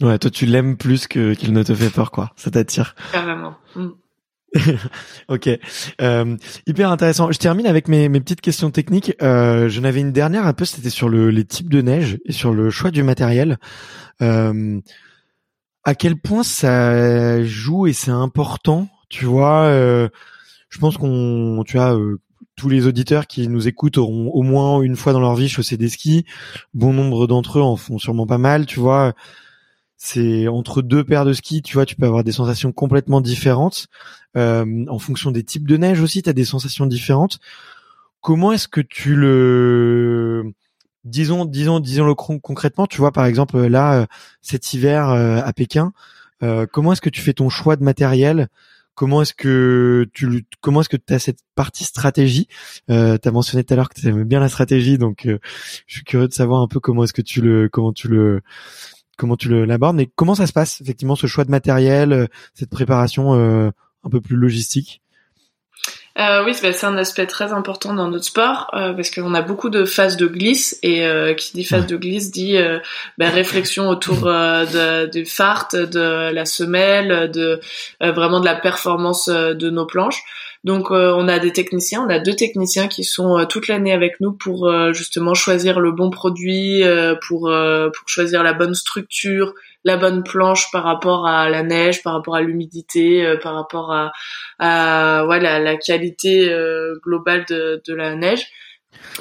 [0.02, 2.32] Ouais, toi tu l'aimes plus que qu'il ne te fait peur quoi.
[2.36, 2.96] Ça t'attire.
[3.12, 3.56] Carrément.
[3.76, 3.90] Mm.
[5.30, 5.50] ok,
[6.02, 6.38] euh,
[6.68, 7.32] hyper intéressant.
[7.32, 9.14] Je termine avec mes, mes petites questions techniques.
[9.22, 12.32] Euh, J'en avais une dernière un peu, c'était sur le, les types de neige et
[12.32, 13.60] sur le choix du matériel.
[14.22, 14.80] Euh,
[15.84, 19.64] à quel point ça joue et c'est important, tu vois.
[19.66, 20.10] Euh,
[20.70, 22.20] je pense qu'on, tu vois, euh,
[22.56, 25.78] tous les auditeurs qui nous écoutent auront au moins une fois dans leur vie chaussé
[25.78, 26.26] des skis.
[26.74, 29.14] Bon nombre d'entre eux en font sûrement pas mal, tu vois.
[29.98, 33.88] C'est entre deux paires de skis, tu vois, tu peux avoir des sensations complètement différentes.
[34.38, 37.40] Euh, en fonction des types de neige aussi, tu as des sensations différentes.
[38.22, 40.54] Comment est-ce que tu le
[41.04, 42.88] disons, disons, disons-le concrètement.
[42.88, 44.06] Tu vois, par exemple, là, euh,
[44.42, 45.94] cet hiver euh, à Pékin,
[46.44, 48.50] euh, comment est-ce que tu fais ton choix de matériel?
[48.94, 52.48] Comment est-ce que tu comment est-ce que tu as cette partie stratégie?
[52.90, 55.94] Euh, Tu as mentionné tout à l'heure que tu aimais bien la stratégie, donc je
[55.94, 58.42] suis curieux de savoir un peu comment est-ce que tu le comment tu le
[59.18, 59.96] comment tu l'abordes.
[59.96, 64.36] Mais comment ça se passe effectivement ce choix de matériel, cette préparation un peu plus
[64.36, 65.02] logistique?
[66.20, 69.70] Euh, oui, c'est un aspect très important dans notre sport euh, parce qu'on a beaucoup
[69.70, 72.80] de phases de glisse et euh, qui dit phase de glisse dit euh,
[73.18, 77.62] ben, réflexion autour de, du fart, de la semelle, de
[78.02, 80.22] vraiment de la performance de nos planches.
[80.64, 84.32] Donc on a des techniciens, on a deux techniciens qui sont toute l'année avec nous
[84.32, 86.84] pour justement choisir le bon produit,
[87.28, 92.14] pour pour choisir la bonne structure, la bonne planche par rapport à la neige, par
[92.14, 94.12] rapport à l'humidité, euh, par rapport à,
[94.60, 98.46] à la, qualité euh, globale de la neige.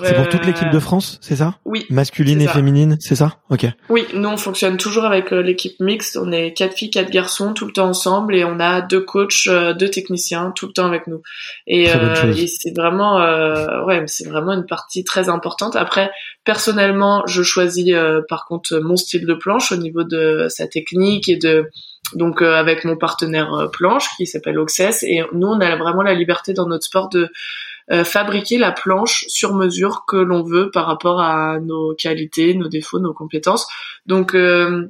[0.02, 1.56] C'est pour toute l'équipe de euh, France, c'est ça?
[1.64, 1.86] Oui.
[1.90, 3.38] Masculine et féminine, c'est ça?
[3.51, 3.66] Ok.
[3.88, 6.16] Oui, nous on fonctionne toujours avec l'équipe mixte.
[6.20, 9.48] On est quatre filles, quatre garçons, tout le temps ensemble, et on a deux coachs,
[9.48, 11.22] deux techniciens, tout le temps avec nous.
[11.66, 13.16] Et, et c'est vraiment,
[13.84, 15.76] ouais, c'est vraiment une partie très importante.
[15.76, 16.10] Après,
[16.44, 17.94] personnellement, je choisis
[18.28, 21.70] par contre mon style de planche au niveau de sa technique et de
[22.14, 26.55] donc avec mon partenaire planche qui s'appelle Oxès et nous on a vraiment la liberté
[26.55, 27.28] dans notre sport de
[27.92, 32.68] euh, fabriquer la planche sur mesure que l'on veut par rapport à nos qualités, nos
[32.68, 33.66] défauts, nos compétences.
[34.06, 34.88] Donc euh,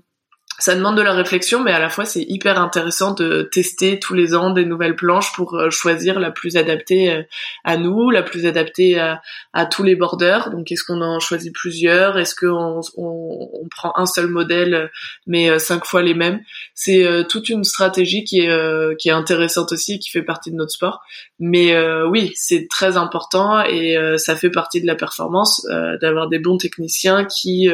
[0.61, 4.12] ça demande de la réflexion, mais à la fois c'est hyper intéressant de tester tous
[4.12, 7.23] les ans des nouvelles planches pour euh, choisir la plus adaptée euh,
[7.65, 9.23] à nous, la plus adaptée à,
[9.55, 10.51] à tous les borders.
[10.51, 12.19] Donc est-ce qu'on en choisit plusieurs?
[12.19, 14.91] Est-ce qu'on on, on, prend un seul modèle
[15.27, 16.41] mais euh, cinq fois les mêmes?
[16.74, 20.73] C'est toute une stratégie qui est qui est intéressante aussi, qui fait partie de notre
[20.73, 21.03] sport.
[21.39, 25.66] Mais oui, c'est très important et ça fait partie de la performance
[26.01, 27.69] d'avoir des bons techniciens qui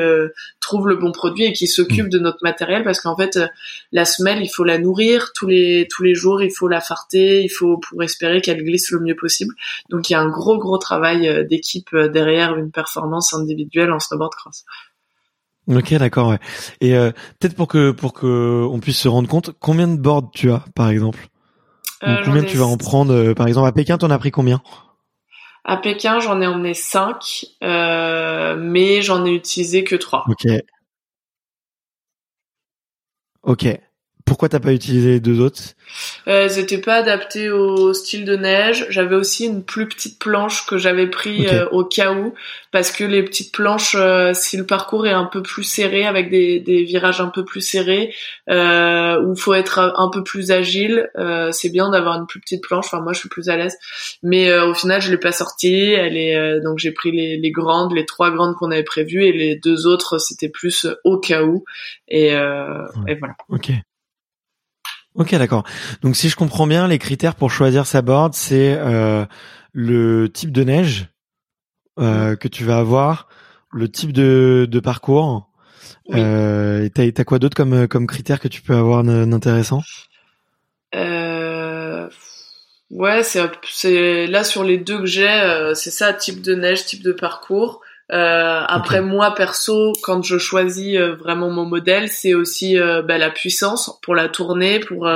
[0.60, 2.10] trouvent le bon produit et qui s'occupent mmh.
[2.10, 3.46] de notre matériel parce qu'en fait euh,
[3.92, 7.42] la semelle il faut la nourrir tous les tous les jours il faut la farter
[7.42, 9.54] il faut pour espérer qu'elle glisse le mieux possible
[9.90, 13.92] donc il y a un gros gros travail euh, d'équipe euh, derrière une performance individuelle
[13.92, 14.64] en snowboard cross
[15.68, 16.28] Ok, d'accord.
[16.28, 16.38] Ouais.
[16.80, 20.52] Et peut-être pour que pour que on puisse se rendre compte, combien de boards tu
[20.52, 21.26] as, par exemple?
[22.00, 24.62] Combien tu vas en prendre Par exemple, à Pékin, t'en as pris combien?
[25.64, 30.26] À Pékin, j'en ai emmené 5, mais j'en ai utilisé que 3.
[30.28, 30.46] Ok.
[33.47, 33.64] Ok,
[34.26, 35.62] pourquoi t'as pas utilisé les deux autres?
[36.26, 38.84] Euh, Elles n'étaient pas adaptées au style de neige.
[38.90, 42.34] J'avais aussi une plus petite planche que j'avais pris euh, au cas où,
[42.72, 46.28] parce que les petites planches, euh, si le parcours est un peu plus serré, avec
[46.28, 48.12] des, des virages un peu plus serrés,
[48.50, 52.64] euh, où faut être un peu plus agile, euh, c'est bien d'avoir une plus petite
[52.64, 52.86] planche.
[52.86, 53.76] Enfin, moi, je suis plus à l'aise.
[54.24, 55.92] Mais au final, je l'ai pas sortie.
[55.92, 59.32] Elle est donc j'ai pris les, les, grandes, les trois grandes qu'on avait prévues, et
[59.32, 61.64] les deux autres, c'était plus au cas où.
[62.08, 63.36] Et, et voilà.
[63.48, 63.70] Ok.
[65.16, 65.64] Ok, d'accord.
[66.02, 69.24] Donc si je comprends bien, les critères pour choisir sa board, c'est euh,
[69.72, 71.09] le type de neige
[71.98, 73.28] euh, que tu vas avoir,
[73.72, 75.51] le type de, de parcours.
[76.14, 79.82] Euh, et t'as, quoi d'autre comme comme critères que tu peux avoir d'intéressant?
[80.94, 82.09] Euh,
[82.90, 86.84] Ouais, c'est c'est là sur les deux que j'ai, euh, c'est ça, type de neige,
[86.86, 87.82] type de parcours.
[88.12, 93.18] Euh, après moi perso, quand je choisis euh, vraiment mon modèle, c'est aussi euh, bah,
[93.18, 95.10] la puissance pour la tournée, pour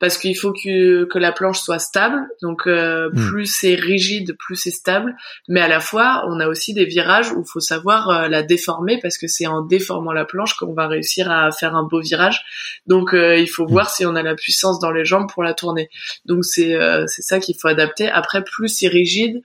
[0.00, 2.20] parce qu'il faut que que la planche soit stable.
[2.42, 3.14] Donc hmm.
[3.14, 5.14] plus c'est rigide, plus c'est stable.
[5.48, 8.98] Mais à la fois, on a aussi des virages où il faut savoir la déformer
[9.00, 12.42] parce que c'est en déformant la planche qu'on va réussir à faire un beau virage.
[12.86, 13.70] Donc il faut hmm.
[13.70, 15.90] voir si on a la puissance dans les jambes pour la tourner.
[16.24, 18.08] Donc c'est c'est ça qu'il faut adapter.
[18.08, 19.42] Après plus c'est rigide,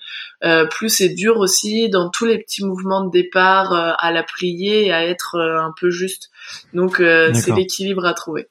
[0.70, 4.88] plus c'est dur aussi dans tous les petits mouvements de départ euh, à la plier
[4.88, 6.30] et à être euh, un peu juste.
[6.74, 8.48] Donc euh, c'est l'équilibre à trouver.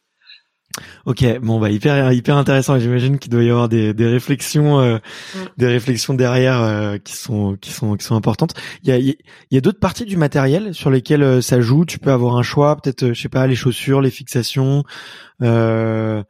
[1.06, 2.78] Ok, bon bah hyper hyper intéressant.
[2.78, 5.00] J'imagine qu'il doit y avoir des, des réflexions, mm.
[5.56, 8.52] des réflexions derrière qui sont qui sont qui sont importantes.
[8.82, 9.16] Il y a il
[9.50, 11.86] y a d'autres parties du matériel sur lesquelles ça joue?
[11.86, 14.84] Tu peux avoir un choix, peut-être je sais pas les chaussures, les fixations,
[15.40, 16.26] ton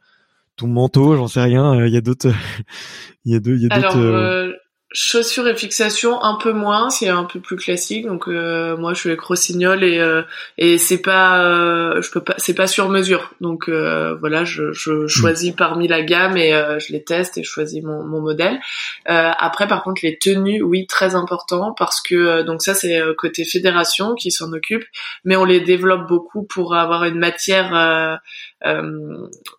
[0.61, 1.85] manteau, j'en sais rien.
[1.85, 2.31] Il y a d'autres,
[3.25, 4.55] il y a deux, il y a d'autres.
[4.93, 8.05] Chaussures et fixation un peu moins, c'est un peu plus classique.
[8.05, 10.21] Donc euh, moi je suis avec Rossignol et euh,
[10.57, 13.33] et c'est pas euh, je peux pas c'est pas sur mesure.
[13.41, 17.83] Donc voilà, je, je choisis parmi la gamme et je les teste et je choisis
[17.83, 18.59] mon, mon modèle.
[19.05, 24.15] après par contre les tenues, oui très important parce que donc ça c'est côté fédération
[24.15, 24.85] qui s'en occupe,
[25.25, 28.15] mais on les développe beaucoup pour avoir une matière euh,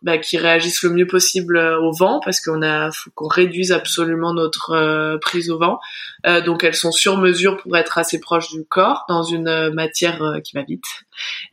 [0.02, 3.70] bah, qui réagissent le mieux possible euh, au vent parce qu'on a faut qu'on réduise
[3.70, 5.78] absolument notre euh, prise au vent.
[6.44, 10.54] Donc elles sont sur mesure pour être assez proches du corps dans une matière qui
[10.54, 10.84] va vite.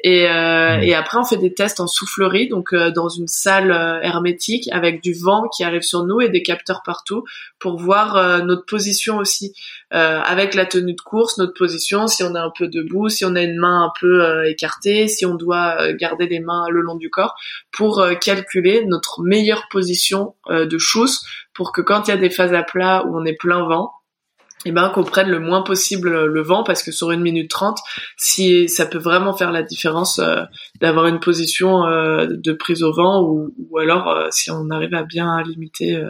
[0.04, 0.84] Et, mmh.
[0.84, 3.72] et après on fait des tests en soufflerie donc dans une salle
[4.04, 7.24] hermétique avec du vent qui arrive sur nous et des capteurs partout
[7.60, 9.54] pour voir notre position aussi
[9.92, 13.36] avec la tenue de course, notre position, si on est un peu debout, si on
[13.36, 17.10] a une main un peu écartée, si on doit garder les mains le long du
[17.10, 17.36] corps
[17.72, 22.18] pour euh, calculer notre meilleure position euh, de chousse pour que quand il y a
[22.18, 23.94] des phases à plat où on est plein vent,
[24.66, 27.80] eh ben qu'on prenne le moins possible le vent parce que sur une minute trente,
[28.18, 30.44] si ça peut vraiment faire la différence euh,
[30.82, 35.42] d'avoir une position de prise au vent ou, ou alors si on arrive à bien
[35.44, 36.02] limiter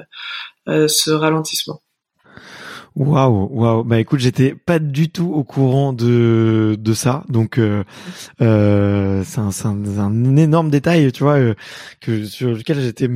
[0.68, 1.82] ce ralentissement.
[2.96, 3.84] Waouh, waouh.
[3.84, 7.84] Bah écoute, j'étais pas du tout au courant de de ça, donc euh,
[8.42, 11.56] euh, c'est un, un, un, énorme détail, tu vois, euh,
[12.00, 13.10] que sur lequel j'étais,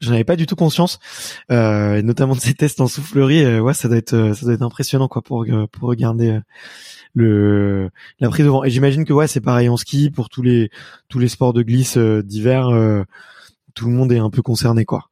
[0.00, 0.98] j'en avais pas du tout conscience,
[1.50, 3.44] euh, notamment de ces tests en soufflerie.
[3.44, 6.40] Euh, ouais, ça doit être ça doit être impressionnant quoi pour pour regarder
[7.14, 7.90] le
[8.20, 8.64] la prise de vent.
[8.64, 10.70] Et j'imagine que ouais, c'est pareil en ski pour tous les
[11.08, 12.68] tous les sports de glisse d'hiver,
[13.74, 15.09] tout le monde est un peu concerné quoi.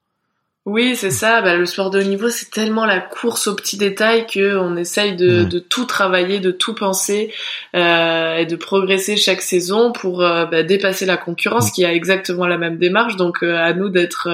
[0.70, 1.40] Oui, c'est ça.
[1.40, 4.76] Bah, le sport de haut niveau, c'est tellement la course aux petits détails que on
[4.76, 7.32] essaye de, de tout travailler, de tout penser
[7.74, 12.46] euh, et de progresser chaque saison pour euh, bah, dépasser la concurrence qui a exactement
[12.46, 13.16] la même démarche.
[13.16, 14.28] Donc, euh, à nous d'être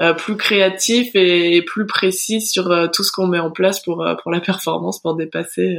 [0.00, 4.30] euh, plus créatifs et, plus précis sur tout ce qu'on met en place pour pour
[4.30, 5.78] la performance, pour dépasser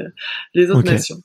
[0.53, 1.21] les autres nations.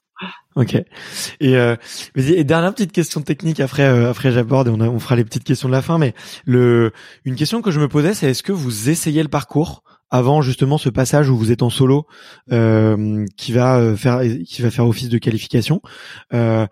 [0.56, 0.74] Ok.
[0.74, 1.77] Et, euh,
[2.16, 5.44] et dernière petite question technique après euh, après j'aborde et on, on fera les petites
[5.44, 5.98] questions de la fin.
[5.98, 6.14] Mais
[6.44, 6.93] le
[7.24, 10.77] une question que je me posais, c'est est-ce que vous essayez le parcours avant justement
[10.77, 12.06] ce passage où vous êtes en solo
[12.51, 15.81] euh, qui va euh, faire qui va faire office de qualification.
[16.35, 16.66] Euh,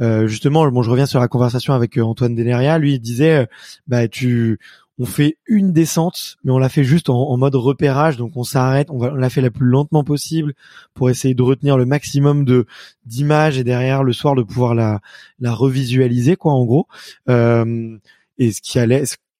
[0.00, 2.78] euh, justement, bon, je reviens sur la conversation avec Antoine Deneria.
[2.78, 3.48] Lui, il disait,
[3.88, 4.58] bah tu
[4.98, 8.88] on fait une descente, mais on l'a fait juste en, mode repérage, donc on s'arrête,
[8.90, 10.54] on, l'a fait la plus lentement possible
[10.94, 12.66] pour essayer de retenir le maximum de
[13.04, 15.00] d'images et derrière le soir de pouvoir la
[15.40, 16.86] la revisualiser quoi en gros.
[17.28, 17.98] Euh,
[18.38, 18.78] et ce qui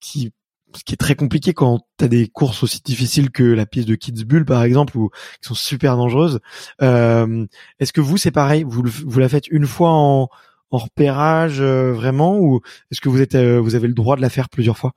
[0.00, 0.32] qui
[0.76, 3.86] ce qui est très compliqué quand tu as des courses aussi difficiles que la piste
[3.88, 5.10] de Kitzbühel par exemple ou
[5.40, 6.40] qui sont super dangereuses.
[6.82, 7.46] Euh,
[7.78, 10.28] est-ce que vous c'est pareil, vous vous la faites une fois en
[10.70, 12.60] en repérage euh, vraiment ou
[12.90, 14.94] est-ce que vous êtes vous avez le droit de la faire plusieurs fois?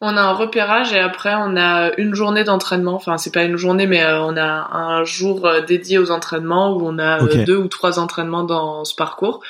[0.00, 2.94] On a un repérage et après on a une journée d'entraînement.
[2.94, 6.76] Enfin, c'est pas une journée, mais euh, on a un jour euh, dédié aux entraînements
[6.76, 9.42] où on a euh, deux ou trois entraînements dans ce parcours.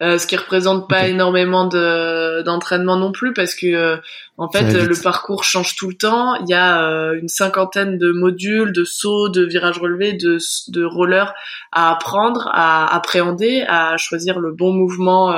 [0.00, 3.98] ce qui représente pas énormément de d'entraînement non plus parce que
[4.36, 6.34] en fait le parcours change tout le temps.
[6.34, 10.38] Il y a une cinquantaine de modules, de sauts, de virages relevés, de
[10.68, 11.32] de rollers
[11.72, 15.34] à apprendre, à appréhender, à choisir le bon mouvement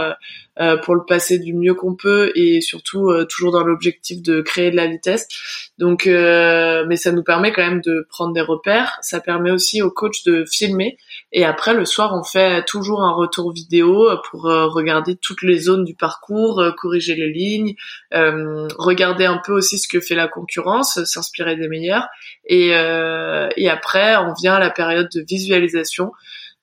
[0.59, 4.41] euh, pour le passer du mieux qu'on peut et surtout euh, toujours dans l'objectif de
[4.41, 5.29] créer de la vitesse.
[5.77, 8.99] Donc, euh, mais ça nous permet quand même de prendre des repères.
[9.03, 10.97] Ça permet aussi au coach de filmer.
[11.31, 15.85] Et après, le soir, on fait toujours un retour vidéo pour regarder toutes les zones
[15.85, 17.75] du parcours, corriger les lignes,
[18.13, 22.09] regarder un peu aussi ce que fait la concurrence, s'inspirer des meilleurs.
[22.47, 26.13] Et, et après, on vient à la période de visualisation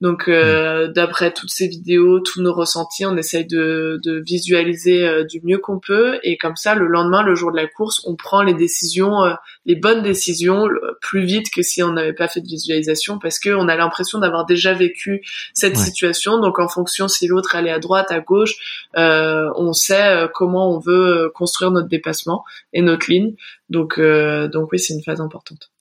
[0.02, 5.40] donc, euh, d'après toutes ces vidéos, tous nos ressentis, on essaye de, visualiser euh, du
[5.44, 6.20] mieux qu'on peut.
[6.24, 9.34] Et comme ça, le lendemain, le jour de la course, on prend les décisions, euh,
[9.66, 10.68] les bonnes décisions,
[11.00, 14.46] plus vite que si on n'avait pas fait de visualisation, parce qu'on a l'impression d'avoir
[14.46, 15.22] déjà vécu
[15.54, 16.38] cette situation.
[16.38, 18.56] Donc, en fonction si l'autre allait à droite, à gauche,
[18.96, 22.44] on sait comment on veut construire notre dépassement
[22.74, 23.36] et notre ligne.
[23.70, 25.73] Donc, donc oui, c'est une phase importante.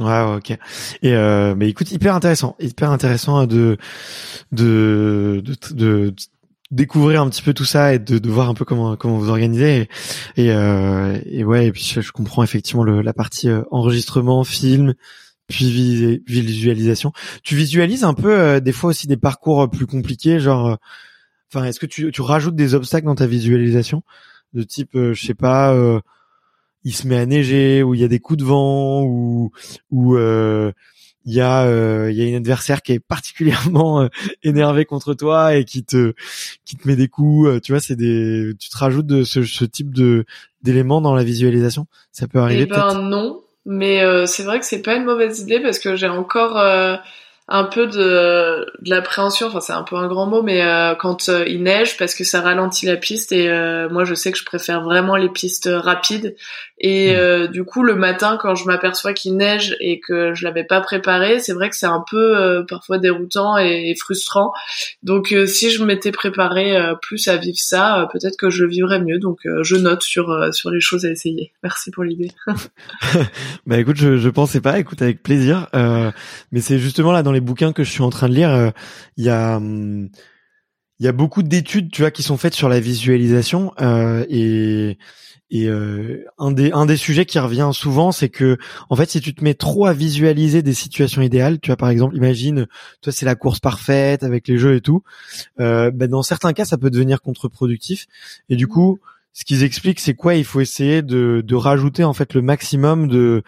[0.00, 0.50] Ouais, ok.
[1.02, 3.76] Et euh, mais écoute, hyper intéressant, hyper intéressant de
[4.50, 6.14] de de, de,
[6.72, 9.30] découvrir un petit peu tout ça et de, de voir un peu comment comment vous
[9.30, 9.88] organisez
[10.36, 14.42] et et, euh, et ouais et puis je, comprends effectivement le, la partie euh, enregistrement,
[14.42, 14.94] film,
[15.46, 17.12] puis visualisation.
[17.44, 20.78] Tu visualises un peu euh, des fois aussi des parcours plus compliqués, genre,
[21.52, 24.02] enfin, est-ce que tu tu rajoutes des obstacles dans ta visualisation?
[24.54, 25.72] De type, je sais pas
[26.84, 29.50] il se met à neiger ou il y a des coups de vent ou
[29.90, 30.72] ou euh,
[31.24, 34.08] il y a euh, il y a une adversaire qui est particulièrement euh,
[34.42, 36.12] énervé contre toi et qui te
[36.64, 39.64] qui te met des coups tu vois c'est des tu te rajoutes de ce, ce
[39.64, 40.24] type de
[40.62, 41.86] d'éléments dans la visualisation.
[42.12, 45.60] Ça peut arriver eh ben non mais c'est vrai que c'est pas une mauvaise idée
[45.60, 46.58] parce que j'ai encore
[47.46, 51.28] un peu de, de l'appréhension, enfin c'est un peu un grand mot, mais euh, quand
[51.28, 54.38] euh, il neige parce que ça ralentit la piste et euh, moi je sais que
[54.38, 56.36] je préfère vraiment les pistes rapides
[56.78, 57.48] et mmh.
[57.48, 61.38] du coup le matin quand je m'aperçois qu'il neige et que je l'avais pas préparé,
[61.38, 64.52] c'est vrai que c'est un peu parfois déroutant et, frustrant.
[65.04, 69.18] Donc si je m'étais préparé plus à vivre ça, peut-être que je le vivrais mieux.
[69.18, 71.52] Donc je note sur sur les choses à essayer.
[71.62, 72.32] Merci pour l'idée.
[73.66, 75.68] bah écoute, je je pensais pas, écoute avec plaisir,
[76.50, 78.70] mais c'est justement là dans les bouquins que je suis en train de lire, euh,
[79.16, 80.08] il y a hum,
[81.00, 84.98] il y a beaucoup d'études, tu vois, qui sont faites sur la visualisation euh, et
[85.50, 88.56] et euh, un des un des sujets qui revient souvent, c'est que
[88.88, 91.90] en fait, si tu te mets trop à visualiser des situations idéales, tu vois, par
[91.90, 92.66] exemple, imagine,
[93.02, 95.02] toi, c'est la course parfaite avec les jeux et tout.
[95.60, 98.06] Euh, ben, dans certains cas, ça peut devenir contre-productif.
[98.48, 98.98] Et du coup,
[99.32, 100.34] ce qu'ils expliquent, c'est quoi?
[100.34, 103.42] Il faut essayer de de rajouter en fait le maximum de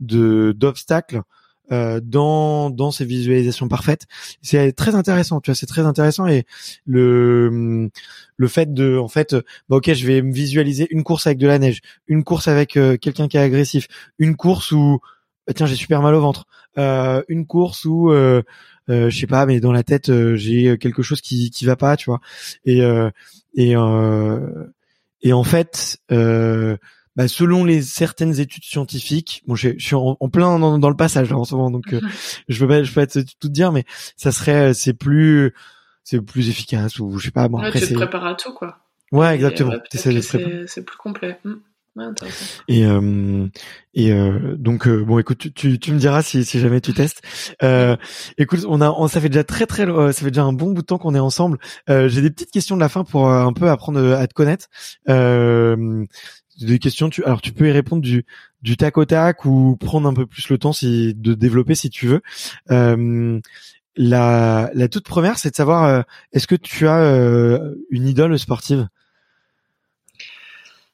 [0.00, 1.22] de d'obstacles
[1.72, 4.06] euh, dans dans ces visualisations parfaites.
[4.42, 6.44] C'est très intéressant, tu vois, c'est très intéressant et
[6.84, 7.90] le
[8.36, 9.34] le fait de en fait
[9.68, 12.76] bah OK, je vais me visualiser une course avec de la neige, une course avec
[12.76, 13.86] euh, quelqu'un qui est agressif,
[14.18, 14.98] une course où
[15.46, 16.46] bah, tiens, j'ai super mal au ventre,
[16.78, 18.42] euh, une course où euh,
[18.88, 22.10] je sais pas, mais dans la tête j'ai quelque chose qui qui va pas, tu
[22.10, 22.20] vois.
[22.64, 22.80] Et
[23.54, 23.74] et
[25.22, 25.98] et en fait
[27.16, 31.44] bah, selon les certaines études scientifiques, bon, je, suis en, plein dans, le passage en
[31.44, 32.00] ce moment, donc euh,
[32.48, 33.84] je veux pas, je peux être tout dire, mais
[34.16, 35.52] ça serait, euh, c'est plus,
[36.04, 37.48] c'est plus efficace ou je sais pas.
[37.48, 38.78] Bon, après, tu te prépares à tout, quoi.
[39.12, 39.72] Ouais, exactement.
[39.92, 41.38] c'est plus complet.
[41.96, 42.12] Hmm.
[42.68, 43.48] et euh,
[43.94, 46.94] et euh, donc euh, bon écoute tu, tu, tu, me diras si, si jamais tu
[46.94, 47.20] testes
[47.64, 47.96] euh,
[48.38, 50.82] écoute on a on, ça fait déjà très très ça fait déjà un bon bout
[50.82, 51.58] de temps qu'on est ensemble
[51.88, 54.68] j'ai des petites questions de la fin pour un peu apprendre à te connaître
[56.66, 57.10] des questions.
[57.10, 58.24] Tu, alors tu peux y répondre du,
[58.76, 62.06] tac au tac ou prendre un peu plus le temps si, de développer si tu
[62.06, 62.22] veux.
[63.96, 68.38] La, la toute première, c'est de savoir euh, est-ce que tu as euh, une idole
[68.38, 68.88] sportive?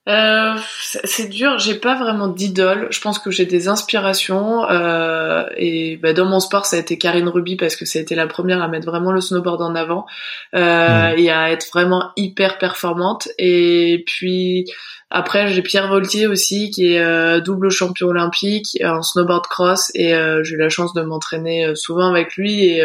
[0.08, 2.86] Euh, c'est dur, j'ai pas vraiment d'idole.
[2.90, 6.96] Je pense que j'ai des inspirations euh, et bah, dans mon sport ça a été
[6.96, 9.74] Karine Ruby parce que ça a été la première à mettre vraiment le snowboard en
[9.74, 10.06] avant
[10.54, 13.28] euh, et à être vraiment hyper performante.
[13.38, 14.66] Et puis
[15.10, 20.14] après, j'ai Pierre Voltier aussi, qui est euh, double champion olympique en snowboard cross, et
[20.14, 22.64] euh, j'ai eu la chance de m'entraîner souvent avec lui.
[22.64, 22.82] Et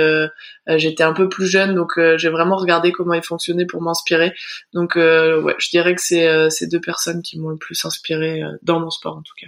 [0.77, 4.33] j'étais un peu plus jeune, donc j'ai vraiment regardé comment il fonctionnait pour m'inspirer.
[4.73, 8.79] Donc, ouais, je dirais que c'est ces deux personnes qui m'ont le plus inspiré dans
[8.79, 9.47] mon sport, en tout cas.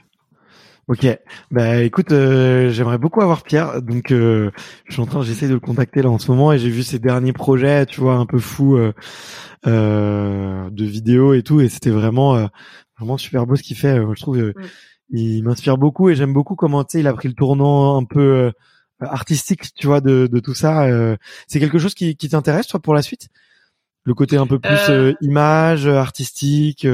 [0.89, 1.07] Ok,
[1.49, 4.51] bah écoute, j'aimerais beaucoup avoir Pierre, donc je
[4.89, 6.99] suis en train, j'essaie de le contacter là en ce moment et j'ai vu ses
[6.99, 8.91] derniers projets, tu vois, un peu fous euh,
[10.69, 12.49] de vidéos et tout, et c'était vraiment
[12.97, 13.95] vraiment super beau ce qu'il fait.
[13.95, 14.53] je trouve, Mm.
[15.11, 18.03] il m'inspire beaucoup et j'aime beaucoup comment tu sais il a pris le tournant un
[18.03, 18.51] peu
[18.99, 20.85] artistique, tu vois, de, de tout ça.
[21.47, 23.29] c'est quelque chose qui, qui t'intéresse toi pour la suite?
[24.03, 26.85] Le côté un peu plus image, artistique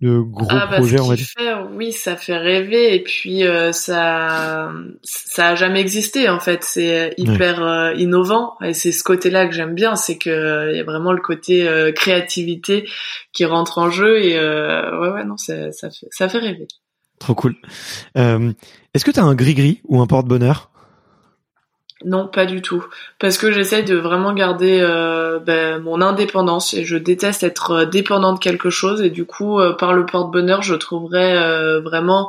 [0.00, 1.26] de gros ah, bah, projets, on va dire.
[1.26, 4.72] Fait, oui, ça fait rêver et puis euh, ça,
[5.02, 6.64] ça a jamais existé en fait.
[6.64, 10.80] C'est hyper euh, innovant et c'est ce côté-là que j'aime bien, c'est que il y
[10.80, 12.88] a vraiment le côté euh, créativité
[13.32, 16.66] qui rentre en jeu et ouais ouais non, ça, ça fait ça fait rêver.
[17.18, 17.56] Trop cool.
[18.14, 20.69] Est-ce que tu as un gris-gris ou un porte-bonheur?
[22.04, 22.84] Non, pas du tout.
[23.18, 27.84] Parce que j'essaye de vraiment garder euh, ben, mon indépendance et je déteste être euh,
[27.84, 32.28] dépendant de quelque chose et du coup, euh, par le porte-bonheur, je trouverais vraiment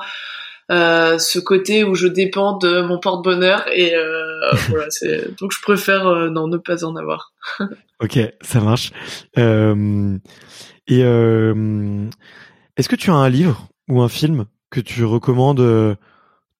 [0.69, 3.93] ce côté où je dépends de mon porte-bonheur et
[4.69, 4.89] voilà.
[4.89, 7.33] C'est donc je préfère non ne pas en avoir.
[8.01, 8.91] ok, ça marche.
[9.35, 11.01] et
[12.77, 15.97] est-ce que tu as un livre ou un film que tu recommandes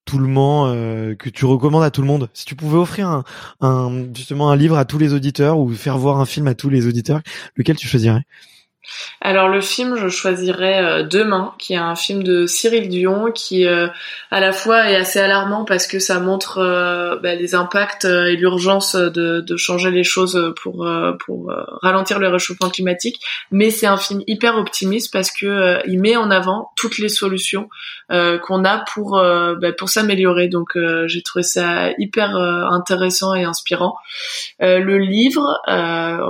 [0.04, 2.28] tout le monde euh, que tu recommandes à tout le monde.
[2.34, 3.24] Si tu pouvais offrir un,
[3.60, 6.70] un, justement un livre à tous les auditeurs ou faire voir un film à tous
[6.70, 7.22] les auditeurs,
[7.56, 8.24] lequel tu choisirais?
[9.20, 13.66] Alors le film, je choisirais euh, Demain, qui est un film de Cyril Dion, qui
[13.66, 13.86] euh,
[14.30, 18.36] à la fois est assez alarmant parce que ça montre euh, bah, les impacts et
[18.36, 20.88] l'urgence de, de, changer les choses pour
[21.24, 21.52] pour
[21.82, 26.30] ralentir le réchauffement climatique, mais c'est un film hyper optimiste parce que il met en
[26.30, 27.68] avant toutes les solutions
[28.08, 30.48] qu'on a pour bah, pour s'améliorer.
[30.48, 30.76] Donc
[31.06, 33.96] j'ai trouvé ça hyper intéressant et inspirant.
[34.58, 35.60] le livre,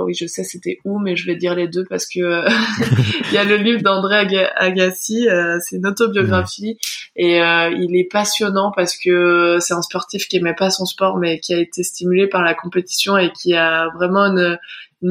[0.05, 2.42] oui je sais c'était où, mais je vais dire les deux parce que
[3.27, 6.77] il y a le livre d'André Agassi, euh, c'est une autobiographie
[7.15, 11.17] et euh, il est passionnant parce que c'est un sportif qui aimait pas son sport
[11.17, 14.57] mais qui a été stimulé par la compétition et qui a vraiment une,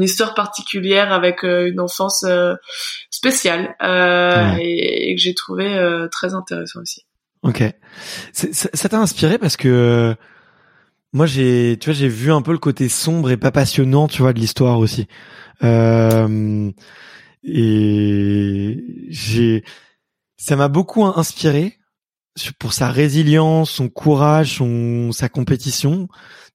[0.00, 2.24] histoire particulière avec euh, une enfance
[3.10, 3.76] spéciale
[4.58, 7.04] et, que j'ai trouvé très intéressant aussi.
[7.42, 7.62] Ok,
[8.32, 10.14] ça t'a inspiré parce que
[11.12, 14.22] moi j'ai, tu vois, j'ai vu un peu le côté sombre et pas passionnant, tu
[14.22, 15.06] vois, de l'histoire aussi.
[15.62, 16.70] Euh,
[17.42, 19.64] et j'ai,
[20.36, 21.78] ça m'a beaucoup inspiré
[22.58, 26.08] pour sa résilience, son courage, son, sa compétition,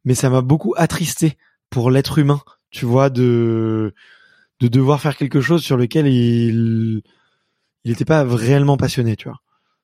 [0.06, 1.38] mais ça m'a beaucoup attristé
[1.70, 2.42] pour l'être humain,
[2.72, 3.94] tu vois, de,
[4.60, 7.04] de devoir faire quelque chose sur lequel il,
[7.84, 9.38] il était pas réellement passionné, tu vois.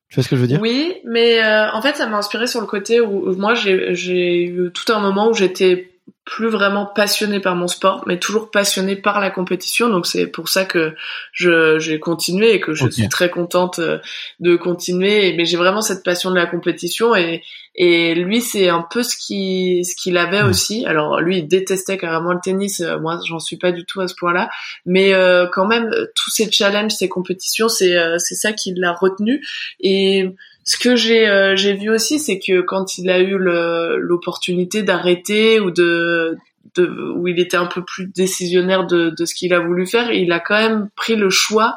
[0.09, 0.61] Tu vois ce que je veux dire?
[0.61, 4.43] Oui, mais euh, en fait, ça m'a inspiré sur le côté où moi j'ai j'ai
[4.43, 5.92] eu tout un moment où j'étais
[6.25, 9.89] plus vraiment passionné par mon sport, mais toujours passionné par la compétition.
[9.89, 10.95] Donc c'est pour ça que
[11.33, 13.99] je j'ai continué et que je suis très contente euh,
[14.39, 15.33] de continuer.
[15.35, 17.43] Mais j'ai vraiment cette passion de la compétition et
[17.75, 20.85] et lui c'est un peu ce qui ce qu'il avait aussi.
[20.85, 22.79] Alors lui il détestait carrément le tennis.
[22.79, 24.49] Euh, moi j'en suis pas du tout à ce point-là,
[24.85, 29.45] mais euh, quand même tous ces challenges, ces compétitions, c'est c'est ça qui l'a retenu
[29.81, 30.29] et
[30.63, 35.59] ce que j'ai euh, j'ai vu aussi, c'est que quand il a eu l'opportunité d'arrêter
[35.59, 36.37] ou de,
[36.75, 40.11] de où il était un peu plus décisionnaire de, de ce qu'il a voulu faire,
[40.11, 41.75] il a quand même pris le choix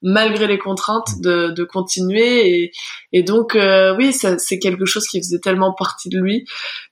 [0.00, 2.72] malgré les contraintes de, de continuer et,
[3.12, 6.44] et donc euh, oui c'est quelque chose qui faisait tellement partie de lui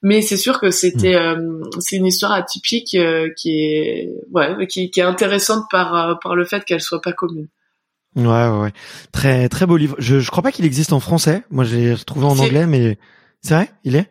[0.03, 1.39] mais c'est sûr que c'était mm.
[1.39, 2.99] euh, c'est une histoire atypique
[3.37, 7.47] qui est ouais qui, qui est intéressante par par le fait qu'elle soit pas commune
[8.17, 8.73] Ouais, ouais, ouais.
[9.13, 9.97] Très, très beau livre.
[9.99, 11.43] Je, je crois pas qu'il existe en français.
[11.51, 12.99] Moi, j'ai retrouvé en anglais, mais
[13.43, 14.09] c'est vrai, il est?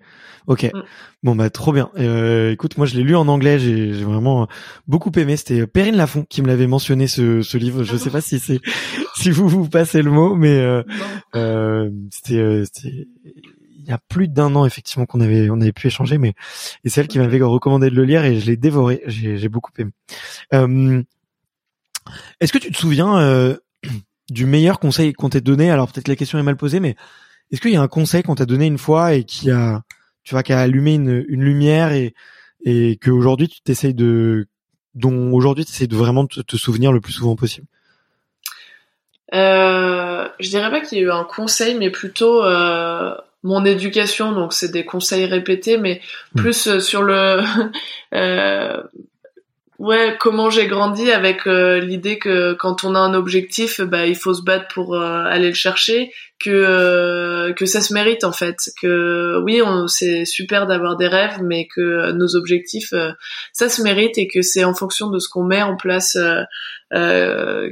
[0.48, 0.64] Ok.
[0.64, 0.82] Mm.
[1.24, 1.90] Bon bah trop bien.
[1.98, 4.48] Euh, écoute, moi je l'ai lu en anglais, j'ai vraiment
[4.88, 5.38] beaucoup aimé.
[5.38, 7.84] C'était Perrine Lafont qui me l'avait mentionné ce, ce livre.
[7.84, 8.60] Je sais pas si c'est
[9.16, 10.84] si vous vous passez le mot, mais euh,
[11.36, 12.64] euh, c'était
[13.26, 16.34] il y a plus d'un an effectivement qu'on avait on avait pu échanger, mais
[16.84, 19.02] et c'est elle qui m'avait recommandé de le lire et je l'ai dévoré.
[19.08, 19.92] J'ai beaucoup aimé.
[20.54, 21.02] Euh,
[22.40, 23.58] Est-ce que tu te souviens euh,
[24.30, 26.96] du meilleur conseil qu'on t'ait donné Alors peut-être la question est mal posée, mais
[27.52, 29.84] est-ce qu'il y a un conseil qu'on t'a donné une fois et qui a,
[30.24, 32.14] tu vois, qui a allumé une, une lumière et
[32.66, 34.48] et que aujourd'hui tu t'essayes de,
[34.96, 37.68] dont aujourd'hui tu essayes de vraiment te, te, souvenir le plus souvent possible?
[39.34, 44.32] Euh, Je dirais pas qu'il y a eu un conseil, mais plutôt euh, mon éducation.
[44.32, 46.02] Donc c'est des conseils répétés, mais
[46.34, 46.40] hmm.
[46.40, 47.42] plus euh, sur le
[48.14, 48.82] euh,
[49.78, 54.16] Ouais, comment j'ai grandi avec euh, l'idée que quand on a un objectif, bah il
[54.16, 58.32] faut se battre pour euh, aller le chercher, que euh, que ça se mérite en
[58.32, 62.94] fait, que oui, on c'est super d'avoir des rêves, mais que nos objectifs,
[63.52, 66.18] ça se mérite et que c'est en fonction de ce qu'on met en place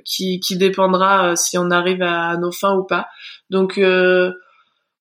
[0.03, 3.07] qui qui dépendra si on arrive à nos fins ou pas.
[3.49, 3.79] Donc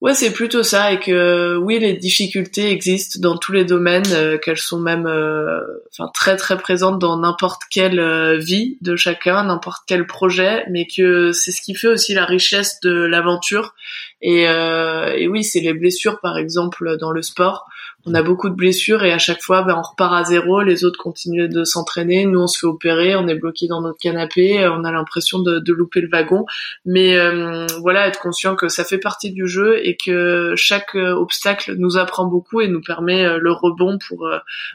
[0.02, 4.36] Ouais, c'est plutôt ça et que oui, les difficultés existent dans tous les domaines, euh,
[4.36, 5.60] qu'elles sont même euh,
[5.92, 10.88] enfin très très présentes dans n'importe quelle euh, vie de chacun, n'importe quel projet, mais
[10.88, 13.76] que c'est ce qui fait aussi la richesse de l'aventure.
[14.22, 17.66] Et, et oui, c'est les blessures par exemple dans le sport
[18.06, 20.84] on a beaucoup de blessures et à chaque fois ben, on repart à zéro, les
[20.84, 24.66] autres continuent de s'entraîner, nous on se fait opérer, on est bloqué dans notre canapé,
[24.68, 26.44] on a l'impression de, de, louper le wagon,
[26.84, 31.14] mais euh, voilà être conscient que ça fait partie du jeu et que chaque euh,
[31.14, 34.28] obstacle nous apprend beaucoup et nous permet euh, le rebond pour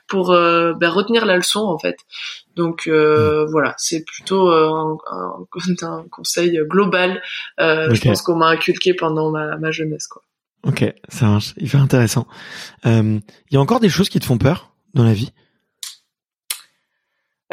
[0.08, 1.98] pour ben, retenir la leçon en fait.
[2.56, 4.98] Donc euh, voilà, c'est plutôt un,
[5.82, 7.22] un, conseil global.
[7.58, 10.24] Je pense qu'on m'a inculqué pendant ma, ma jeunesse quoi.
[10.64, 11.54] Ok, ça marche.
[11.58, 12.28] Hyper intéressant.
[12.84, 13.20] Il euh,
[13.52, 15.32] y a encore des choses qui te font peur dans la vie?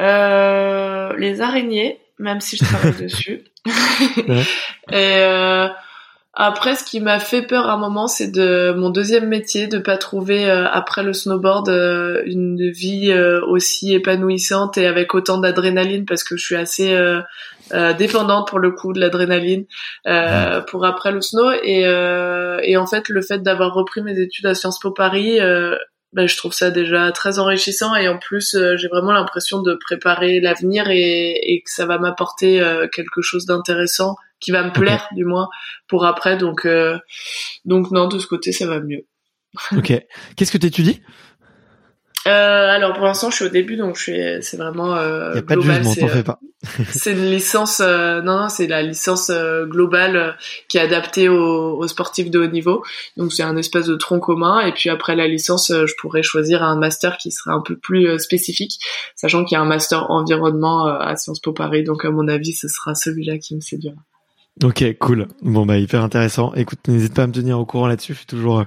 [0.01, 3.45] Euh, Les araignées, même si je travaille dessus.
[4.17, 5.69] Et euh,
[6.37, 9.79] après, ce qui m'a fait peur à un moment, c'est de mon deuxième métier, de
[9.79, 15.39] pas trouver euh, après le snowboard euh, une vie euh, aussi épanouissante et avec autant
[15.39, 16.97] d'adrénaline, parce que je suis assez
[17.99, 19.65] dépendante pour le coup de l'adrénaline
[20.69, 21.53] pour après le snow.
[21.63, 25.39] Et, et en fait, le fait d'avoir repris mes études à Sciences Po Paris,
[26.15, 30.41] ben, je trouve ça déjà très enrichissant et en plus j'ai vraiment l'impression de préparer
[30.41, 32.63] l'avenir et, et, que ça va m'apporter
[32.93, 35.49] quelque chose d'intéressant qui va me plaire du moins
[35.89, 36.37] pour après.
[36.37, 36.99] Donc euh,
[37.65, 39.07] donc non, de ce côté, ça va mieux.
[39.77, 39.93] ok.
[40.37, 41.01] Qu'est-ce que tu étudies
[42.27, 42.31] euh,
[42.71, 46.05] alors pour l'instant je suis au début donc je suis c'est vraiment euh, global c'est
[46.05, 46.41] euh, pas.
[46.91, 49.31] c'est une licence euh, non non c'est la licence
[49.65, 50.37] globale
[50.69, 52.83] qui est adaptée aux, aux, sportifs de haut niveau
[53.19, 56.63] donc c'est un espèce de tronc commun et puis après la licence je pourrais choisir
[56.63, 58.79] un master qui serait un peu plus spécifique
[59.15, 62.55] sachant qu'il y a un master environnement à Sciences Po Paris donc à mon avis
[62.55, 63.97] ce sera celui-là qui me séduira.
[64.63, 65.27] Ok, cool.
[65.43, 66.55] Bon bah hyper intéressant.
[66.55, 68.13] Écoute, n'hésite pas à me tenir au courant là-dessus.
[68.13, 68.65] Je suis toujours euh,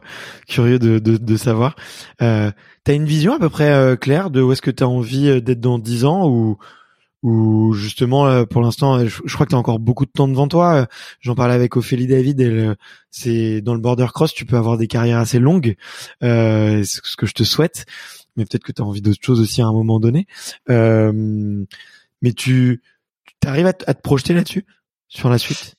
[0.47, 1.77] curieux de, de, de savoir.
[2.21, 2.51] Euh,
[2.87, 5.27] T'as une vision à peu près euh, claire de où est-ce que tu as envie
[5.27, 6.57] euh, d'être dans 10 ans ou
[7.23, 10.87] ou justement pour l'instant, je, crois que tu as encore beaucoup de temps devant toi.
[11.19, 12.39] J'en parlais avec Ophélie David.
[12.39, 12.71] Et
[13.09, 15.75] c'est dans le border cross, tu peux avoir des carrières assez longues.
[16.23, 17.85] Euh, c'est ce que je te souhaite.
[18.37, 20.27] Mais peut-être que tu as envie d'autre chose aussi à un moment donné.
[20.69, 22.81] mais tu,
[23.41, 24.65] tu arrives à, à te projeter là-dessus
[25.09, 25.76] sur la suite?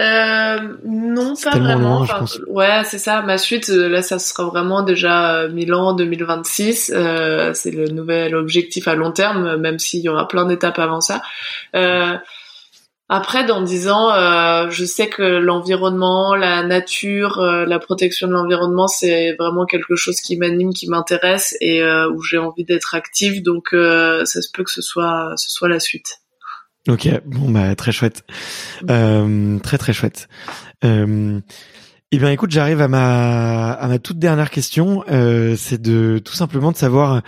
[0.00, 2.06] Euh, non, pas vraiment.
[2.46, 3.20] ouais, c'est ça.
[3.22, 6.92] Ma suite, euh, là, ça sera vraiment déjà euh, Milan 2026.
[6.94, 11.00] Euh, c'est le nouvel objectif à long terme, même s'il y aura plein d'étapes avant
[11.00, 11.20] ça.
[11.74, 12.16] Euh,
[13.08, 18.86] après, dans dix ans, euh, je sais que l'environnement, la nature, la protection de l'environnement,
[18.86, 23.42] c'est vraiment quelque chose qui m'anime, qui m'intéresse et où j'ai envie d'être active.
[23.42, 26.18] Donc, ça se peut que ce soit, ce soit la suite.
[26.88, 28.24] Ok, bon bah très chouette,
[28.88, 30.26] euh, très très chouette.
[30.86, 31.38] Euh,
[32.12, 35.04] eh bien, écoute, j'arrive à ma toute dernière question.
[35.10, 37.20] Euh, c'est de tout simplement de savoir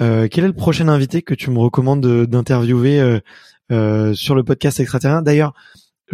[0.00, 3.20] euh, quel est le prochain invité que tu me recommandes d'interviewer
[3.68, 5.20] sur le podcast extraterrien.
[5.20, 5.52] D'ailleurs,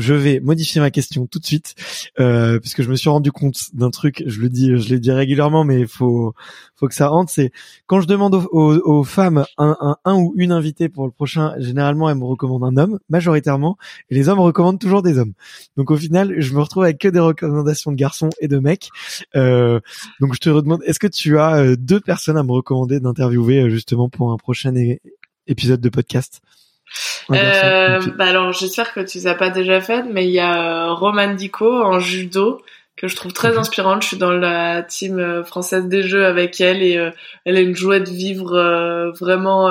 [0.00, 1.74] je vais modifier ma question tout de suite
[2.18, 4.22] euh, je me suis rendu compte d'un truc.
[4.26, 6.34] Je le dis, je le dis régulièrement, mais faut
[6.76, 7.30] faut que ça rentre.
[7.30, 7.52] C'est
[7.86, 11.54] quand je demande aux, aux, femmes un, un, un, ou une invitée pour le prochain,
[11.58, 13.76] généralement elles me recommandent un homme majoritairement,
[14.08, 15.34] et les hommes recommandent toujours des hommes.
[15.76, 18.88] Donc au final, je me retrouve avec que des recommandations de garçons et de mecs.
[19.36, 19.80] Euh,
[20.20, 23.60] donc je te redemande, est-ce que tu as euh, deux personnes à me recommander d'interviewer
[23.60, 24.74] euh, justement pour un prochain
[25.46, 26.40] épisode de podcast?
[27.30, 30.88] Euh, bah alors j'espère que tu les as pas déjà faites, mais il y a
[30.88, 32.60] euh, Roman Dico en judo
[32.96, 34.02] que je trouve très inspirante.
[34.02, 37.10] Je suis dans la team euh, française des jeux avec elle et euh,
[37.44, 39.70] elle a une joie de vivre vraiment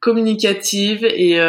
[0.00, 1.40] communicative et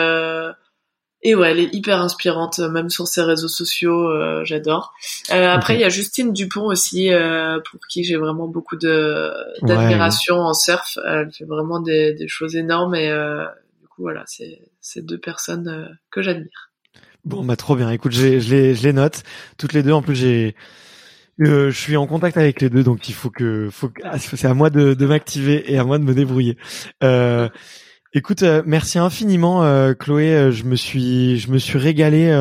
[1.24, 4.08] et ouais, elle est hyper inspirante, même sur ses réseaux sociaux,
[4.46, 4.94] j'adore.
[5.30, 7.10] Après, il y a Justine Dupont aussi,
[7.70, 9.34] pour qui j'ai vraiment beaucoup de
[9.64, 10.98] d'admiration en surf.
[11.06, 13.12] Elle fait vraiment des, des choses énormes et
[13.98, 16.72] voilà, c'est deux personnes euh, que j'admire.
[17.26, 17.90] Bon, bah trop bien.
[17.90, 19.24] Écoute, je je les, je les note
[19.58, 19.92] toutes les deux.
[19.92, 20.56] En plus, j'ai
[21.42, 24.48] euh, je suis en contact avec les deux, donc il faut que, faut ah, c'est
[24.48, 26.58] à moi de, de m'activer et à moi de me débrouiller.
[27.04, 27.48] Euh,
[28.14, 30.52] écoute, euh, merci infiniment, euh, Chloé.
[30.52, 32.32] Je me suis, je me suis régalé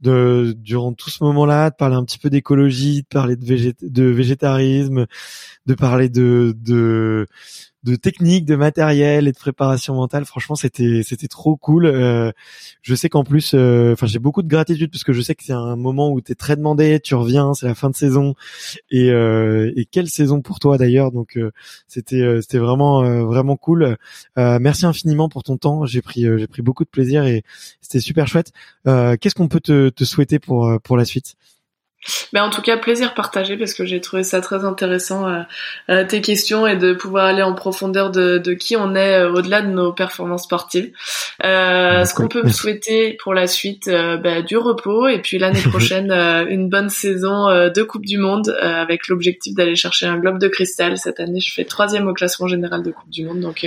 [0.00, 4.04] de durant tout ce moment-là, de parler un petit peu d'écologie, de parler de, de
[4.04, 5.06] végétarisme,
[5.66, 7.28] de parler de, de
[7.84, 10.24] de technique, de matériel et de préparation mentale.
[10.24, 11.86] Franchement, c'était c'était trop cool.
[11.86, 12.30] Euh,
[12.82, 15.42] je sais qu'en plus, euh, enfin, j'ai beaucoup de gratitude parce que je sais que
[15.42, 17.00] c'est un moment où tu es très demandé.
[17.00, 18.34] Tu reviens, c'est la fin de saison
[18.90, 21.10] et euh, quelle saison pour toi d'ailleurs.
[21.10, 21.38] Donc
[21.88, 23.96] c'était c'était vraiment vraiment cool.
[24.36, 25.84] merci infiniment pour ton temps.
[25.86, 27.42] J'ai pris j'ai pris beaucoup de plaisir et
[27.80, 28.52] c'était super chouette.
[28.84, 31.36] Qu'est-ce qu'on peut te, te souhaiter pour pour la suite?
[32.32, 35.42] Mais en tout cas, plaisir partagé parce que j'ai trouvé ça très intéressant euh,
[35.88, 39.32] euh, tes questions et de pouvoir aller en profondeur de, de qui on est euh,
[39.32, 40.90] au-delà de nos performances sportives.
[41.44, 45.62] Euh, ce qu'on peut me souhaiter pour la suite, bah, du repos et puis l'année
[45.70, 50.48] prochaine une bonne saison de Coupe du Monde avec l'objectif d'aller chercher un globe de
[50.48, 50.98] cristal.
[50.98, 53.66] Cette année, je fais troisième au classement général de Coupe du Monde, donc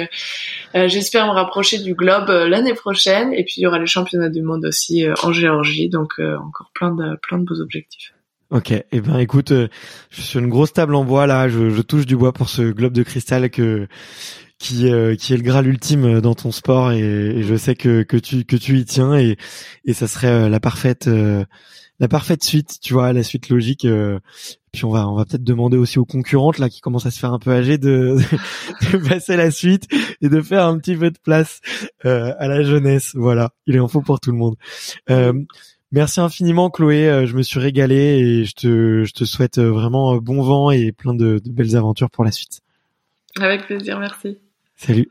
[0.73, 3.33] j'espère me rapprocher du globe l'année prochaine.
[3.33, 6.91] Et puis il y aura les championnats du monde aussi en Géorgie, donc encore plein
[6.91, 8.13] de plein de beaux objectifs.
[8.55, 9.67] Ok, et eh ben écoute, euh,
[10.09, 12.47] je suis sur une grosse table en bois là, je, je, touche du bois pour
[12.47, 13.89] ce globe de cristal que
[14.59, 18.15] qui euh, qui est le graal ultime dans ton sport et, je sais que que
[18.15, 19.35] tu que tu y tiens et
[19.83, 21.09] et ça serait euh, la parfaite
[21.99, 23.85] la parfaite suite, tu vois, la suite logique.
[24.71, 27.19] puis on va on va peut-être demander aussi aux concurrentes là qui commencent à se
[27.19, 28.15] faire un peu âgées de,
[28.93, 29.85] de passer la suite
[30.21, 31.59] et de faire un petit peu de place
[32.05, 33.11] à la jeunesse.
[33.15, 34.55] Voilà, il en faux pour tout le monde.
[35.95, 39.71] Merci infiniment Chloé, euh, je me suis régalé et je te, je te souhaite euh,
[39.71, 42.59] vraiment euh, bon vent et plein de, de belles aventures pour la suite.
[43.39, 44.37] Avec plaisir, merci.
[44.75, 45.07] Salut.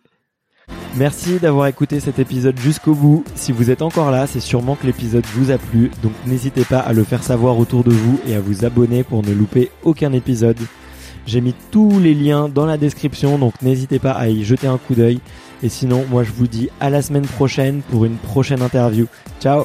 [0.96, 3.24] Merci d'avoir écouté cet épisode jusqu'au bout.
[3.34, 6.80] Si vous êtes encore là, c'est sûrement que l'épisode vous a plu, donc n'hésitez pas
[6.80, 10.12] à le faire savoir autour de vous et à vous abonner pour ne louper aucun
[10.12, 10.58] épisode.
[11.26, 14.76] J'ai mis tous les liens dans la description, donc n'hésitez pas à y jeter un
[14.76, 15.20] coup d'œil.
[15.62, 19.06] Et sinon, moi je vous dis à la semaine prochaine pour une prochaine interview.
[19.40, 19.64] Ciao